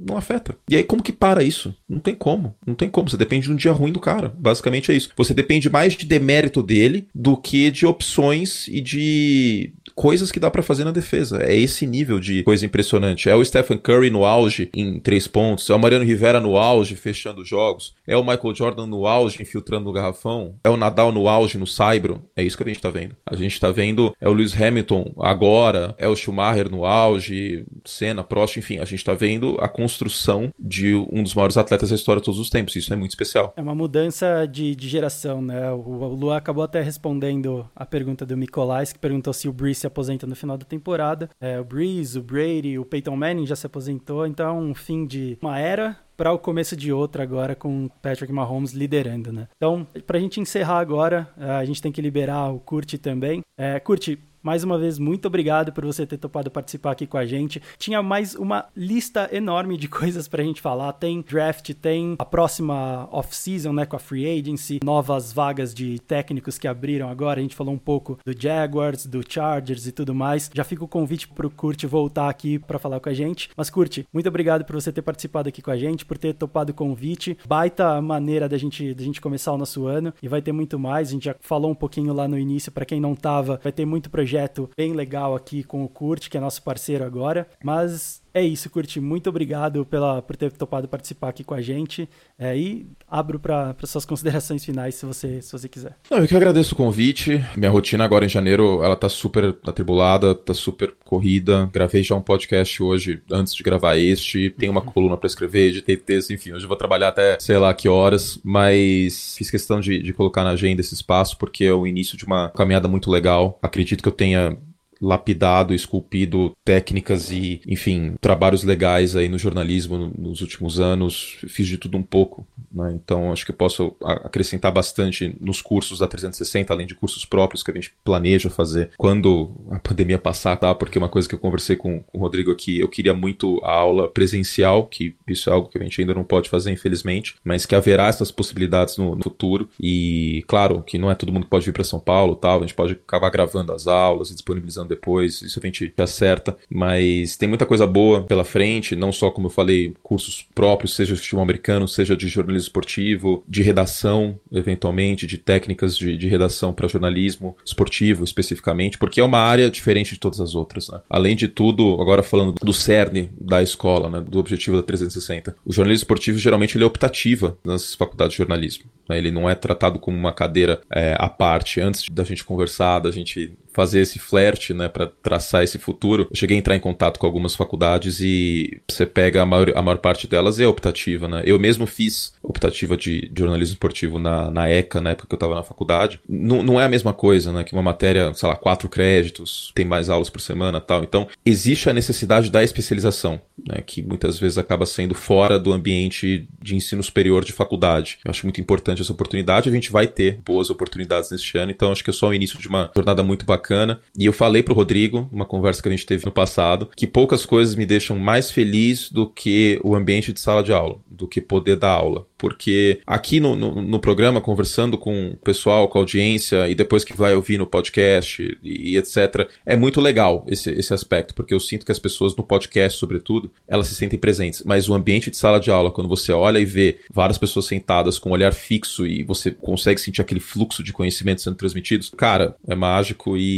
não 0.08 0.16
afeta. 0.16 0.56
E 0.68 0.76
aí 0.76 0.82
como 0.82 1.02
que 1.02 1.12
para 1.12 1.44
isso? 1.44 1.72
Não 1.88 2.00
tem 2.00 2.14
como, 2.14 2.56
não 2.66 2.74
tem 2.74 2.90
como, 2.90 3.08
você 3.08 3.16
depende 3.16 3.46
de 3.46 3.52
um 3.52 3.56
dia 3.56 3.72
ruim 3.72 3.92
do 3.92 4.00
cara, 4.00 4.34
basicamente 4.36 4.90
é 4.90 4.96
isso. 4.96 5.10
Você 5.16 5.32
depende 5.32 5.70
mais 5.70 5.92
de 5.94 6.04
demérito 6.04 6.60
dele 6.60 7.06
do 7.14 7.36
que 7.36 7.70
de 7.70 7.86
opções 7.86 8.66
e 8.66 8.80
de 8.80 9.72
coisas 9.94 10.32
que 10.32 10.40
dá 10.40 10.50
para 10.50 10.62
fazer 10.62 10.84
na 10.84 10.90
defesa. 10.90 11.42
É 11.42 11.56
esse 11.56 11.86
nível 11.86 12.18
de 12.18 12.42
coisa 12.42 12.66
impressionante. 12.66 13.28
É 13.28 13.34
o 13.34 13.44
Stephen 13.44 13.78
Curry 13.78 14.10
no 14.10 14.24
auge 14.24 14.70
em 14.74 14.98
três 15.00 15.26
pontos, 15.26 15.68
é 15.68 15.74
o 15.74 15.78
Mariano 15.78 16.04
Rivera 16.04 16.40
no 16.40 16.56
auge 16.56 16.96
fechando 16.96 17.44
jogos, 17.44 17.94
é 18.06 18.16
o 18.16 18.22
Michael 18.22 18.54
Jordan 18.54 18.86
no 18.86 19.06
auge 19.06 19.42
infiltrando 19.42 19.84
no 19.84 19.92
garrafão, 19.92 20.54
é 20.64 20.70
o 20.70 20.76
Nadal 20.76 21.12
no 21.12 21.28
auge 21.28 21.58
no 21.58 21.66
Saibro. 21.66 22.22
É 22.36 22.42
isso 22.42 22.56
que 22.56 22.62
a 22.62 22.66
gente 22.66 22.80
tá 22.80 22.90
vendo. 22.90 23.16
A 23.26 23.36
gente 23.36 23.58
tá 23.58 23.70
vendo 23.70 24.14
é 24.20 24.28
o 24.28 24.32
Lewis 24.32 24.60
Hamilton 24.60 25.12
agora, 25.18 25.94
é 25.98 26.08
o 26.08 26.16
Schumacher 26.16 26.70
no 26.70 26.84
auge, 26.84 27.64
Senna, 27.84 28.22
Prost, 28.22 28.56
enfim, 28.56 28.78
a 28.78 28.84
gente 28.84 29.04
tá 29.04 29.14
vendo 29.14 29.56
a 29.60 29.68
construção 29.68 30.52
de 30.58 30.94
um 30.94 31.22
dos 31.22 31.34
maiores 31.34 31.56
atletas 31.56 31.90
da 31.90 31.96
história 31.96 32.20
de 32.20 32.24
todos 32.24 32.40
os 32.40 32.50
tempos. 32.50 32.76
Isso 32.76 32.92
é 32.92 32.96
muito 32.96 33.10
especial. 33.10 33.52
É 33.56 33.62
uma 33.62 33.74
mudança 33.74 34.46
de, 34.46 34.74
de 34.74 34.88
geração, 34.88 35.42
né? 35.42 35.70
O, 35.72 35.80
o 35.80 36.14
Lu 36.14 36.30
acabou 36.30 36.64
até 36.64 36.80
respondendo 36.80 37.68
a 37.74 37.84
pergunta 37.84 38.24
do 38.24 38.36
Nicolás, 38.36 38.92
que 38.92 38.98
perguntou 38.98 39.32
se 39.32 39.48
o 39.48 39.52
Breeze 39.52 39.80
se 39.80 39.86
aposenta 39.86 40.26
no 40.26 40.36
final 40.36 40.56
da 40.56 40.64
temporada. 40.64 41.28
É, 41.40 41.60
o 41.60 41.64
Breeze, 41.64 42.18
o 42.18 42.22
Brady, 42.22 42.78
o 42.78 42.84
Peyton 42.84 43.16
Manning 43.16 43.46
já 43.46 43.56
se 43.56 43.66
aposentou, 43.66 44.26
então 44.26 44.61
um 44.62 44.74
fim 44.74 45.06
de 45.06 45.38
uma 45.40 45.58
era 45.58 45.98
para 46.16 46.32
o 46.32 46.38
começo 46.38 46.76
de 46.76 46.92
outra 46.92 47.22
agora 47.22 47.54
com 47.54 47.88
Patrick 48.00 48.32
Mahomes 48.32 48.72
liderando, 48.72 49.32
né? 49.32 49.48
Então, 49.56 49.86
para 50.06 50.18
a 50.18 50.20
gente 50.20 50.40
encerrar 50.40 50.78
agora, 50.78 51.28
é, 51.38 51.50
a 51.50 51.64
gente 51.64 51.82
tem 51.82 51.90
que 51.90 52.00
liberar 52.00 52.52
o 52.52 52.60
Curti 52.60 52.96
também. 52.98 53.40
É, 53.58 53.80
Curti, 53.80 54.18
mais 54.42 54.64
uma 54.64 54.76
vez, 54.76 54.98
muito 54.98 55.26
obrigado 55.26 55.72
por 55.72 55.84
você 55.84 56.04
ter 56.04 56.16
topado 56.16 56.50
participar 56.50 56.90
aqui 56.90 57.06
com 57.06 57.16
a 57.16 57.24
gente. 57.24 57.62
Tinha 57.78 58.02
mais 58.02 58.34
uma 58.34 58.66
lista 58.76 59.28
enorme 59.32 59.76
de 59.76 59.86
coisas 59.88 60.26
pra 60.26 60.42
gente 60.42 60.60
falar. 60.60 60.92
Tem 60.94 61.22
draft, 61.22 61.72
tem 61.74 62.16
a 62.18 62.24
próxima 62.24 63.08
off-season, 63.12 63.72
né, 63.72 63.86
com 63.86 63.94
a 63.94 64.00
free 64.00 64.40
agency, 64.40 64.80
novas 64.82 65.32
vagas 65.32 65.72
de 65.72 66.00
técnicos 66.00 66.58
que 66.58 66.66
abriram 66.66 67.08
agora. 67.08 67.38
A 67.38 67.42
gente 67.42 67.54
falou 67.54 67.72
um 67.72 67.78
pouco 67.78 68.18
do 68.24 68.34
Jaguars, 68.36 69.06
do 69.06 69.22
Chargers 69.26 69.86
e 69.86 69.92
tudo 69.92 70.12
mais. 70.12 70.50
Já 70.52 70.64
fica 70.64 70.84
o 70.84 70.88
convite 70.88 71.28
pro 71.28 71.48
Kurt 71.48 71.84
voltar 71.84 72.28
aqui 72.28 72.58
para 72.58 72.80
falar 72.80 72.98
com 72.98 73.08
a 73.08 73.14
gente. 73.14 73.48
Mas 73.56 73.70
Kurt, 73.70 74.00
muito 74.12 74.28
obrigado 74.28 74.64
por 74.64 74.74
você 74.74 74.90
ter 74.90 75.02
participado 75.02 75.48
aqui 75.48 75.62
com 75.62 75.70
a 75.70 75.76
gente, 75.76 76.04
por 76.04 76.18
ter 76.18 76.34
topado 76.34 76.72
o 76.72 76.74
convite. 76.74 77.38
Baita 77.46 78.00
maneira 78.02 78.48
da 78.48 78.58
gente 78.58 78.92
da 78.92 79.04
gente 79.04 79.20
começar 79.20 79.52
o 79.52 79.58
nosso 79.58 79.86
ano 79.86 80.12
e 80.20 80.26
vai 80.26 80.42
ter 80.42 80.50
muito 80.50 80.80
mais. 80.80 81.08
A 81.08 81.12
gente 81.12 81.26
já 81.26 81.36
falou 81.40 81.70
um 81.70 81.76
pouquinho 81.76 82.12
lá 82.12 82.26
no 82.26 82.36
início 82.36 82.72
para 82.72 82.84
quem 82.84 83.00
não 83.00 83.14
tava, 83.14 83.60
vai 83.62 83.70
ter 83.70 83.86
muito 83.86 84.10
projeto 84.10 84.31
projeto 84.32 84.70
bem 84.74 84.94
legal 84.94 85.34
aqui 85.34 85.62
com 85.62 85.84
o 85.84 85.88
Kurt, 85.88 86.30
que 86.30 86.38
é 86.38 86.40
nosso 86.40 86.62
parceiro 86.62 87.04
agora. 87.04 87.46
Mas 87.62 88.21
é 88.34 88.42
isso, 88.42 88.70
Curti. 88.70 89.00
Muito 89.00 89.28
obrigado 89.28 89.84
pela, 89.84 90.22
por 90.22 90.36
ter 90.36 90.50
topado 90.52 90.88
participar 90.88 91.28
aqui 91.28 91.44
com 91.44 91.54
a 91.54 91.60
gente. 91.60 92.08
É, 92.38 92.56
e 92.56 92.86
abro 93.08 93.38
para 93.38 93.74
suas 93.84 94.04
considerações 94.04 94.64
finais, 94.64 94.94
se 94.94 95.04
você, 95.04 95.42
se 95.42 95.52
você 95.52 95.68
quiser. 95.68 95.96
Não, 96.10 96.18
eu 96.18 96.26
que 96.26 96.36
agradeço 96.36 96.74
o 96.74 96.76
convite. 96.76 97.44
Minha 97.56 97.70
rotina 97.70 98.04
agora 98.04 98.24
em 98.24 98.28
janeiro, 98.28 98.82
ela 98.82 98.96
tá 98.96 99.08
super 99.08 99.56
atribulada, 99.66 100.34
tá 100.34 100.54
super 100.54 100.94
corrida. 101.04 101.68
Gravei 101.72 102.02
já 102.02 102.14
um 102.14 102.22
podcast 102.22 102.82
hoje, 102.82 103.22
antes 103.30 103.54
de 103.54 103.62
gravar 103.62 103.96
este. 103.96 104.50
Tem 104.50 104.68
uma 104.68 104.80
coluna 104.80 105.16
para 105.16 105.26
escrever, 105.26 105.72
de 105.72 105.82
ter 105.82 105.98
texto, 105.98 106.32
enfim. 106.32 106.52
Hoje 106.52 106.64
eu 106.64 106.68
vou 106.68 106.76
trabalhar 106.76 107.08
até 107.08 107.38
sei 107.38 107.58
lá 107.58 107.74
que 107.74 107.88
horas, 107.88 108.40
mas 108.42 109.36
fiz 109.36 109.50
questão 109.50 109.80
de, 109.80 110.02
de 110.02 110.12
colocar 110.12 110.42
na 110.42 110.50
agenda 110.50 110.80
esse 110.80 110.94
espaço, 110.94 111.36
porque 111.36 111.64
é 111.64 111.72
o 111.72 111.86
início 111.86 112.16
de 112.16 112.24
uma 112.24 112.48
caminhada 112.50 112.88
muito 112.88 113.10
legal. 113.10 113.58
Acredito 113.62 114.02
que 114.02 114.08
eu 114.08 114.12
tenha 114.12 114.56
lapidado, 115.02 115.74
esculpido 115.74 116.52
técnicas 116.64 117.32
e, 117.32 117.60
enfim, 117.66 118.14
trabalhos 118.20 118.62
legais 118.62 119.16
aí 119.16 119.28
no 119.28 119.38
jornalismo 119.38 120.12
nos 120.16 120.40
últimos 120.40 120.78
anos. 120.78 121.38
Fiz 121.48 121.66
de 121.66 121.76
tudo 121.76 121.98
um 121.98 122.02
pouco, 122.02 122.46
né? 122.70 122.92
Então 122.94 123.32
acho 123.32 123.44
que 123.44 123.50
eu 123.50 123.56
posso 123.56 123.96
acrescentar 124.00 124.70
bastante 124.70 125.36
nos 125.40 125.60
cursos 125.60 125.98
da 125.98 126.06
360, 126.06 126.72
além 126.72 126.86
de 126.86 126.94
cursos 126.94 127.24
próprios 127.24 127.64
que 127.64 127.70
a 127.72 127.74
gente 127.74 127.92
planeja 128.04 128.48
fazer 128.48 128.90
quando 128.96 129.50
a 129.70 129.78
pandemia 129.80 130.18
passar, 130.18 130.56
tá? 130.56 130.72
Porque 130.74 130.98
uma 130.98 131.08
coisa 131.08 131.28
que 131.28 131.34
eu 131.34 131.38
conversei 131.38 131.74
com, 131.74 132.04
o 132.12 132.18
Rodrigo 132.18 132.52
aqui, 132.52 132.78
eu 132.78 132.88
queria 132.88 133.12
muito 133.12 133.60
a 133.64 133.72
aula 133.72 134.08
presencial, 134.08 134.86
que 134.86 135.16
isso 135.26 135.50
é 135.50 135.52
algo 135.52 135.68
que 135.68 135.78
a 135.78 135.82
gente 135.82 136.00
ainda 136.00 136.14
não 136.14 136.22
pode 136.22 136.48
fazer, 136.48 136.70
infelizmente, 136.70 137.34
mas 137.42 137.66
que 137.66 137.74
haverá 137.74 138.06
essas 138.06 138.30
possibilidades 138.30 138.96
no, 138.96 139.16
no 139.16 139.22
futuro. 139.22 139.68
E 139.80 140.44
claro 140.46 140.82
que 140.82 140.96
não 140.96 141.10
é 141.10 141.14
todo 141.14 141.32
mundo 141.32 141.44
que 141.44 141.50
pode 141.50 141.66
vir 141.66 141.72
para 141.72 141.82
São 141.82 141.98
Paulo, 141.98 142.36
tal, 142.36 142.58
a 142.58 142.60
gente 142.62 142.74
pode 142.74 142.92
acabar 142.92 143.30
gravando 143.30 143.72
as 143.72 143.88
aulas 143.88 144.30
e 144.30 144.34
disponibilizando 144.34 144.91
depois, 144.92 145.42
isso 145.42 145.58
a 145.62 145.66
gente 145.66 145.92
acerta, 145.96 146.56
mas 146.70 147.36
tem 147.36 147.48
muita 147.48 147.66
coisa 147.66 147.86
boa 147.86 148.22
pela 148.22 148.44
frente, 148.44 148.94
não 148.94 149.12
só 149.12 149.30
como 149.30 149.46
eu 149.46 149.50
falei, 149.50 149.94
cursos 150.02 150.46
próprios, 150.54 150.94
seja 150.94 151.14
de 151.14 151.20
futebol 151.20 151.42
americano, 151.42 151.88
seja 151.88 152.16
de 152.16 152.28
jornalismo 152.28 152.66
esportivo, 152.66 153.44
de 153.48 153.62
redação, 153.62 154.38
eventualmente, 154.52 155.26
de 155.26 155.38
técnicas 155.38 155.96
de, 155.96 156.16
de 156.16 156.28
redação 156.28 156.72
para 156.72 156.88
jornalismo 156.88 157.56
esportivo 157.64 158.24
especificamente, 158.24 158.98
porque 158.98 159.20
é 159.20 159.24
uma 159.24 159.38
área 159.38 159.70
diferente 159.70 160.14
de 160.14 160.20
todas 160.20 160.40
as 160.40 160.54
outras. 160.54 160.88
Né? 160.88 161.00
Além 161.08 161.34
de 161.34 161.48
tudo, 161.48 162.00
agora 162.00 162.22
falando 162.22 162.54
do 162.62 162.72
cerne 162.72 163.30
da 163.40 163.62
escola, 163.62 164.08
né, 164.08 164.20
do 164.20 164.38
objetivo 164.38 164.76
da 164.76 164.82
360, 164.82 165.56
o 165.64 165.72
jornalismo 165.72 166.02
esportivo 166.02 166.38
geralmente 166.38 166.76
ele 166.76 166.84
é 166.84 166.86
optativa 166.86 167.56
nas 167.64 167.94
faculdades 167.94 168.32
de 168.32 168.38
jornalismo. 168.38 168.84
Né? 169.08 169.18
Ele 169.18 169.30
não 169.30 169.48
é 169.48 169.54
tratado 169.54 169.98
como 169.98 170.16
uma 170.16 170.32
cadeira 170.32 170.80
é, 170.90 171.16
à 171.18 171.28
parte. 171.28 171.80
Antes 171.80 172.04
da 172.10 172.24
gente 172.24 172.44
conversar, 172.44 173.00
da 173.00 173.10
gente 173.10 173.52
fazer 173.72 174.00
esse 174.00 174.18
flerte, 174.18 174.74
né, 174.74 174.88
para 174.88 175.06
traçar 175.06 175.62
esse 175.62 175.78
futuro, 175.78 176.28
eu 176.30 176.36
cheguei 176.36 176.56
a 176.56 176.60
entrar 176.60 176.76
em 176.76 176.80
contato 176.80 177.18
com 177.18 177.26
algumas 177.26 177.54
faculdades 177.54 178.20
e 178.20 178.80
você 178.88 179.06
pega 179.06 179.42
a 179.42 179.46
maior, 179.46 179.72
a 179.74 179.82
maior 179.82 179.98
parte 179.98 180.26
delas 180.26 180.60
é 180.60 180.66
optativa, 180.66 181.26
né? 181.26 181.42
Eu 181.44 181.58
mesmo 181.58 181.86
fiz 181.86 182.34
optativa 182.42 182.96
de, 182.96 183.30
jornalismo 183.36 183.74
esportivo 183.74 184.18
na, 184.18 184.50
na 184.50 184.70
ECA, 184.70 185.00
na 185.00 185.10
época 185.10 185.28
que 185.28 185.34
eu 185.34 185.36
estava 185.36 185.54
na 185.54 185.62
faculdade. 185.62 186.20
Não, 186.28 186.62
não 186.62 186.80
é 186.80 186.84
a 186.84 186.88
mesma 186.88 187.12
coisa, 187.12 187.52
né, 187.52 187.64
que 187.64 187.72
uma 187.72 187.82
matéria, 187.82 188.32
sei 188.34 188.48
lá, 188.48 188.56
quatro 188.56 188.88
créditos, 188.88 189.72
tem 189.74 189.84
mais 189.84 190.10
aulas 190.10 190.28
por 190.28 190.40
semana 190.40 190.80
tal. 190.80 191.02
Então, 191.02 191.26
existe 191.44 191.88
a 191.88 191.92
necessidade 191.92 192.50
da 192.50 192.62
especialização, 192.62 193.40
né, 193.66 193.82
que 193.84 194.02
muitas 194.02 194.38
vezes 194.38 194.58
acaba 194.58 194.84
sendo 194.84 195.14
fora 195.14 195.58
do 195.58 195.72
ambiente 195.72 196.46
de 196.60 196.76
ensino 196.76 197.02
superior 197.02 197.44
de 197.44 197.52
faculdade. 197.52 198.18
Eu 198.24 198.30
acho 198.30 198.44
muito 198.44 198.60
importante 198.60 199.00
essa 199.00 199.12
oportunidade, 199.12 199.68
a 199.68 199.72
gente 199.72 199.90
vai 199.90 200.06
ter 200.06 200.40
boas 200.44 200.70
oportunidades 200.70 201.30
neste 201.30 201.56
ano, 201.56 201.70
então 201.70 201.90
acho 201.90 202.04
que 202.04 202.10
é 202.10 202.12
só 202.12 202.28
o 202.28 202.34
início 202.34 202.58
de 202.58 202.68
uma 202.68 202.90
jornada 202.94 203.22
muito 203.22 203.46
bacana 203.46 203.61
bacana. 203.62 204.00
E 204.18 204.26
eu 204.26 204.32
falei 204.32 204.62
pro 204.62 204.74
Rodrigo, 204.74 205.28
uma 205.32 205.46
conversa 205.46 205.80
que 205.80 205.88
a 205.88 205.92
gente 205.92 206.04
teve 206.04 206.26
no 206.26 206.32
passado, 206.32 206.90
que 206.96 207.06
poucas 207.06 207.46
coisas 207.46 207.76
me 207.76 207.86
deixam 207.86 208.18
mais 208.18 208.50
feliz 208.50 209.10
do 209.10 209.28
que 209.28 209.80
o 209.84 209.94
ambiente 209.94 210.32
de 210.32 210.40
sala 210.40 210.62
de 210.62 210.72
aula, 210.72 210.96
do 211.08 211.28
que 211.28 211.40
poder 211.40 211.76
dar 211.76 211.92
aula 211.92 212.26
porque 212.42 213.00
aqui 213.06 213.38
no, 213.38 213.54
no, 213.54 213.80
no, 213.80 214.00
programa, 214.00 214.40
conversando 214.40 214.98
com 214.98 215.28
o 215.28 215.36
pessoal, 215.36 215.86
com 215.86 215.98
a 215.98 216.00
audiência, 216.00 216.68
e 216.68 216.74
depois 216.74 217.04
que 217.04 217.16
vai 217.16 217.36
ouvir 217.36 217.56
no 217.56 217.68
podcast 217.68 218.42
e, 218.60 218.94
e, 218.94 218.96
etc., 218.96 219.48
é 219.64 219.76
muito 219.76 220.00
legal 220.00 220.44
esse, 220.48 220.68
esse 220.72 220.92
aspecto, 220.92 221.36
porque 221.36 221.54
eu 221.54 221.60
sinto 221.60 221.86
que 221.86 221.92
as 221.92 222.00
pessoas 222.00 222.34
no 222.34 222.42
podcast, 222.42 222.98
sobretudo, 222.98 223.48
elas 223.68 223.86
se 223.86 223.94
sentem 223.94 224.18
presentes. 224.18 224.64
Mas 224.66 224.88
o 224.88 224.94
ambiente 224.94 225.30
de 225.30 225.36
sala 225.36 225.60
de 225.60 225.70
aula, 225.70 225.92
quando 225.92 226.08
você 226.08 226.32
olha 226.32 226.58
e 226.58 226.64
vê 226.64 226.98
várias 227.14 227.38
pessoas 227.38 227.66
sentadas 227.66 228.18
com 228.18 228.30
um 228.30 228.32
olhar 228.32 228.52
fixo 228.52 229.06
e 229.06 229.22
você 229.22 229.52
consegue 229.52 230.00
sentir 230.00 230.20
aquele 230.20 230.40
fluxo 230.40 230.82
de 230.82 230.92
conhecimento 230.92 231.42
sendo 231.42 231.54
transmitidos, 231.54 232.10
cara, 232.10 232.56
é 232.66 232.74
mágico 232.74 233.36
e 233.36 233.51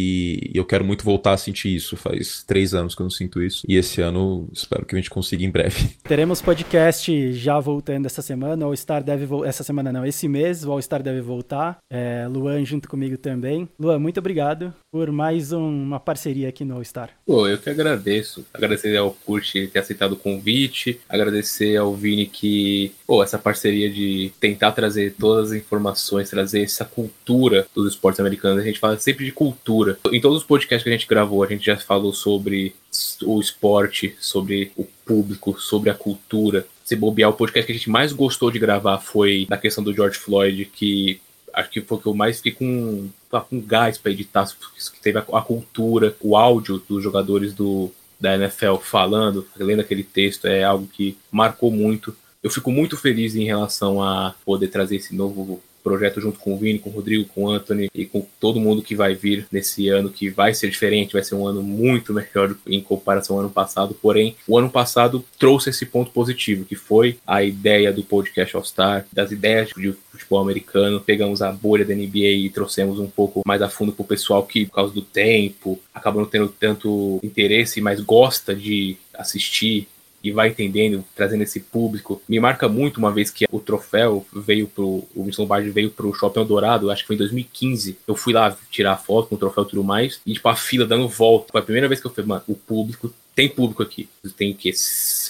eu 0.54 0.64
quero 0.64 0.84
muito 0.84 1.04
voltar 1.04 1.32
a 1.32 1.36
sentir 1.36 1.74
isso. 1.74 1.96
Faz 1.96 2.42
três 2.46 2.74
anos 2.74 2.94
que 2.94 3.02
eu 3.02 3.04
não 3.04 3.10
sinto 3.10 3.42
isso. 3.42 3.64
E 3.68 3.76
esse 3.76 4.00
ano 4.00 4.48
espero 4.52 4.84
que 4.84 4.94
a 4.94 4.98
gente 4.98 5.10
consiga 5.10 5.44
em 5.44 5.50
breve. 5.50 5.90
Teremos 6.04 6.40
podcast 6.40 7.32
já 7.32 7.58
voltando 7.60 8.06
essa 8.06 8.22
semana, 8.22 8.64
All-Star 8.64 9.02
deve 9.02 9.26
voltar. 9.26 9.48
Essa 9.48 9.62
semana 9.62 9.92
não, 9.92 10.04
esse 10.04 10.28
mês 10.28 10.64
o 10.64 10.72
All-Star 10.72 11.02
deve 11.02 11.20
voltar. 11.20 11.78
É, 11.90 12.26
Luan 12.28 12.64
junto 12.64 12.88
comigo 12.88 13.16
também. 13.16 13.68
Luan, 13.78 13.98
muito 13.98 14.18
obrigado 14.18 14.72
por 14.90 15.10
mais 15.10 15.52
um, 15.52 15.66
uma 15.66 16.00
parceria 16.00 16.48
aqui 16.48 16.64
no 16.64 16.76
All-Star. 16.76 17.10
Pô, 17.26 17.48
eu 17.48 17.58
que 17.58 17.70
agradeço. 17.70 18.44
Agradecer 18.52 18.96
ao 18.96 19.12
Kurt 19.12 19.52
ter 19.52 19.78
aceitado 19.78 20.12
o 20.12 20.16
convite. 20.16 21.00
Agradecer 21.08 21.76
ao 21.76 21.94
Vini 21.94 22.26
que, 22.26 22.92
pô, 23.06 23.22
essa 23.22 23.38
parceria 23.38 23.90
de 23.90 24.32
tentar 24.38 24.72
trazer 24.72 25.14
todas 25.18 25.50
as 25.50 25.58
informações, 25.58 26.30
trazer 26.30 26.62
essa 26.62 26.84
cultura 26.84 27.66
dos 27.74 27.92
esportes 27.92 28.20
americanos. 28.20 28.62
A 28.62 28.66
gente 28.66 28.78
fala 28.78 28.98
sempre 28.98 29.24
de 29.24 29.32
cultura. 29.32 29.83
Em 30.12 30.20
todos 30.20 30.38
os 30.38 30.44
podcasts 30.44 30.82
que 30.82 30.88
a 30.88 30.92
gente 30.92 31.06
gravou, 31.06 31.42
a 31.42 31.46
gente 31.46 31.64
já 31.64 31.76
falou 31.76 32.12
sobre 32.12 32.74
o 33.22 33.40
esporte, 33.40 34.16
sobre 34.20 34.72
o 34.76 34.84
público, 35.04 35.58
sobre 35.60 35.90
a 35.90 35.94
cultura 35.94 36.66
se 36.84 36.94
bobear, 36.94 37.30
o 37.30 37.34
podcast 37.34 37.66
que 37.66 37.72
a 37.72 37.74
gente 37.74 37.90
mais 37.90 38.12
gostou 38.12 38.50
de 38.50 38.58
gravar 38.58 38.98
foi 38.98 39.46
da 39.48 39.56
questão 39.56 39.82
do 39.82 39.92
George 39.92 40.18
Floyd, 40.18 40.66
que 40.66 41.18
acho 41.52 41.70
que 41.70 41.80
foi 41.80 41.96
o 41.96 42.00
que 42.00 42.06
eu 42.06 42.14
mais 42.14 42.36
fiquei 42.36 42.52
com, 42.52 43.08
com 43.30 43.60
gás 43.60 43.96
para 43.96 44.12
editar, 44.12 44.46
que 44.46 45.00
teve 45.00 45.18
a, 45.18 45.22
a, 45.22 45.40
cultura, 45.40 46.14
o 46.20 46.36
áudio 46.36 46.82
dos 46.86 47.02
jogadores 47.02 47.54
do, 47.54 47.90
da 48.20 48.34
NFL 48.34 48.76
falando, 48.82 49.46
lendo 49.56 49.80
aquele 49.80 50.04
texto, 50.04 50.46
é 50.46 50.62
algo 50.62 50.86
que 50.86 51.16
marcou 51.32 51.70
muito. 51.70 52.14
Eu 52.42 52.50
fico 52.50 52.70
muito 52.70 52.98
feliz 52.98 53.34
em 53.34 53.44
relação 53.44 54.02
a 54.02 54.34
poder 54.44 54.68
trazer 54.68 54.96
esse 54.96 55.14
novo 55.14 55.62
projeto 55.84 56.18
junto 56.18 56.38
com 56.38 56.54
o 56.54 56.56
Vini, 56.56 56.78
com 56.78 56.88
o 56.88 56.92
Rodrigo, 56.94 57.28
com 57.34 57.44
o 57.44 57.50
Anthony 57.50 57.90
e 57.94 58.06
com 58.06 58.26
todo 58.40 58.58
mundo 58.58 58.82
que 58.82 58.96
vai 58.96 59.14
vir 59.14 59.46
nesse 59.52 59.88
ano, 59.90 60.08
que 60.08 60.30
vai 60.30 60.54
ser 60.54 60.70
diferente, 60.70 61.12
vai 61.12 61.22
ser 61.22 61.34
um 61.34 61.46
ano 61.46 61.62
muito 61.62 62.14
melhor 62.14 62.56
em 62.66 62.80
comparação 62.80 63.36
ao 63.36 63.42
ano 63.42 63.50
passado. 63.50 63.94
Porém, 64.00 64.34
o 64.48 64.58
ano 64.58 64.70
passado 64.70 65.22
trouxe 65.38 65.68
esse 65.68 65.84
ponto 65.84 66.10
positivo, 66.10 66.64
que 66.64 66.74
foi 66.74 67.18
a 67.26 67.44
ideia 67.44 67.92
do 67.92 68.02
podcast 68.02 68.56
All 68.56 68.64
Star, 68.64 69.06
das 69.12 69.30
ideias 69.30 69.68
de 69.76 69.92
futebol 70.10 70.40
americano. 70.40 71.00
Pegamos 71.00 71.42
a 71.42 71.52
bolha 71.52 71.84
da 71.84 71.94
NBA 71.94 72.30
e 72.46 72.50
trouxemos 72.50 72.98
um 72.98 73.08
pouco 73.08 73.42
mais 73.46 73.60
a 73.60 73.68
fundo 73.68 73.92
para 73.92 74.02
o 74.02 74.06
pessoal 74.06 74.42
que, 74.42 74.64
por 74.64 74.76
causa 74.76 74.94
do 74.94 75.02
tempo, 75.02 75.78
acaba 75.92 76.18
não 76.18 76.26
tendo 76.26 76.48
tanto 76.48 77.20
interesse, 77.22 77.80
mas 77.82 78.00
gosta 78.00 78.54
de 78.54 78.96
assistir 79.12 79.86
e 80.24 80.32
vai 80.32 80.48
entendendo, 80.48 81.04
trazendo 81.14 81.42
esse 81.42 81.60
público. 81.60 82.20
Me 82.26 82.40
marca 82.40 82.66
muito 82.66 82.96
uma 82.96 83.12
vez 83.12 83.30
que 83.30 83.44
o 83.52 83.60
troféu 83.60 84.26
veio 84.32 84.66
pro. 84.66 85.04
O 85.14 85.24
Winston 85.24 85.44
Bard 85.44 85.68
veio 85.70 85.90
pro 85.90 86.14
Shopping 86.14 86.46
Dourado, 86.46 86.90
acho 86.90 87.02
que 87.02 87.08
foi 87.08 87.16
em 87.16 87.18
2015. 87.18 87.98
Eu 88.08 88.16
fui 88.16 88.32
lá 88.32 88.56
tirar 88.70 88.96
foto 88.96 89.28
com 89.28 89.34
o 89.34 89.38
troféu 89.38 89.64
e 89.64 89.68
tudo 89.68 89.84
mais, 89.84 90.20
e 90.24 90.32
tipo, 90.32 90.48
a 90.48 90.56
fila 90.56 90.86
dando 90.86 91.06
volta. 91.06 91.52
Foi 91.52 91.60
a 91.60 91.64
primeira 91.64 91.86
vez 91.86 92.00
que 92.00 92.06
eu 92.06 92.10
falei, 92.10 92.26
mano, 92.26 92.42
o 92.48 92.54
público 92.54 93.12
tem 93.34 93.48
público 93.48 93.82
aqui. 93.82 94.08
Tem 94.36 94.54
que 94.54 94.72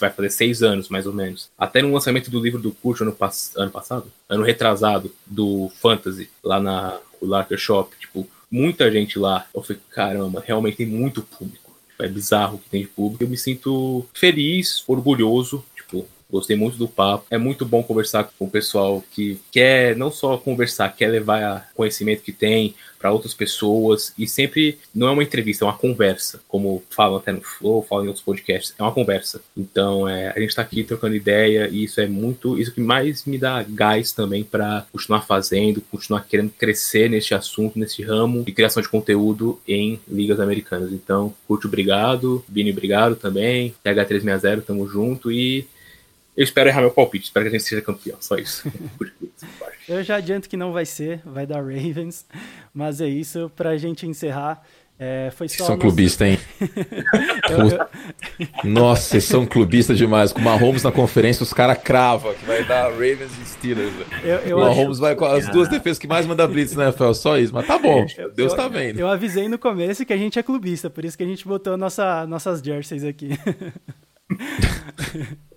vai 0.00 0.10
fazer 0.10 0.30
seis 0.30 0.62
anos, 0.62 0.88
mais 0.88 1.06
ou 1.06 1.12
menos. 1.12 1.48
Até 1.58 1.82
no 1.82 1.92
lançamento 1.92 2.30
do 2.30 2.40
livro 2.40 2.60
do 2.60 2.70
curso 2.70 3.02
ano, 3.02 3.12
pass 3.12 3.52
ano 3.56 3.70
passado, 3.70 4.06
ano 4.28 4.44
retrasado, 4.44 5.10
do 5.26 5.72
Fantasy, 5.80 6.30
lá 6.42 6.60
na 6.60 6.98
Larker 7.20 7.58
Shop, 7.58 7.90
tipo, 7.98 8.28
muita 8.50 8.90
gente 8.92 9.18
lá. 9.18 9.46
Eu 9.52 9.62
falei, 9.62 9.82
caramba, 9.90 10.42
realmente 10.46 10.76
tem 10.76 10.86
muito 10.86 11.22
público 11.22 11.63
é 12.00 12.08
bizarro 12.08 12.58
que 12.58 12.70
tem 12.70 12.82
de 12.82 12.88
público. 12.88 13.24
Eu 13.24 13.28
me 13.28 13.36
sinto 13.36 14.06
feliz, 14.12 14.82
orgulhoso, 14.86 15.64
Gostei 16.34 16.56
muito 16.56 16.76
do 16.76 16.88
papo. 16.88 17.26
É 17.30 17.38
muito 17.38 17.64
bom 17.64 17.80
conversar 17.80 18.24
com 18.36 18.46
o 18.46 18.50
pessoal 18.50 19.04
que 19.12 19.38
quer 19.52 19.94
não 19.96 20.10
só 20.10 20.36
conversar, 20.36 20.88
quer 20.88 21.06
levar 21.06 21.70
conhecimento 21.76 22.24
que 22.24 22.32
tem 22.32 22.74
para 22.98 23.12
outras 23.12 23.34
pessoas 23.34 24.12
e 24.18 24.26
sempre 24.26 24.78
não 24.92 25.06
é 25.06 25.10
uma 25.12 25.22
entrevista, 25.22 25.64
é 25.64 25.68
uma 25.68 25.76
conversa, 25.76 26.40
como 26.48 26.82
falam 26.90 27.18
até 27.18 27.30
no 27.30 27.40
Flow, 27.40 27.86
falam 27.88 28.06
em 28.06 28.08
outros 28.08 28.24
podcasts, 28.24 28.74
é 28.76 28.82
uma 28.82 28.90
conversa. 28.90 29.42
Então, 29.56 30.08
é, 30.08 30.32
a 30.34 30.40
gente 30.40 30.48
está 30.48 30.62
aqui 30.62 30.82
trocando 30.82 31.14
ideia 31.14 31.68
e 31.68 31.84
isso 31.84 32.00
é 32.00 32.08
muito, 32.08 32.58
isso 32.58 32.72
que 32.72 32.80
mais 32.80 33.24
me 33.26 33.38
dá 33.38 33.62
gás 33.62 34.10
também 34.10 34.42
para 34.42 34.86
continuar 34.90 35.20
fazendo, 35.20 35.82
continuar 35.82 36.26
querendo 36.26 36.50
crescer 36.50 37.08
nesse 37.08 37.32
assunto, 37.32 37.78
nesse 37.78 38.02
ramo 38.02 38.42
de 38.42 38.50
criação 38.52 38.82
de 38.82 38.88
conteúdo 38.88 39.60
em 39.68 40.00
ligas 40.08 40.40
americanas. 40.40 40.90
Então, 40.90 41.32
curte, 41.46 41.68
obrigado, 41.68 42.44
Bini, 42.48 42.72
obrigado 42.72 43.14
também, 43.14 43.74
TH360, 43.84 44.62
tamo 44.62 44.88
junto 44.88 45.30
e 45.30 45.68
eu 46.36 46.42
espero 46.42 46.68
errar 46.68 46.80
meu 46.80 46.90
palpite, 46.90 47.26
espero 47.26 47.44
que 47.44 47.54
a 47.54 47.58
gente 47.58 47.68
seja 47.68 47.80
campeão, 47.80 48.16
só 48.20 48.36
isso. 48.36 48.70
eu 49.88 50.02
já 50.02 50.16
adianto 50.16 50.48
que 50.48 50.56
não 50.56 50.72
vai 50.72 50.84
ser, 50.84 51.20
vai 51.24 51.46
dar 51.46 51.62
Ravens, 51.62 52.26
mas 52.72 53.00
é 53.00 53.06
isso, 53.06 53.50
pra 53.54 53.76
gente 53.76 54.06
encerrar. 54.06 54.62
É, 54.96 55.32
foi 55.34 55.48
só 55.48 55.56
vocês 55.56 55.66
são 55.66 55.76
clubistas, 55.76 56.28
hein? 56.28 56.38
eu, 57.50 57.68
eu... 57.68 57.88
Nossa, 58.62 59.02
vocês 59.02 59.24
são 59.24 59.44
clubistas 59.44 59.98
demais. 59.98 60.32
Com 60.32 60.40
o 60.40 60.44
Mahomes 60.44 60.84
na 60.84 60.92
conferência, 60.92 61.42
os 61.42 61.52
caras 61.52 61.78
cravam 61.82 62.32
que 62.32 62.44
vai 62.44 62.64
dar 62.64 62.90
Ravens 62.90 63.36
e 63.42 63.44
Steelers. 63.44 63.92
Eu, 64.22 64.36
eu 64.36 64.56
o 64.56 64.60
Mahomes 64.60 64.92
acho... 64.92 65.00
vai 65.00 65.16
com 65.16 65.24
as 65.24 65.48
duas 65.48 65.68
defesas 65.68 65.98
que 65.98 66.06
mais 66.06 66.26
manda 66.26 66.46
blitz 66.46 66.76
na 66.76 66.84
NFL, 66.84 67.12
só 67.12 67.36
isso. 67.36 67.52
Mas 67.52 67.66
tá 67.66 67.76
bom, 67.76 68.06
Deus 68.36 68.54
tá 68.54 68.68
vendo. 68.68 69.00
Eu 69.00 69.08
avisei 69.08 69.48
no 69.48 69.58
começo 69.58 70.06
que 70.06 70.12
a 70.12 70.16
gente 70.16 70.38
é 70.38 70.42
clubista, 70.44 70.88
por 70.88 71.04
isso 71.04 71.16
que 71.18 71.24
a 71.24 71.26
gente 71.26 71.46
botou 71.46 71.76
nossa, 71.76 72.24
nossas 72.26 72.60
jerseys 72.60 73.02
aqui. 73.02 73.30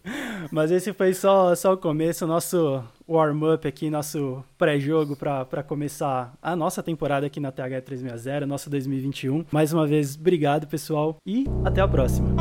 Mas 0.52 0.72
esse 0.72 0.94
foi 0.94 1.14
só, 1.14 1.54
só 1.56 1.74
o 1.74 1.78
começo. 1.78 2.26
Nosso 2.26 2.84
warm-up 3.08 3.68
aqui, 3.68 3.90
nosso 3.90 4.44
pré-jogo 4.58 5.16
para 5.16 5.64
começar 5.64 6.34
a 6.42 6.56
nossa 6.56 6.84
temporada 6.84 7.26
aqui 7.26 7.40
na 7.40 7.52
TH360, 7.52 8.46
nosso 8.46 8.70
2021. 8.70 9.46
Mais 9.52 9.72
uma 9.74 9.88
vez, 9.88 10.16
obrigado, 10.16 10.68
pessoal, 10.68 11.18
e 11.26 11.46
até 11.64 11.82
a 11.82 11.88
próxima. 11.88 12.36